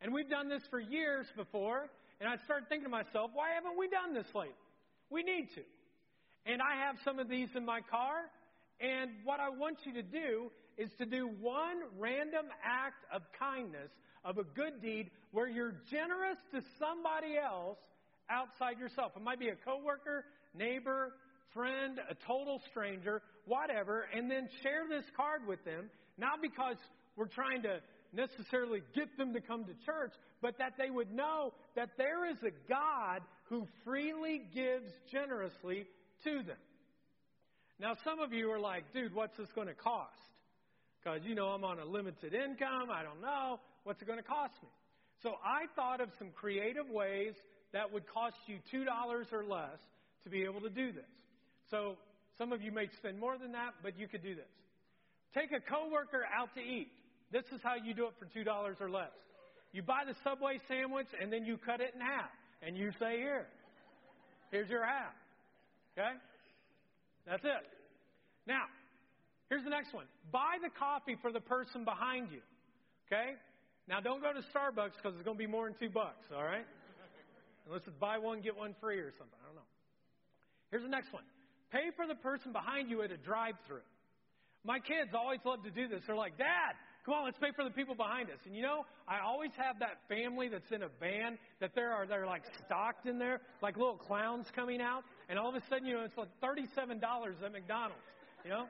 And 0.00 0.14
we've 0.14 0.30
done 0.30 0.48
this 0.48 0.62
for 0.70 0.78
years 0.78 1.26
before, 1.36 1.88
and 2.20 2.28
I 2.28 2.36
started 2.44 2.68
thinking 2.68 2.84
to 2.84 2.90
myself, 2.90 3.30
why 3.34 3.50
haven't 3.54 3.78
we 3.78 3.88
done 3.88 4.14
this 4.14 4.26
lately? 4.34 4.54
We 5.10 5.22
need 5.22 5.48
to. 5.54 5.62
And 6.46 6.62
I 6.62 6.86
have 6.86 6.96
some 7.04 7.18
of 7.18 7.28
these 7.28 7.48
in 7.54 7.64
my 7.64 7.80
car, 7.90 8.30
and 8.80 9.10
what 9.24 9.40
I 9.40 9.48
want 9.50 9.78
you 9.84 9.94
to 9.94 10.02
do 10.02 10.50
is 10.76 10.90
to 10.98 11.06
do 11.06 11.28
one 11.40 11.82
random 11.98 12.46
act 12.64 13.04
of 13.12 13.22
kindness, 13.38 13.90
of 14.24 14.38
a 14.38 14.44
good 14.44 14.80
deed, 14.80 15.10
where 15.32 15.48
you're 15.48 15.74
generous 15.90 16.38
to 16.52 16.62
somebody 16.78 17.36
else 17.36 17.78
outside 18.30 18.78
yourself. 18.78 19.12
It 19.16 19.22
might 19.22 19.40
be 19.40 19.48
a 19.48 19.56
coworker, 19.56 20.24
neighbor, 20.54 21.14
friend, 21.52 21.98
a 22.08 22.14
total 22.26 22.60
stranger, 22.70 23.22
whatever, 23.46 24.06
and 24.14 24.30
then 24.30 24.48
share 24.62 24.86
this 24.88 25.04
card 25.16 25.46
with 25.46 25.64
them, 25.64 25.90
not 26.16 26.40
because 26.40 26.76
we're 27.16 27.26
trying 27.26 27.62
to 27.62 27.80
necessarily 28.12 28.82
get 28.94 29.16
them 29.16 29.32
to 29.34 29.40
come 29.40 29.64
to 29.64 29.72
church, 29.84 30.12
but 30.40 30.58
that 30.58 30.74
they 30.78 30.90
would 30.90 31.12
know 31.12 31.52
that 31.76 31.90
there 31.96 32.28
is 32.30 32.36
a 32.42 32.52
God 32.68 33.22
who 33.44 33.66
freely 33.84 34.42
gives 34.54 34.90
generously 35.10 35.86
to 36.24 36.42
them. 36.42 36.56
Now, 37.80 37.94
some 38.04 38.18
of 38.18 38.32
you 38.32 38.50
are 38.50 38.58
like, 38.58 38.92
dude, 38.92 39.14
what's 39.14 39.36
this 39.36 39.48
going 39.54 39.68
to 39.68 39.74
cost? 39.74 40.10
Because, 41.02 41.20
you 41.24 41.34
know, 41.34 41.46
I'm 41.46 41.64
on 41.64 41.78
a 41.78 41.84
limited 41.84 42.34
income. 42.34 42.90
I 42.92 43.02
don't 43.02 43.20
know. 43.20 43.60
What's 43.84 44.02
it 44.02 44.06
going 44.06 44.18
to 44.18 44.24
cost 44.24 44.54
me? 44.62 44.68
So 45.22 45.34
I 45.44 45.66
thought 45.76 46.00
of 46.00 46.08
some 46.18 46.30
creative 46.34 46.88
ways 46.90 47.34
that 47.72 47.92
would 47.92 48.06
cost 48.12 48.36
you 48.46 48.58
$2 48.72 48.86
or 49.32 49.44
less 49.44 49.78
to 50.24 50.30
be 50.30 50.42
able 50.44 50.60
to 50.60 50.70
do 50.70 50.92
this. 50.92 51.04
So 51.70 51.96
some 52.36 52.52
of 52.52 52.62
you 52.62 52.72
may 52.72 52.88
spend 52.98 53.18
more 53.18 53.38
than 53.38 53.52
that, 53.52 53.74
but 53.82 53.98
you 53.98 54.08
could 54.08 54.22
do 54.22 54.34
this. 54.34 54.44
Take 55.34 55.52
a 55.52 55.60
coworker 55.60 56.24
out 56.36 56.54
to 56.54 56.60
eat. 56.60 56.90
This 57.32 57.44
is 57.54 57.60
how 57.62 57.74
you 57.74 57.94
do 57.94 58.06
it 58.06 58.14
for 58.18 58.26
$2 58.26 58.80
or 58.80 58.90
less. 58.90 59.12
You 59.72 59.82
buy 59.82 60.04
the 60.06 60.14
Subway 60.24 60.58
sandwich 60.66 61.08
and 61.20 61.32
then 61.32 61.44
you 61.44 61.58
cut 61.58 61.80
it 61.80 61.92
in 61.94 62.00
half. 62.00 62.30
And 62.62 62.76
you 62.76 62.90
say, 62.98 63.18
Here, 63.18 63.46
here's 64.50 64.68
your 64.68 64.84
half. 64.84 65.14
Okay? 65.92 66.16
That's 67.26 67.44
it. 67.44 67.64
Now, 68.46 68.64
here's 69.50 69.64
the 69.64 69.70
next 69.70 69.92
one. 69.92 70.06
Buy 70.32 70.56
the 70.62 70.70
coffee 70.78 71.16
for 71.20 71.30
the 71.30 71.40
person 71.40 71.84
behind 71.84 72.30
you. 72.32 72.40
Okay? 73.06 73.36
Now, 73.88 74.00
don't 74.00 74.20
go 74.20 74.32
to 74.32 74.40
Starbucks 74.52 74.96
because 74.96 75.14
it's 75.14 75.24
going 75.24 75.36
to 75.36 75.42
be 75.42 75.46
more 75.46 75.68
than 75.68 75.76
two 75.78 75.92
bucks, 75.92 76.24
all 76.34 76.44
right? 76.44 76.66
Unless 77.66 77.82
it's 77.86 77.96
buy 78.00 78.16
one, 78.16 78.40
get 78.40 78.56
one 78.56 78.74
free 78.80 78.98
or 78.98 79.12
something. 79.18 79.38
I 79.44 79.46
don't 79.46 79.56
know. 79.56 79.70
Here's 80.70 80.82
the 80.82 80.88
next 80.88 81.12
one. 81.12 81.24
Pay 81.70 81.92
for 81.96 82.06
the 82.06 82.16
person 82.16 82.52
behind 82.52 82.88
you 82.88 83.02
at 83.02 83.12
a 83.12 83.16
drive 83.16 83.54
through. 83.66 83.84
My 84.64 84.78
kids 84.80 85.12
always 85.12 85.40
love 85.44 85.62
to 85.64 85.70
do 85.70 85.88
this. 85.88 86.00
They're 86.06 86.16
like, 86.16 86.36
Dad, 86.36 86.76
come 87.08 87.16
on, 87.16 87.24
let's 87.24 87.38
pay 87.38 87.52
for 87.56 87.64
the 87.64 87.70
people 87.70 87.94
behind 87.94 88.28
us. 88.28 88.36
And 88.44 88.54
you 88.54 88.60
know, 88.60 88.84
I 89.08 89.20
always 89.24 89.50
have 89.56 89.80
that 89.80 89.96
family 90.12 90.48
that's 90.48 90.70
in 90.70 90.82
a 90.82 90.92
van 91.00 91.38
that 91.60 91.72
there 91.74 91.90
are 91.90 92.06
they're 92.06 92.26
like 92.26 92.42
stocked 92.66 93.06
in 93.06 93.18
there, 93.18 93.40
like 93.62 93.78
little 93.78 93.96
clowns 93.96 94.46
coming 94.54 94.82
out, 94.82 95.04
and 95.28 95.38
all 95.38 95.48
of 95.48 95.54
a 95.54 95.62
sudden, 95.70 95.86
you 95.88 95.94
know, 95.94 96.04
it's 96.04 96.16
like 96.18 96.28
thirty-seven 96.42 97.00
dollars 97.00 97.36
at 97.42 97.52
McDonald's. 97.52 98.04
You 98.44 98.50
know? 98.50 98.66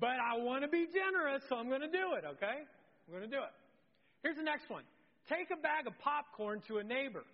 But 0.00 0.16
I 0.16 0.40
want 0.40 0.64
to 0.64 0.68
be 0.68 0.86
generous, 0.88 1.42
so 1.48 1.56
I'm 1.56 1.68
gonna 1.68 1.92
do 1.92 2.16
it, 2.16 2.24
okay? 2.24 2.64
I'm 2.64 3.12
gonna 3.12 3.28
do 3.28 3.44
it. 3.44 3.54
Here's 4.22 4.36
the 4.36 4.42
next 4.42 4.70
one. 4.70 4.82
Take 5.28 5.52
a 5.52 5.60
bag 5.60 5.86
of 5.86 5.92
popcorn 6.00 6.62
to 6.68 6.78
a 6.78 6.84
neighbor. 6.84 7.24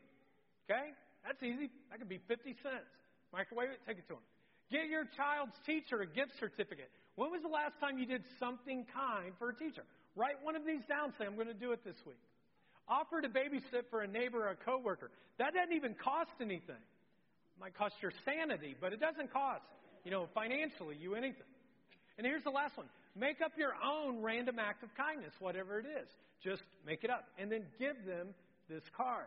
Okay? 0.68 0.90
That's 1.24 1.42
easy. 1.42 1.70
That 1.90 1.98
could 1.98 2.08
be 2.08 2.20
50 2.28 2.56
cents. 2.62 2.90
Microwave 3.32 3.70
it, 3.70 3.80
take 3.86 3.98
it 3.98 4.06
to 4.08 4.14
them. 4.14 4.26
Get 4.70 4.90
your 4.90 5.06
child's 5.16 5.54
teacher 5.64 6.02
a 6.02 6.06
gift 6.06 6.32
certificate. 6.38 6.90
When 7.16 7.30
was 7.30 7.42
the 7.42 7.48
last 7.48 7.78
time 7.80 7.98
you 7.98 8.06
did 8.06 8.22
something 8.38 8.86
kind 8.92 9.32
for 9.38 9.50
a 9.50 9.54
teacher? 9.54 9.82
Write 10.16 10.42
one 10.42 10.56
of 10.56 10.66
these 10.66 10.82
down. 10.88 11.12
Say, 11.18 11.24
I'm 11.26 11.34
going 11.34 11.48
to 11.48 11.54
do 11.54 11.72
it 11.72 11.84
this 11.84 11.96
week. 12.06 12.20
Offer 12.88 13.20
to 13.22 13.28
babysit 13.28 13.88
for 13.90 14.02
a 14.02 14.08
neighbor 14.08 14.46
or 14.46 14.50
a 14.50 14.56
coworker. 14.56 15.11
That 15.38 15.54
doesn't 15.54 15.74
even 15.74 15.94
cost 15.94 16.30
anything. 16.40 16.74
It 16.76 17.61
might 17.61 17.76
cost 17.76 17.94
your 18.02 18.12
sanity, 18.24 18.74
but 18.80 18.92
it 18.92 19.00
doesn't 19.00 19.32
cost, 19.32 19.62
you 20.04 20.11
know, 20.11 20.28
financially 20.34 20.96
you 21.00 21.14
anything. 21.14 21.46
And 22.18 22.26
here's 22.26 22.42
the 22.42 22.50
last 22.50 22.76
one. 22.76 22.86
Make 23.16 23.40
up 23.40 23.52
your 23.56 23.72
own 23.84 24.22
random 24.22 24.58
act 24.58 24.82
of 24.82 24.90
kindness, 24.94 25.32
whatever 25.38 25.78
it 25.78 25.86
is. 25.86 26.08
Just 26.42 26.62
make 26.86 27.04
it 27.04 27.11
up. 27.11 27.24
And 27.38 27.50
then 27.50 27.62
give 27.78 27.96
them 28.06 28.28
this 28.68 28.82
card. 28.96 29.26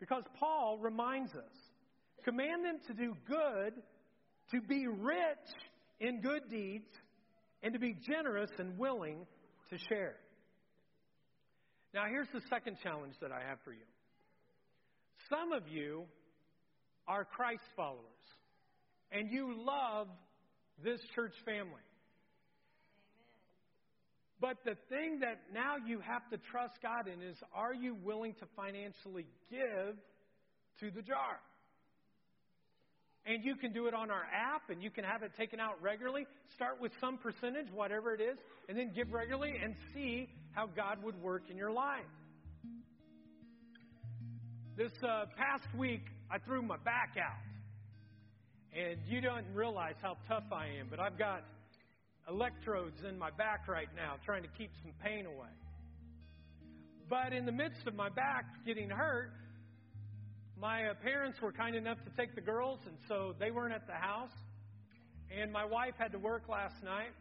Because 0.00 0.24
Paul 0.38 0.78
reminds 0.78 1.32
us 1.34 1.52
command 2.24 2.64
them 2.64 2.78
to 2.88 2.92
do 2.92 3.16
good, 3.28 3.72
to 4.50 4.60
be 4.60 4.88
rich 4.88 5.46
in 6.00 6.20
good 6.20 6.50
deeds, 6.50 6.88
and 7.62 7.72
to 7.72 7.78
be 7.78 7.94
generous 7.94 8.50
and 8.58 8.76
willing 8.76 9.26
to 9.70 9.78
share. 9.88 10.16
Now, 11.94 12.04
here's 12.08 12.28
the 12.32 12.42
second 12.50 12.76
challenge 12.82 13.14
that 13.20 13.32
I 13.32 13.40
have 13.48 13.58
for 13.64 13.72
you. 13.72 13.86
Some 15.30 15.52
of 15.52 15.66
you 15.68 16.04
are 17.08 17.24
Christ 17.24 17.62
followers, 17.76 18.02
and 19.10 19.30
you 19.30 19.54
love 19.56 20.08
this 20.82 21.00
church 21.14 21.32
family. 21.44 21.82
But 24.40 24.58
the 24.64 24.76
thing 24.90 25.20
that 25.20 25.40
now 25.54 25.76
you 25.86 26.00
have 26.00 26.28
to 26.30 26.38
trust 26.50 26.74
God 26.82 27.08
in 27.08 27.22
is 27.22 27.36
are 27.54 27.72
you 27.72 27.94
willing 27.94 28.34
to 28.34 28.46
financially 28.54 29.26
give 29.50 29.96
to 30.80 30.90
the 30.94 31.02
jar? 31.02 31.40
And 33.26 33.44
you 33.44 33.56
can 33.56 33.72
do 33.72 33.88
it 33.88 33.94
on 33.94 34.10
our 34.10 34.24
app 34.32 34.70
and 34.70 34.80
you 34.80 34.90
can 34.90 35.02
have 35.02 35.22
it 35.22 35.32
taken 35.36 35.58
out 35.58 35.82
regularly. 35.82 36.26
Start 36.54 36.80
with 36.80 36.92
some 37.00 37.18
percentage, 37.18 37.66
whatever 37.74 38.14
it 38.14 38.20
is, 38.20 38.38
and 38.68 38.78
then 38.78 38.92
give 38.94 39.12
regularly 39.12 39.54
and 39.62 39.74
see 39.92 40.28
how 40.52 40.66
God 40.66 41.02
would 41.02 41.20
work 41.20 41.42
in 41.50 41.56
your 41.56 41.72
life. 41.72 42.04
This 44.76 44.92
uh, 45.02 45.24
past 45.36 45.66
week, 45.76 46.02
I 46.30 46.38
threw 46.38 46.62
my 46.62 46.76
back 46.76 47.16
out. 47.18 47.42
And 48.76 48.98
you 49.08 49.20
don't 49.20 49.46
realize 49.54 49.94
how 50.02 50.18
tough 50.28 50.44
I 50.52 50.66
am, 50.78 50.88
but 50.90 51.00
I've 51.00 51.18
got 51.18 51.42
electrodes 52.28 53.00
in 53.08 53.18
my 53.18 53.30
back 53.30 53.68
right 53.68 53.88
now, 53.96 54.16
trying 54.24 54.42
to 54.42 54.48
keep 54.58 54.70
some 54.82 54.92
pain 55.02 55.26
away. 55.26 55.48
But 57.08 57.32
in 57.32 57.46
the 57.46 57.52
midst 57.52 57.86
of 57.86 57.94
my 57.94 58.08
back 58.08 58.44
getting 58.66 58.90
hurt, 58.90 59.30
my 60.58 60.86
uh, 60.86 60.94
parents 61.02 61.38
were 61.40 61.52
kind 61.52 61.76
enough 61.76 61.98
to 62.04 62.10
take 62.16 62.34
the 62.34 62.40
girls, 62.40 62.78
and 62.86 62.96
so 63.08 63.34
they 63.38 63.50
weren't 63.50 63.74
at 63.74 63.86
the 63.86 63.94
house. 63.94 64.30
And 65.30 65.52
my 65.52 65.64
wife 65.64 65.94
had 65.98 66.12
to 66.12 66.18
work 66.18 66.48
last 66.48 66.82
night. 66.84 67.12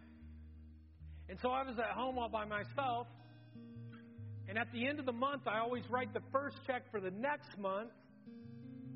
And 1.28 1.38
so 1.42 1.50
I 1.50 1.64
was 1.64 1.78
at 1.80 1.90
home 1.92 2.18
all 2.18 2.30
by 2.30 2.46
myself. 2.46 3.08
And 4.48 4.58
at 4.58 4.72
the 4.72 4.88
end 4.88 5.00
of 5.00 5.06
the 5.06 5.12
month, 5.12 5.48
I 5.48 5.60
always 5.60 5.84
write 5.90 6.14
the 6.14 6.22
first 6.32 6.58
check 6.68 6.84
for 6.92 7.02
the 7.02 7.10
next 7.10 7.58
month 7.58 7.90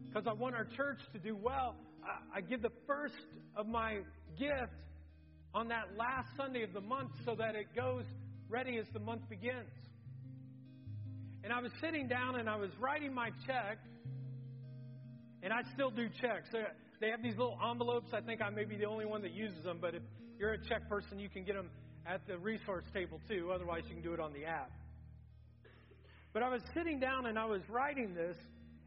because 0.05 0.27
I 0.27 0.33
want 0.33 0.55
our 0.55 0.67
church 0.77 0.99
to 1.13 1.19
do 1.19 1.35
well. 1.35 1.75
I 2.33 2.41
give 2.41 2.61
the 2.61 2.71
first 2.87 3.15
of 3.55 3.67
my 3.67 3.99
gift 4.37 4.73
on 5.53 5.67
that 5.69 5.97
last 5.97 6.29
Sunday 6.37 6.63
of 6.63 6.73
the 6.73 6.81
month 6.81 7.11
so 7.25 7.35
that 7.35 7.55
it 7.55 7.75
goes 7.75 8.05
ready 8.47 8.77
as 8.77 8.85
the 8.93 8.99
month 8.99 9.27
begins. 9.29 9.69
And 11.43 11.51
I 11.51 11.61
was 11.61 11.71
sitting 11.81 12.07
down 12.07 12.39
and 12.39 12.49
I 12.49 12.55
was 12.57 12.69
writing 12.79 13.13
my 13.13 13.29
check, 13.47 13.79
and 15.41 15.53
I 15.53 15.61
still 15.73 15.89
do 15.91 16.09
checks. 16.21 16.49
They 16.99 17.09
have 17.09 17.23
these 17.23 17.37
little 17.37 17.57
envelopes. 17.69 18.09
I 18.13 18.21
think 18.21 18.41
I 18.41 18.49
may 18.49 18.65
be 18.65 18.75
the 18.75 18.85
only 18.85 19.05
one 19.05 19.21
that 19.21 19.31
uses 19.31 19.63
them, 19.63 19.77
but 19.79 19.95
if 19.95 20.03
you're 20.37 20.53
a 20.53 20.63
check 20.67 20.87
person, 20.89 21.19
you 21.19 21.29
can 21.29 21.43
get 21.43 21.55
them 21.55 21.69
at 22.05 22.25
the 22.27 22.37
resource 22.37 22.83
table 22.93 23.19
too. 23.27 23.51
Otherwise, 23.53 23.83
you 23.87 23.93
can 23.93 24.03
do 24.03 24.13
it 24.13 24.19
on 24.19 24.33
the 24.33 24.45
app. 24.45 24.71
But 26.33 26.43
I 26.43 26.49
was 26.49 26.61
sitting 26.73 26.99
down 26.99 27.25
and 27.25 27.39
I 27.39 27.45
was 27.45 27.61
writing 27.69 28.13
this, 28.13 28.37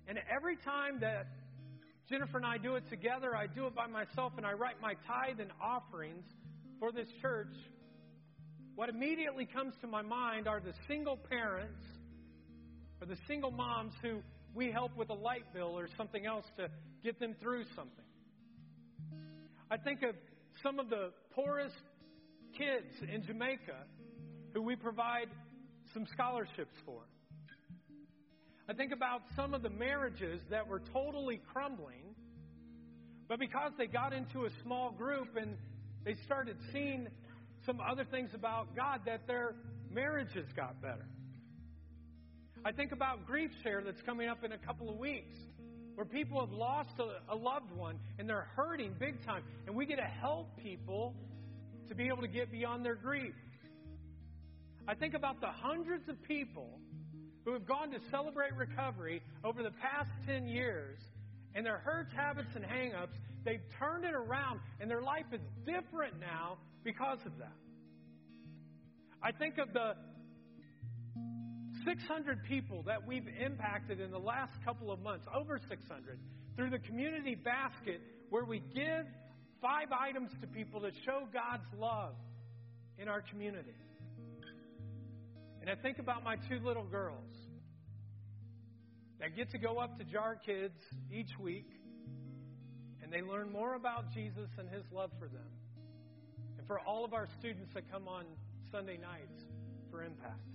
and 0.07 0.19
every 0.31 0.57
time 0.57 1.01
that 1.01 1.27
Jennifer 2.09 2.37
and 2.37 2.47
I 2.47 2.59
do 2.59 2.77
it 2.77 2.85
together, 2.91 3.35
I 3.35 3.47
do 3.47 3.67
it 3.67 3.75
by 3.75 3.87
myself, 3.87 4.33
and 4.37 4.47
I 4.47 4.53
write 4.53 4.81
my 4.81 4.95
tithe 5.07 5.41
and 5.41 5.51
offerings 5.61 6.25
for 6.79 6.93
this 6.93 7.09
church, 7.21 7.55
what 8.75 8.89
immediately 8.89 9.47
comes 9.47 9.75
to 9.81 9.87
my 9.87 10.03
mind 10.03 10.49
are 10.49 10.61
the 10.61 10.73
single 10.89 11.17
parents 11.17 11.81
or 13.01 13.07
the 13.07 13.17
single 13.29 13.51
moms 13.51 13.93
who 14.03 14.21
we 14.55 14.71
help 14.71 14.97
with 14.97 15.11
a 15.11 15.15
light 15.15 15.45
bill 15.55 15.79
or 15.79 15.89
something 15.97 16.27
else 16.27 16.45
to 16.57 16.69
get 17.03 17.19
them 17.19 17.35
through 17.41 17.65
something. 17.75 18.05
I 19.71 19.77
think 19.79 20.03
of 20.03 20.15
some 20.63 20.79
of 20.79 20.91
the 20.91 21.11
poorest 21.35 21.75
kids 22.57 23.11
in 23.13 23.25
Jamaica 23.25 23.87
who 24.53 24.63
we 24.63 24.77
provide 24.77 25.29
some 25.95 26.07
scholarships 26.13 26.75
for. 26.85 27.01
I 28.69 28.75
think 28.75 28.93
about 28.93 29.23
some 29.35 29.55
of 29.55 29.63
the 29.63 29.71
marriages 29.71 30.41
that 30.51 30.67
were 30.67 30.83
totally 30.93 31.41
crumbling, 31.53 32.15
but 33.29 33.39
because 33.39 33.73
they 33.79 33.87
got 33.87 34.13
into 34.13 34.45
a 34.45 34.51
small 34.63 34.93
group 34.93 35.37
and 35.37 35.57
they 36.05 36.15
started 36.25 36.57
seeing 36.73 37.09
some 37.65 37.81
other 37.81 38.05
things 38.05 38.31
about 38.35 38.75
God, 38.77 39.01
that 39.07 39.27
their 39.27 39.55
marriages 39.91 40.47
got 40.55 40.81
better. 40.83 41.07
I 42.65 42.71
think 42.71 42.93
about 42.93 43.27
Grief 43.27 43.51
Share 43.65 43.83
that's 43.85 44.03
coming 44.03 44.29
up 44.29 44.45
in 44.45 44.53
a 44.53 44.59
couple 44.59 44.89
of 44.89 44.97
weeks, 44.97 45.37
where 45.97 46.05
people 46.05 46.39
have 46.39 46.53
lost 46.53 46.91
a, 47.01 47.33
a 47.33 47.35
loved 47.35 47.73
one 47.73 47.99
and 48.19 48.29
they're 48.29 48.47
hurting 48.55 48.95
big 49.01 49.25
time, 49.25 49.43
and 49.67 49.75
we 49.75 49.85
get 49.85 49.97
to 49.97 50.03
help 50.03 50.57
people 50.63 51.15
to 51.89 51.95
be 51.97 52.07
able 52.07 52.23
to 52.23 52.29
get 52.29 52.53
beyond 52.53 52.85
their 52.85 52.95
grief. 52.95 53.35
I 54.87 54.95
think 54.95 55.15
about 55.15 55.41
the 55.41 55.49
hundreds 55.49 56.09
of 56.09 56.23
people 56.23 56.79
who 57.45 57.53
have 57.53 57.67
gone 57.67 57.91
to 57.91 57.99
celebrate 58.13 58.55
recovery 58.55 59.23
over 59.43 59.63
the 59.65 59.73
past 59.73 60.11
10 60.27 60.47
years 60.47 60.99
and 61.57 61.67
their 61.67 61.79
hurts, 61.79 62.13
habits, 62.15 62.49
and 62.55 62.65
hangups, 62.65 63.17
they've 63.45 63.61
turned 63.79 64.05
it 64.05 64.15
around 64.15 64.61
and 64.81 64.89
their 64.89 65.03
life 65.03 65.27
is 65.33 65.41
different 65.67 66.21
now 66.21 66.59
because 66.85 67.19
of 67.27 67.37
that. 67.39 67.53
I 69.21 69.33
think 69.33 69.59
of 69.59 69.73
the 69.73 69.95
600 71.85 72.45
people 72.45 72.83
that 72.85 73.07
we've 73.07 73.27
impacted 73.27 74.01
in 74.01 74.11
the 74.11 74.19
last 74.19 74.53
couple 74.65 74.91
of 74.91 75.01
months, 75.01 75.27
over 75.35 75.59
600, 75.69 76.19
through 76.57 76.71
the 76.71 76.79
community 76.79 77.35
basket 77.35 78.01
where 78.31 78.45
we 78.45 78.61
give 78.75 79.07
five 79.61 79.89
items 79.93 80.31
to 80.41 80.47
people 80.47 80.81
that 80.81 80.93
show 81.05 81.29
God's 81.33 81.67
love 81.79 82.15
in 82.99 83.09
our 83.09 83.23
community. 83.23 83.75
And 85.61 85.71
I 85.71 85.75
think 85.77 85.99
about 85.99 86.25
my 86.25 86.37
two 86.49 86.59
little 86.65 86.85
girls 86.85 87.31
that 89.21 89.37
get 89.37 89.51
to 89.53 89.59
go 89.59 89.79
up 89.79 89.99
to 89.99 90.05
Jar 90.05 90.37
Kids 90.45 90.75
each 91.13 91.39
week 91.39 91.71
and 93.03 93.13
they 93.13 93.23
learn 93.23 93.53
more 93.53 93.75
about 93.75 94.13
Jesus 94.13 94.49
and 94.59 94.69
his 94.69 94.85
love 94.93 95.11
for 95.19 95.29
them. 95.29 95.51
And 96.59 96.67
for 96.67 96.81
all 96.81 97.05
of 97.05 97.13
our 97.15 97.29
students 97.39 97.73
that 97.75 97.91
come 97.91 98.09
on 98.09 98.25
Sunday 98.71 98.97
nights 98.97 99.45
for 99.91 100.03
Impact. 100.03 100.52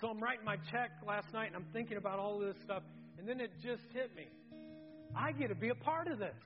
So 0.00 0.08
I'm 0.08 0.20
writing 0.20 0.44
my 0.44 0.56
check 0.70 0.90
last 1.06 1.32
night 1.34 1.48
and 1.48 1.56
I'm 1.56 1.66
thinking 1.72 1.98
about 1.98 2.18
all 2.18 2.40
of 2.40 2.46
this 2.46 2.56
stuff, 2.64 2.82
and 3.18 3.28
then 3.28 3.40
it 3.40 3.50
just 3.62 3.82
hit 3.92 4.14
me. 4.16 4.28
I 5.14 5.32
get 5.32 5.48
to 5.48 5.54
be 5.54 5.68
a 5.68 5.74
part 5.74 6.08
of 6.08 6.18
this. 6.18 6.36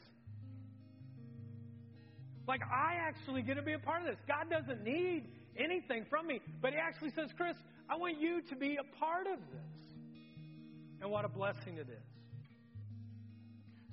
Like, 2.48 2.60
I 2.62 2.94
actually 2.96 3.42
get 3.42 3.54
to 3.54 3.62
be 3.62 3.72
a 3.72 3.78
part 3.78 4.02
of 4.02 4.08
this. 4.08 4.18
God 4.26 4.50
doesn't 4.50 4.84
need 4.84 5.24
anything 5.56 6.04
from 6.10 6.26
me. 6.26 6.40
But 6.60 6.72
he 6.72 6.78
actually 6.78 7.10
says, 7.10 7.30
Chris, 7.36 7.56
I 7.88 7.96
want 7.96 8.20
you 8.20 8.42
to 8.50 8.56
be 8.56 8.76
a 8.76 8.98
part 8.98 9.26
of 9.26 9.38
this. 9.38 9.94
And 11.00 11.10
what 11.10 11.24
a 11.24 11.28
blessing 11.28 11.76
it 11.76 11.88
is. 11.88 12.04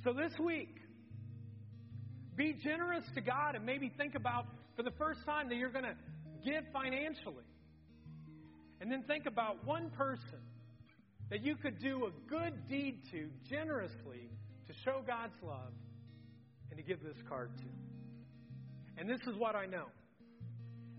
So 0.03 0.13
this 0.13 0.33
week, 0.39 0.75
be 2.35 2.53
generous 2.53 3.03
to 3.15 3.21
God 3.21 3.55
and 3.55 3.65
maybe 3.65 3.91
think 3.97 4.15
about 4.15 4.47
for 4.75 4.83
the 4.83 4.91
first 4.97 5.19
time 5.25 5.49
that 5.49 5.55
you're 5.55 5.69
going 5.69 5.85
to 5.85 5.95
give 6.43 6.63
financially. 6.73 7.45
And 8.81 8.91
then 8.91 9.03
think 9.03 9.27
about 9.27 9.63
one 9.65 9.91
person 9.91 10.41
that 11.29 11.43
you 11.43 11.55
could 11.55 11.79
do 11.79 12.07
a 12.07 12.29
good 12.29 12.67
deed 12.67 12.97
to 13.11 13.29
generously 13.47 14.27
to 14.67 14.73
show 14.83 15.01
God's 15.05 15.35
love 15.43 15.71
and 16.71 16.77
to 16.77 16.83
give 16.83 17.03
this 17.03 17.15
card 17.29 17.51
to. 17.57 18.99
And 18.99 19.07
this 19.07 19.21
is 19.27 19.37
what 19.37 19.55
I 19.55 19.67
know 19.67 19.85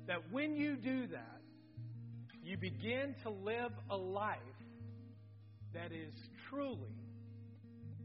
that 0.07 0.21
when 0.31 0.55
you 0.55 0.77
do 0.77 1.09
that, 1.09 1.41
you 2.43 2.57
begin 2.57 3.15
to 3.25 3.31
live 3.31 3.73
a 3.91 3.97
life 3.97 4.39
that 5.75 5.93
is 5.93 6.15
truly 6.49 6.97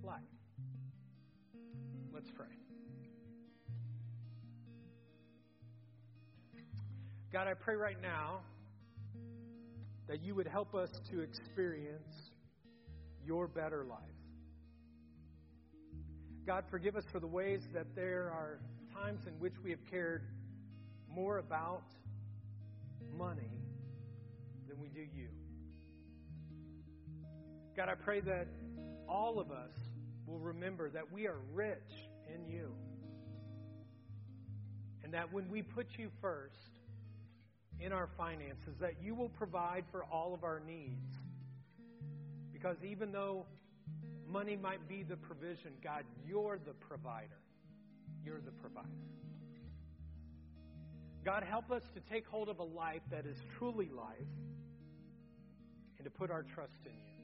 life. 0.04 0.22
Let's 2.14 2.30
pray. 2.36 2.46
God, 7.32 7.48
I 7.48 7.54
pray 7.54 7.76
right 7.76 8.02
now 8.02 8.40
that 10.08 10.22
you 10.24 10.36
would 10.36 10.47
help 10.47 10.74
us 10.74 10.89
to 11.12 11.22
experience 11.22 12.32
your 13.26 13.47
better 13.47 13.84
life. 13.84 13.99
God, 16.45 16.64
forgive 16.72 16.95
us 16.95 17.03
for 17.12 17.20
the 17.20 17.28
ways 17.28 17.62
that 17.74 17.88
there 17.93 18.32
are 18.32 18.60
times 18.93 19.28
in 19.28 19.34
which 19.34 19.53
we 19.64 19.70
have 19.72 19.86
cared 19.91 20.24
more 21.14 21.39
about 21.39 21.84
money 23.18 23.60
than 24.70 24.80
we 24.80 24.88
do 24.88 25.01
you. 25.01 25.28
God, 27.76 27.89
I 27.89 27.95
pray 27.95 28.22
that 28.22 28.47
all 29.10 29.39
of 29.39 29.51
us 29.51 29.72
will 30.26 30.39
remember 30.39 30.89
that 30.89 31.12
we 31.12 31.28
are 31.28 31.39
rich 31.53 31.78
in 32.34 32.49
you. 32.49 32.74
And 35.03 35.14
that 35.14 35.32
when 35.32 35.49
we 35.49 35.62
put 35.62 35.88
you 35.97 36.10
first 36.22 36.77
in 37.80 37.92
our 37.92 38.10
finances, 38.18 38.76
that 38.80 38.94
you 39.02 39.14
will 39.14 39.30
provide 39.30 39.86
for 39.92 40.04
all 40.06 40.34
of 40.34 40.44
our 40.44 40.62
needs. 40.66 41.16
Because 42.52 42.78
even 42.84 43.12
though 43.12 43.46
money 44.28 44.56
might 44.56 44.88
be 44.88 45.04
the 45.04 45.16
provision, 45.16 45.72
God, 45.84 46.04
you're 46.28 46.60
the 46.66 46.74
provider. 46.74 47.40
You're 48.26 48.42
the 48.42 48.52
provider. 48.52 48.88
God, 51.24 51.44
help 51.44 51.72
us 51.72 51.84
to 51.94 52.00
take 52.12 52.26
hold 52.28 52.50
of 52.50 52.60
a 52.60 52.64
life 52.64 53.02
that 53.12 53.26
is 53.26 53.38
truly 53.58 53.90
life 53.96 54.16
and 55.98 56.06
to 56.06 56.10
put 56.10 56.32
our 56.32 56.44
trust 56.44 56.80
in 56.86 56.92
you. 56.92 57.18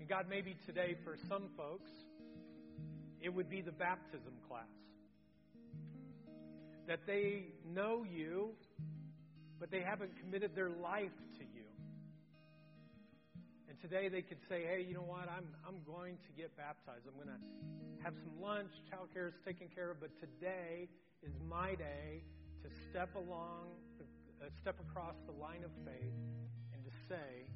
And 0.00 0.08
God, 0.08 0.26
maybe 0.28 0.56
today 0.66 0.96
for 1.04 1.16
some 1.28 1.44
folks, 1.56 1.90
it 3.20 3.32
would 3.32 3.48
be 3.48 3.60
the 3.60 3.70
baptism 3.70 4.32
class. 4.48 4.66
That 6.88 7.00
they 7.06 7.54
know 7.74 8.04
you, 8.04 8.50
but 9.60 9.70
they 9.70 9.80
haven't 9.80 10.10
committed 10.20 10.56
their 10.56 10.70
life 10.70 11.14
to 11.38 11.44
you. 11.44 11.68
And 13.68 13.80
today 13.80 14.08
they 14.08 14.22
could 14.22 14.40
say, 14.48 14.64
hey, 14.66 14.84
you 14.86 14.94
know 14.94 15.06
what? 15.06 15.28
I'm, 15.30 15.46
I'm 15.66 15.80
going 15.86 16.18
to 16.26 16.30
get 16.36 16.56
baptized. 16.56 17.06
I'm 17.06 17.14
going 17.14 17.32
to 17.32 18.04
have 18.04 18.14
some 18.24 18.42
lunch. 18.42 18.70
Childcare 18.90 19.28
is 19.28 19.38
taken 19.46 19.68
care 19.72 19.90
of. 19.90 20.00
But 20.00 20.10
today 20.18 20.88
is 21.22 21.32
my 21.48 21.76
day 21.76 22.24
to 22.62 22.68
step 22.90 23.14
along, 23.14 23.70
uh, 24.42 24.46
step 24.60 24.76
across 24.80 25.14
the 25.26 25.32
line 25.32 25.62
of 25.64 25.70
faith, 25.86 26.18
and 26.74 26.82
to 26.84 26.90
say 27.08 27.46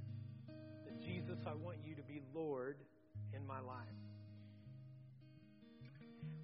that 0.87 1.03
Jesus, 1.03 1.39
I 1.47 1.55
want 1.55 1.79
you 1.85 1.95
to 1.97 2.03
be 2.03 2.23
Lord 2.33 2.77
in 3.35 3.45
my 3.47 3.59
life. 3.59 4.06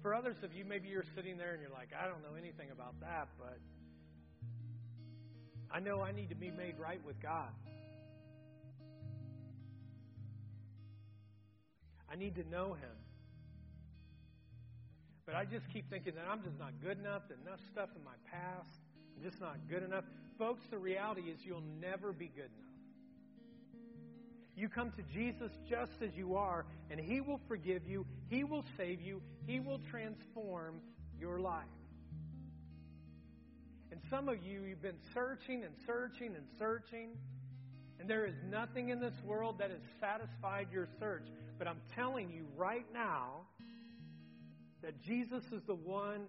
For 0.03 0.13
others 0.13 0.35
of 0.43 0.53
you, 0.53 0.65
maybe 0.65 0.89
you're 0.89 1.05
sitting 1.15 1.37
there 1.37 1.53
and 1.53 1.61
you're 1.61 1.71
like, 1.71 1.89
I 1.97 2.07
don't 2.09 2.21
know 2.21 2.37
anything 2.37 2.69
about 2.71 2.99
that, 2.99 3.29
but 3.39 3.57
I 5.71 5.79
know 5.79 6.01
I 6.01 6.11
need 6.11 6.27
to 6.29 6.35
be 6.35 6.51
made 6.51 6.75
right 6.77 6.99
with 7.05 7.21
God. 7.21 7.49
I 12.11 12.17
need 12.17 12.35
to 12.35 12.43
know 12.49 12.73
Him. 12.73 12.97
But 15.25 15.35
I 15.35 15.45
just 15.45 15.69
keep 15.71 15.89
thinking 15.89 16.15
that 16.15 16.25
I'm 16.29 16.43
just 16.43 16.59
not 16.59 16.73
good 16.83 16.99
enough, 16.99 17.23
enough 17.41 17.61
stuff 17.71 17.89
in 17.95 18.03
my 18.03 18.19
past. 18.29 18.81
I'm 19.15 19.23
just 19.23 19.39
not 19.39 19.55
good 19.69 19.83
enough. 19.83 20.03
Folks, 20.37 20.65
the 20.69 20.77
reality 20.77 21.21
is 21.21 21.39
you'll 21.45 21.63
never 21.79 22.11
be 22.11 22.27
good 22.27 22.51
enough. 22.51 22.72
You 24.55 24.69
come 24.69 24.91
to 24.91 25.01
Jesus 25.13 25.51
just 25.67 26.01
as 26.01 26.15
you 26.15 26.35
are, 26.35 26.65
and 26.91 26.99
He 26.99 27.21
will 27.21 27.39
forgive 27.47 27.87
you, 27.87 28.05
He 28.29 28.43
will 28.43 28.63
save 28.77 29.01
you, 29.01 29.21
He 29.47 29.59
will 29.59 29.79
transform 29.89 30.81
your 31.19 31.39
life. 31.39 31.63
And 33.91 33.99
some 34.09 34.29
of 34.29 34.43
you, 34.43 34.63
you've 34.63 34.81
been 34.81 34.99
searching 35.13 35.63
and 35.63 35.73
searching 35.85 36.35
and 36.35 36.45
searching, 36.57 37.09
and 37.99 38.09
there 38.09 38.25
is 38.25 38.35
nothing 38.49 38.89
in 38.89 38.99
this 38.99 39.13
world 39.23 39.59
that 39.59 39.71
has 39.71 39.81
satisfied 39.99 40.67
your 40.71 40.87
search. 40.99 41.27
But 41.57 41.67
I'm 41.67 41.81
telling 41.95 42.31
you 42.31 42.45
right 42.57 42.85
now, 42.93 43.45
that 44.83 45.01
Jesus 45.01 45.43
is 45.51 45.63
the 45.65 45.75
one 45.75 46.25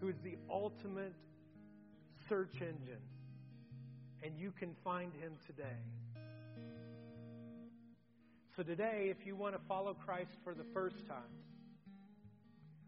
who 0.00 0.08
is 0.08 0.16
the 0.24 0.36
ultimate 0.50 1.12
search 2.28 2.54
engine. 2.54 3.02
And 4.22 4.38
you 4.38 4.50
can 4.58 4.74
find 4.82 5.12
him 5.20 5.34
today. 5.46 5.76
So, 8.56 8.62
today, 8.62 9.08
if 9.10 9.26
you 9.26 9.34
want 9.34 9.56
to 9.56 9.60
follow 9.66 9.94
Christ 9.94 10.30
for 10.44 10.54
the 10.54 10.62
first 10.72 10.94
time, 11.08 11.34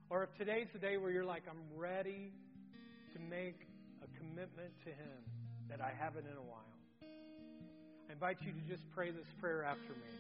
or 0.09 0.23
if 0.23 0.33
today's 0.39 0.69
the 0.73 0.79
day 0.79 0.97
where 0.97 1.11
you're 1.11 1.25
like, 1.25 1.43
I'm 1.51 1.77
ready 1.77 2.31
to 3.13 3.19
make 3.19 3.67
a 4.01 4.07
commitment 4.17 4.71
to 4.85 4.91
Him 4.91 5.19
that 5.69 5.81
I 5.81 5.91
haven't 5.99 6.25
in 6.27 6.37
a 6.37 6.43
while, 6.43 6.63
I 8.09 8.13
invite 8.13 8.37
you 8.43 8.53
to 8.53 8.61
just 8.69 8.89
pray 8.95 9.11
this 9.11 9.27
prayer 9.41 9.65
after 9.65 9.91
me. 9.91 10.13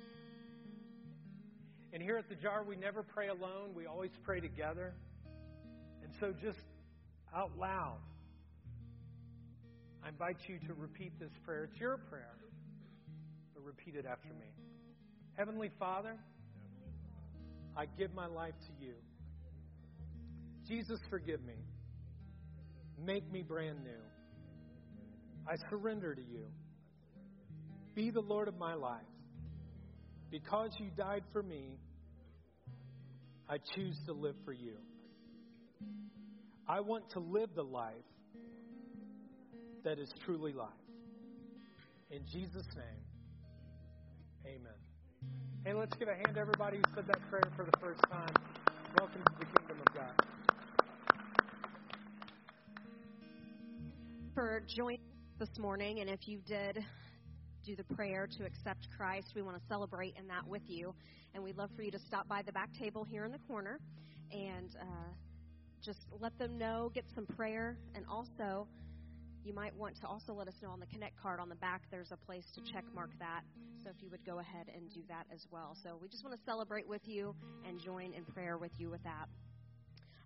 And 1.92 2.02
here 2.02 2.16
at 2.16 2.28
the 2.28 2.34
jar, 2.34 2.64
we 2.64 2.74
never 2.74 3.04
pray 3.04 3.28
alone, 3.28 3.70
we 3.76 3.86
always 3.86 4.10
pray 4.24 4.40
together. 4.40 4.94
And 6.02 6.12
so, 6.18 6.34
just 6.42 6.58
out 7.32 7.56
loud, 7.56 7.98
I 10.04 10.08
invite 10.08 10.38
you 10.48 10.58
to 10.66 10.74
repeat 10.74 11.20
this 11.20 11.30
prayer. 11.44 11.68
It's 11.70 11.78
your 11.78 11.98
prayer, 11.98 12.34
but 13.54 13.62
repeat 13.62 13.94
it 13.94 14.06
after 14.06 14.30
me. 14.30 14.56
Heavenly 15.36 15.70
Father, 15.78 16.16
I 17.76 17.84
give 17.98 18.14
my 18.14 18.26
life 18.26 18.54
to 18.66 18.84
you. 18.84 18.94
Jesus, 20.66 20.98
forgive 21.10 21.44
me. 21.44 21.54
Make 22.98 23.30
me 23.30 23.42
brand 23.42 23.84
new. 23.84 23.90
I 25.46 25.56
surrender 25.68 26.14
to 26.14 26.22
you. 26.22 26.46
Be 27.94 28.10
the 28.10 28.20
Lord 28.20 28.48
of 28.48 28.58
my 28.58 28.74
life. 28.74 29.02
Because 30.30 30.70
you 30.78 30.86
died 30.96 31.22
for 31.32 31.42
me, 31.42 31.78
I 33.48 33.58
choose 33.74 33.96
to 34.06 34.12
live 34.12 34.34
for 34.44 34.52
you. 34.52 34.76
I 36.66 36.80
want 36.80 37.10
to 37.10 37.20
live 37.20 37.50
the 37.54 37.62
life 37.62 37.92
that 39.84 39.98
is 39.98 40.12
truly 40.24 40.52
life. 40.52 40.68
In 42.10 42.22
Jesus' 42.32 42.66
name, 42.74 43.04
amen. 44.46 44.85
Hey, 45.66 45.74
let's 45.74 45.96
give 45.96 46.06
a 46.06 46.14
hand 46.14 46.36
to 46.36 46.40
everybody 46.40 46.76
who 46.76 46.84
said 46.94 47.08
that 47.08 47.20
prayer 47.28 47.50
for 47.56 47.64
the 47.64 47.76
first 47.80 48.00
time. 48.08 48.40
Welcome 48.94 49.20
to 49.24 49.36
the 49.36 49.44
kingdom 49.46 49.80
of 49.80 49.92
God. 49.92 50.12
For 54.32 54.62
joining 54.68 55.00
us 55.00 55.48
this 55.48 55.58
morning, 55.58 55.98
and 55.98 56.08
if 56.08 56.28
you 56.28 56.38
did 56.46 56.84
do 57.64 57.74
the 57.74 57.82
prayer 57.96 58.28
to 58.38 58.44
accept 58.44 58.86
Christ, 58.96 59.32
we 59.34 59.42
want 59.42 59.60
to 59.60 59.66
celebrate 59.66 60.14
in 60.16 60.28
that 60.28 60.46
with 60.46 60.62
you. 60.68 60.94
And 61.34 61.42
we'd 61.42 61.56
love 61.56 61.70
for 61.74 61.82
you 61.82 61.90
to 61.90 61.98
stop 61.98 62.28
by 62.28 62.42
the 62.42 62.52
back 62.52 62.72
table 62.72 63.02
here 63.02 63.24
in 63.24 63.32
the 63.32 63.40
corner 63.48 63.80
and 64.30 64.70
uh, 64.80 65.10
just 65.82 66.06
let 66.20 66.38
them 66.38 66.56
know, 66.58 66.92
get 66.94 67.06
some 67.12 67.26
prayer, 67.26 67.76
and 67.96 68.06
also 68.06 68.68
you 69.46 69.54
might 69.54 69.74
want 69.76 69.94
to 70.00 70.06
also 70.08 70.32
let 70.32 70.48
us 70.48 70.54
know 70.60 70.70
on 70.70 70.80
the 70.80 70.86
Connect 70.86 71.16
card 71.22 71.38
on 71.38 71.48
the 71.48 71.54
back, 71.54 71.82
there's 71.90 72.10
a 72.10 72.16
place 72.16 72.44
to 72.56 72.60
check 72.72 72.84
mark 72.92 73.10
that. 73.20 73.42
So 73.84 73.90
if 73.90 74.02
you 74.02 74.10
would 74.10 74.24
go 74.26 74.40
ahead 74.40 74.66
and 74.74 74.92
do 74.92 75.00
that 75.08 75.26
as 75.32 75.46
well. 75.52 75.76
So 75.84 75.98
we 76.02 76.08
just 76.08 76.24
want 76.24 76.36
to 76.36 76.42
celebrate 76.44 76.88
with 76.88 77.06
you 77.06 77.34
and 77.64 77.80
join 77.80 78.12
in 78.12 78.24
prayer 78.24 78.58
with 78.58 78.72
you 78.78 78.90
with 78.90 79.02
that. 79.04 79.28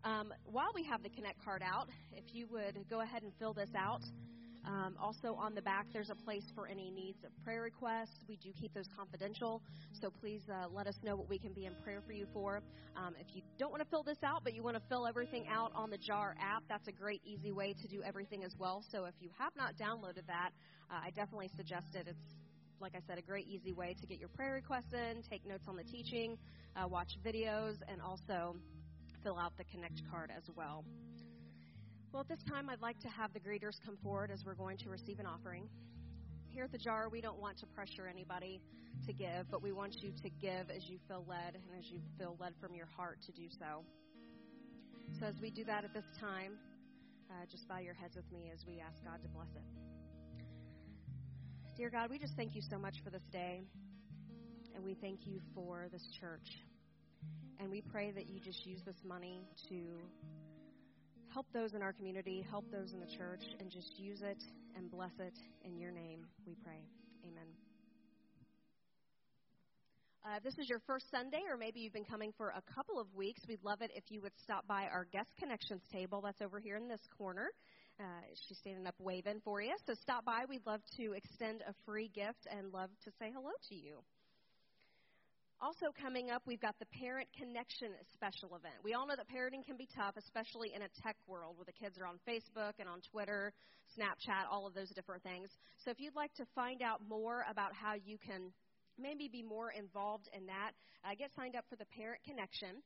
Um, 0.02 0.32
while 0.46 0.70
we 0.74 0.84
have 0.84 1.02
the 1.02 1.10
Connect 1.10 1.44
card 1.44 1.62
out, 1.62 1.88
if 2.12 2.34
you 2.34 2.46
would 2.50 2.88
go 2.88 3.02
ahead 3.02 3.22
and 3.22 3.32
fill 3.38 3.52
this 3.52 3.68
out. 3.76 4.00
Um, 4.66 4.94
also, 5.00 5.34
on 5.34 5.54
the 5.54 5.62
back, 5.62 5.86
there's 5.92 6.11
a 6.11 6.14
place 6.14 6.44
for 6.54 6.66
any 6.68 6.90
needs 6.90 7.24
of 7.24 7.30
prayer 7.44 7.62
requests. 7.62 8.24
We 8.28 8.36
do 8.36 8.50
keep 8.61 8.74
those 8.74 8.88
confidential, 8.96 9.62
so 10.00 10.11
please 10.11 10.42
uh, 10.50 10.66
let 10.70 10.86
us 10.86 10.96
know 11.02 11.16
what 11.16 11.28
we 11.28 11.38
can 11.38 11.52
be 11.52 11.66
in 11.66 11.74
prayer 11.82 12.02
for 12.06 12.12
you 12.12 12.26
for. 12.32 12.61
Um, 12.96 13.14
if 13.18 13.34
you 13.34 13.42
don't 13.58 13.70
want 13.70 13.82
to 13.82 13.88
fill 13.88 14.02
this 14.02 14.18
out, 14.22 14.42
but 14.44 14.54
you 14.54 14.62
want 14.62 14.76
to 14.76 14.82
fill 14.88 15.06
everything 15.06 15.46
out 15.48 15.72
on 15.74 15.90
the 15.90 15.98
JAR 15.98 16.34
app, 16.40 16.62
that's 16.68 16.88
a 16.88 16.92
great, 16.92 17.22
easy 17.24 17.52
way 17.52 17.74
to 17.80 17.88
do 17.88 18.02
everything 18.02 18.44
as 18.44 18.54
well. 18.58 18.82
So 18.92 19.06
if 19.06 19.14
you 19.20 19.30
have 19.38 19.52
not 19.56 19.76
downloaded 19.76 20.26
that, 20.26 20.50
uh, 20.90 21.00
I 21.04 21.11
definitely 21.11 21.50
suggest 21.56 21.94
it. 21.94 22.06
It's 22.06 22.34
like 22.80 22.94
I 22.94 23.00
said, 23.06 23.18
a 23.18 23.22
great, 23.22 23.46
easy 23.46 23.72
way 23.72 23.94
to 24.00 24.06
get 24.06 24.18
your 24.18 24.30
prayer 24.30 24.54
requests 24.54 24.92
in, 24.92 25.22
take 25.28 25.46
notes 25.46 25.64
on 25.68 25.76
the 25.76 25.84
teaching, 25.84 26.38
uh, 26.76 26.88
watch 26.88 27.11
videos, 27.24 27.76
and 27.88 28.00
also 28.00 28.56
fill 29.22 29.38
out 29.38 29.52
the 29.58 29.64
Connect 29.64 30.00
card 30.11 30.32
as 30.34 30.44
well. 30.56 30.84
Well, 32.12 32.22
at 32.22 32.28
this 32.28 32.42
time, 32.42 32.68
I'd 32.68 32.82
like 32.82 32.98
to 33.00 33.08
have 33.08 33.32
the 33.32 33.38
greeters 33.38 33.78
come 33.84 33.96
forward 34.02 34.32
as 34.32 34.44
we're 34.44 34.54
going 34.54 34.76
to 34.78 34.90
receive 34.90 35.20
an 35.20 35.26
offering. 35.26 35.68
Here 36.48 36.64
at 36.64 36.72
the 36.72 36.78
jar, 36.78 37.08
we 37.08 37.20
don't 37.20 37.38
want 37.38 37.56
to 37.58 37.66
pressure 37.66 38.08
anybody 38.08 38.61
to 39.06 39.12
give, 39.12 39.48
but 39.48 39.62
we 39.62 39.70
want 39.70 40.02
you 40.02 40.11
to 40.20 40.28
give 40.28 40.70
as 40.74 40.90
you 40.90 40.98
feel 41.06 41.24
led 41.28 41.54
and 41.54 41.78
as 41.78 41.88
you 41.88 42.00
feel 42.18 42.36
led 42.40 42.54
from 42.61 42.74
your 42.74 42.86
heart 42.86 43.18
to 43.26 43.32
do 43.32 43.46
so. 43.48 43.84
So, 45.20 45.26
as 45.26 45.36
we 45.40 45.50
do 45.52 45.62
that 45.64 45.84
at 45.84 45.94
this 45.94 46.04
time, 46.18 46.54
uh, 47.30 47.46
just 47.48 47.68
bow 47.68 47.78
your 47.78 47.94
heads 47.94 48.16
with 48.16 48.30
me 48.32 48.50
as 48.52 48.66
we 48.66 48.80
ask 48.80 48.96
God 49.04 49.22
to 49.22 49.28
bless 49.28 49.48
it. 49.54 49.62
Dear 51.76 51.90
God, 51.90 52.11
we 52.11 52.18
just 52.18 52.34
thank 52.34 52.56
you 52.56 52.62
so 52.68 52.76
much 52.76 52.96
for 53.04 53.11
this 53.11 53.22
day, 53.30 53.62
and 54.74 54.84
we 54.84 54.94
thank 54.94 55.28
you 55.28 55.40
for 55.54 55.86
this 55.92 56.08
church. 56.20 56.58
And 57.61 57.70
we 57.70 57.82
pray 57.82 58.11
that 58.11 58.28
you 58.28 58.40
just 58.40 58.66
use 58.66 58.80
this 58.84 58.96
money 59.04 59.46
to 59.68 60.00
help 61.32 61.46
those 61.52 61.74
in 61.74 61.82
our 61.82 61.92
community, 61.92 62.44
help 62.50 62.70
those 62.70 62.92
in 62.92 63.00
the 63.00 63.06
church, 63.06 63.42
and 63.58 63.70
just 63.70 63.98
use 63.98 64.22
it 64.22 64.42
and 64.76 64.90
bless 64.90 65.12
it 65.18 65.34
in 65.64 65.78
your 65.78 65.90
name, 65.90 66.26
we 66.46 66.54
pray. 66.64 66.82
Amen. 67.24 67.46
Uh, 70.22 70.38
this 70.44 70.58
is 70.58 70.68
your 70.68 70.80
first 70.86 71.10
Sunday, 71.10 71.40
or 71.48 71.56
maybe 71.56 71.80
you've 71.80 71.94
been 71.94 72.04
coming 72.04 72.30
for 72.36 72.50
a 72.50 72.62
couple 72.74 73.00
of 73.00 73.06
weeks. 73.14 73.40
We'd 73.48 73.64
love 73.64 73.80
it 73.80 73.90
if 73.94 74.04
you 74.10 74.20
would 74.20 74.36
stop 74.42 74.66
by 74.68 74.84
our 74.92 75.06
guest 75.10 75.30
connections 75.38 75.80
table. 75.90 76.20
That's 76.22 76.42
over 76.42 76.60
here 76.60 76.76
in 76.76 76.88
this 76.88 77.00
corner. 77.16 77.48
Uh, 77.98 78.02
she's 78.46 78.58
standing 78.58 78.86
up 78.86 78.94
waving 78.98 79.40
for 79.44 79.62
you. 79.62 79.74
So 79.86 79.94
stop 79.94 80.24
by. 80.24 80.44
We'd 80.48 80.66
love 80.66 80.80
to 80.98 81.12
extend 81.12 81.62
a 81.66 81.72
free 81.86 82.10
gift 82.14 82.46
and 82.50 82.70
love 82.72 82.90
to 83.04 83.10
say 83.18 83.30
hello 83.34 83.50
to 83.70 83.74
you. 83.74 84.00
Also, 85.62 85.92
coming 85.92 86.30
up, 86.30 86.40
we've 86.46 86.61
got 86.61 86.78
the 86.78 86.86
Parent 86.86 87.28
Connection 87.36 87.92
special 88.14 88.56
event. 88.56 88.80
We 88.82 88.94
all 88.94 89.06
know 89.06 89.12
that 89.14 89.28
parenting 89.28 89.61
can 89.61 89.76
be 89.76 89.86
tough, 89.94 90.16
especially 90.16 90.72
in 90.72 90.80
a 90.80 90.88
tech 91.04 91.16
world 91.28 91.61
where 91.61 91.68
the 91.68 91.76
kids 91.76 92.00
are 92.00 92.06
on 92.08 92.16
Facebook 92.24 92.80
and 92.80 92.88
on 92.88 93.04
Twitter, 93.12 93.52
Snapchat, 93.92 94.48
all 94.50 94.66
of 94.66 94.72
those 94.72 94.88
different 94.96 95.22
things. 95.22 95.50
So, 95.84 95.90
if 95.90 96.00
you'd 96.00 96.16
like 96.16 96.32
to 96.40 96.46
find 96.54 96.80
out 96.80 97.04
more 97.06 97.44
about 97.44 97.74
how 97.74 97.92
you 97.92 98.16
can 98.16 98.56
maybe 98.96 99.28
be 99.28 99.42
more 99.42 99.70
involved 99.76 100.30
in 100.32 100.46
that, 100.46 100.72
uh, 101.04 101.12
get 101.12 101.28
signed 101.36 101.54
up 101.54 101.68
for 101.68 101.76
the 101.76 101.84
Parent 101.92 102.24
Connection. 102.24 102.80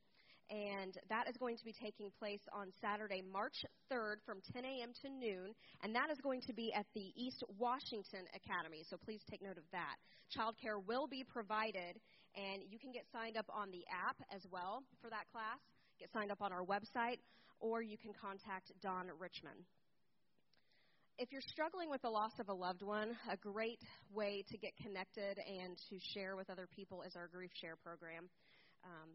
And 0.49 0.93
that 1.09 1.27
is 1.27 1.37
going 1.37 1.57
to 1.57 1.65
be 1.65 1.73
taking 1.73 2.11
place 2.19 2.41
on 2.53 2.69
Saturday, 2.79 3.23
March 3.25 3.65
3rd 3.91 4.21
from 4.25 4.41
10 4.53 4.63
a.m. 4.63 4.93
to 5.01 5.09
noon. 5.09 5.57
And 5.81 5.95
that 5.95 6.11
is 6.11 6.21
going 6.21 6.41
to 6.45 6.53
be 6.53 6.71
at 6.73 6.85
the 6.93 7.09
East 7.17 7.43
Washington 7.57 8.29
Academy. 8.35 8.85
So 8.89 8.97
please 8.97 9.21
take 9.29 9.41
note 9.41 9.57
of 9.57 9.65
that. 9.73 9.97
Childcare 10.37 10.77
will 10.85 11.07
be 11.07 11.23
provided, 11.23 11.97
and 12.35 12.61
you 12.69 12.77
can 12.77 12.91
get 12.91 13.05
signed 13.11 13.37
up 13.37 13.49
on 13.49 13.71
the 13.71 13.85
app 13.89 14.17
as 14.33 14.41
well 14.51 14.83
for 15.01 15.09
that 15.09 15.25
class. 15.33 15.57
Get 15.99 16.13
signed 16.13 16.31
up 16.31 16.41
on 16.41 16.53
our 16.53 16.63
website, 16.63 17.17
or 17.59 17.81
you 17.81 17.97
can 17.97 18.13
contact 18.13 18.71
Don 18.81 19.07
Richmond. 19.17 19.65
If 21.17 21.31
you're 21.31 21.45
struggling 21.47 21.89
with 21.89 22.01
the 22.01 22.09
loss 22.09 22.33
of 22.39 22.49
a 22.49 22.53
loved 22.53 22.83
one, 22.83 23.15
a 23.31 23.37
great 23.37 23.79
way 24.13 24.43
to 24.51 24.57
get 24.57 24.75
connected 24.83 25.39
and 25.39 25.77
to 25.89 25.95
share 26.13 26.35
with 26.35 26.49
other 26.49 26.67
people 26.75 27.03
is 27.03 27.15
our 27.15 27.29
Grief 27.31 27.51
Share 27.61 27.77
program. 27.77 28.27
Um, 28.83 29.09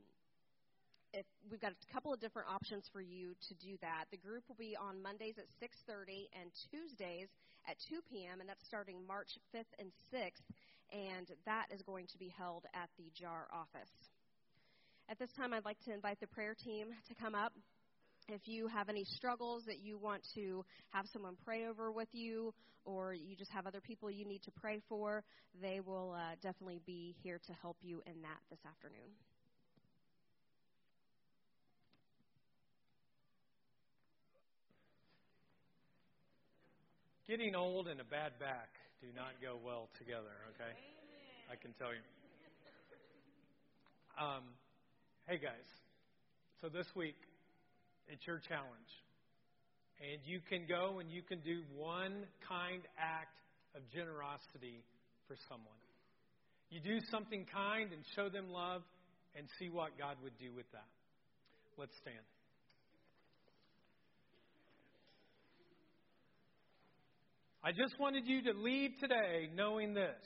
if 1.13 1.27
we've 1.51 1.61
got 1.61 1.73
a 1.73 1.93
couple 1.93 2.13
of 2.13 2.21
different 2.21 2.49
options 2.49 2.85
for 2.93 3.01
you 3.01 3.35
to 3.49 3.55
do 3.55 3.77
that. 3.81 4.05
The 4.11 4.17
group 4.17 4.45
will 4.49 4.59
be 4.59 4.77
on 4.77 5.03
Mondays 5.03 5.35
at 5.39 5.47
6:30 5.61 6.29
and 6.41 6.51
Tuesdays 6.71 7.29
at 7.69 7.77
2 7.89 8.01
p.m. 8.11 8.41
and 8.41 8.49
that's 8.49 8.65
starting 8.67 9.07
March 9.07 9.39
5th 9.55 9.73
and 9.79 9.91
6th, 10.13 10.47
and 10.93 11.27
that 11.47 11.67
is 11.75 11.83
going 11.83 12.07
to 12.09 12.19
be 12.19 12.29
held 12.29 12.65
at 12.75 12.89
the 12.97 13.11
JAR 13.15 13.49
office. 13.53 13.91
At 15.09 15.19
this 15.19 15.31
time, 15.37 15.53
I'd 15.53 15.65
like 15.65 15.81
to 15.87 15.93
invite 15.93 16.21
the 16.21 16.29
prayer 16.29 16.55
team 16.55 16.89
to 17.09 17.15
come 17.15 17.35
up. 17.35 17.53
If 18.29 18.47
you 18.47 18.69
have 18.69 18.89
any 18.89 19.05
struggles 19.05 19.65
that 19.67 19.81
you 19.81 19.99
want 19.99 20.23
to 20.35 20.65
have 20.91 21.07
someone 21.13 21.35
pray 21.45 21.67
over 21.67 21.91
with 21.91 22.09
you, 22.13 22.55
or 22.85 23.13
you 23.13 23.37
just 23.37 23.51
have 23.51 23.67
other 23.67 23.81
people 23.81 24.11
you 24.11 24.25
need 24.25 24.43
to 24.45 24.53
pray 24.53 24.81
for, 24.89 25.25
they 25.61 25.81
will 25.81 26.13
uh, 26.13 26.37
definitely 26.41 26.81
be 26.87 27.17
here 27.23 27.41
to 27.47 27.53
help 27.61 27.77
you 27.83 28.03
in 28.07 28.23
that 28.23 28.39
this 28.51 28.61
afternoon. 28.65 29.11
Getting 37.31 37.55
old 37.55 37.87
and 37.87 38.01
a 38.01 38.11
bad 38.11 38.35
back 38.43 38.75
do 38.99 39.07
not 39.15 39.39
go 39.39 39.55
well 39.55 39.87
together, 39.97 40.35
okay? 40.51 40.75
I 41.47 41.55
can 41.55 41.71
tell 41.79 41.95
you. 41.95 42.03
Um, 44.19 44.43
hey, 45.29 45.39
guys. 45.39 45.63
So 46.61 46.67
this 46.67 46.91
week, 46.97 47.15
it's 48.09 48.27
your 48.27 48.43
challenge. 48.43 48.91
And 50.03 50.19
you 50.27 50.41
can 50.43 50.67
go 50.67 50.99
and 50.99 51.09
you 51.09 51.23
can 51.23 51.39
do 51.47 51.63
one 51.79 52.27
kind 52.51 52.83
act 52.99 53.39
of 53.79 53.87
generosity 53.95 54.83
for 55.29 55.37
someone. 55.47 55.79
You 56.69 56.83
do 56.83 56.99
something 57.15 57.47
kind 57.47 57.93
and 57.93 58.03
show 58.19 58.29
them 58.29 58.51
love 58.51 58.83
and 59.39 59.47
see 59.61 59.71
what 59.71 59.95
God 59.95 60.17
would 60.27 60.35
do 60.43 60.51
with 60.51 60.67
that. 60.73 60.91
Let's 61.79 61.95
stand. 62.03 62.27
I 67.63 67.73
just 67.73 67.99
wanted 68.01 68.27
you 68.27 68.43
to 68.45 68.53
leave 68.53 68.93
today 69.01 69.51
knowing 69.55 69.95
this 69.95 70.17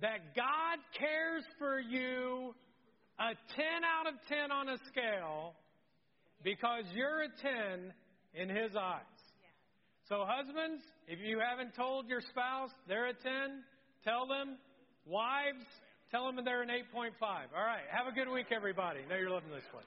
that 0.00 0.34
God 0.34 0.78
cares 0.98 1.44
for 1.58 1.78
you 1.78 2.54
a 3.18 3.34
10 3.54 3.64
out 3.84 4.06
of 4.06 4.14
10 4.28 4.50
on 4.50 4.68
a 4.70 4.78
scale 4.88 5.54
because 6.42 6.84
you're 6.94 7.22
a 7.22 7.28
10 7.28 7.92
in 8.34 8.48
His 8.48 8.74
eyes. 8.76 9.02
So, 10.08 10.24
husbands, 10.26 10.82
if 11.06 11.18
you 11.20 11.38
haven't 11.38 11.74
told 11.74 12.08
your 12.08 12.22
spouse 12.22 12.70
they're 12.88 13.08
a 13.08 13.14
10, 13.14 13.22
tell 14.04 14.26
them. 14.26 14.56
Wives, 15.06 15.66
Tell 16.10 16.26
them 16.26 16.44
they're 16.44 16.62
an 16.62 16.68
8.5. 16.68 17.14
All 17.22 17.62
right. 17.62 17.86
Have 17.90 18.10
a 18.10 18.14
good 18.14 18.28
week, 18.28 18.46
everybody. 18.50 18.98
Know 19.08 19.14
you're 19.14 19.30
loving 19.30 19.50
this 19.50 19.62
one. 19.72 19.84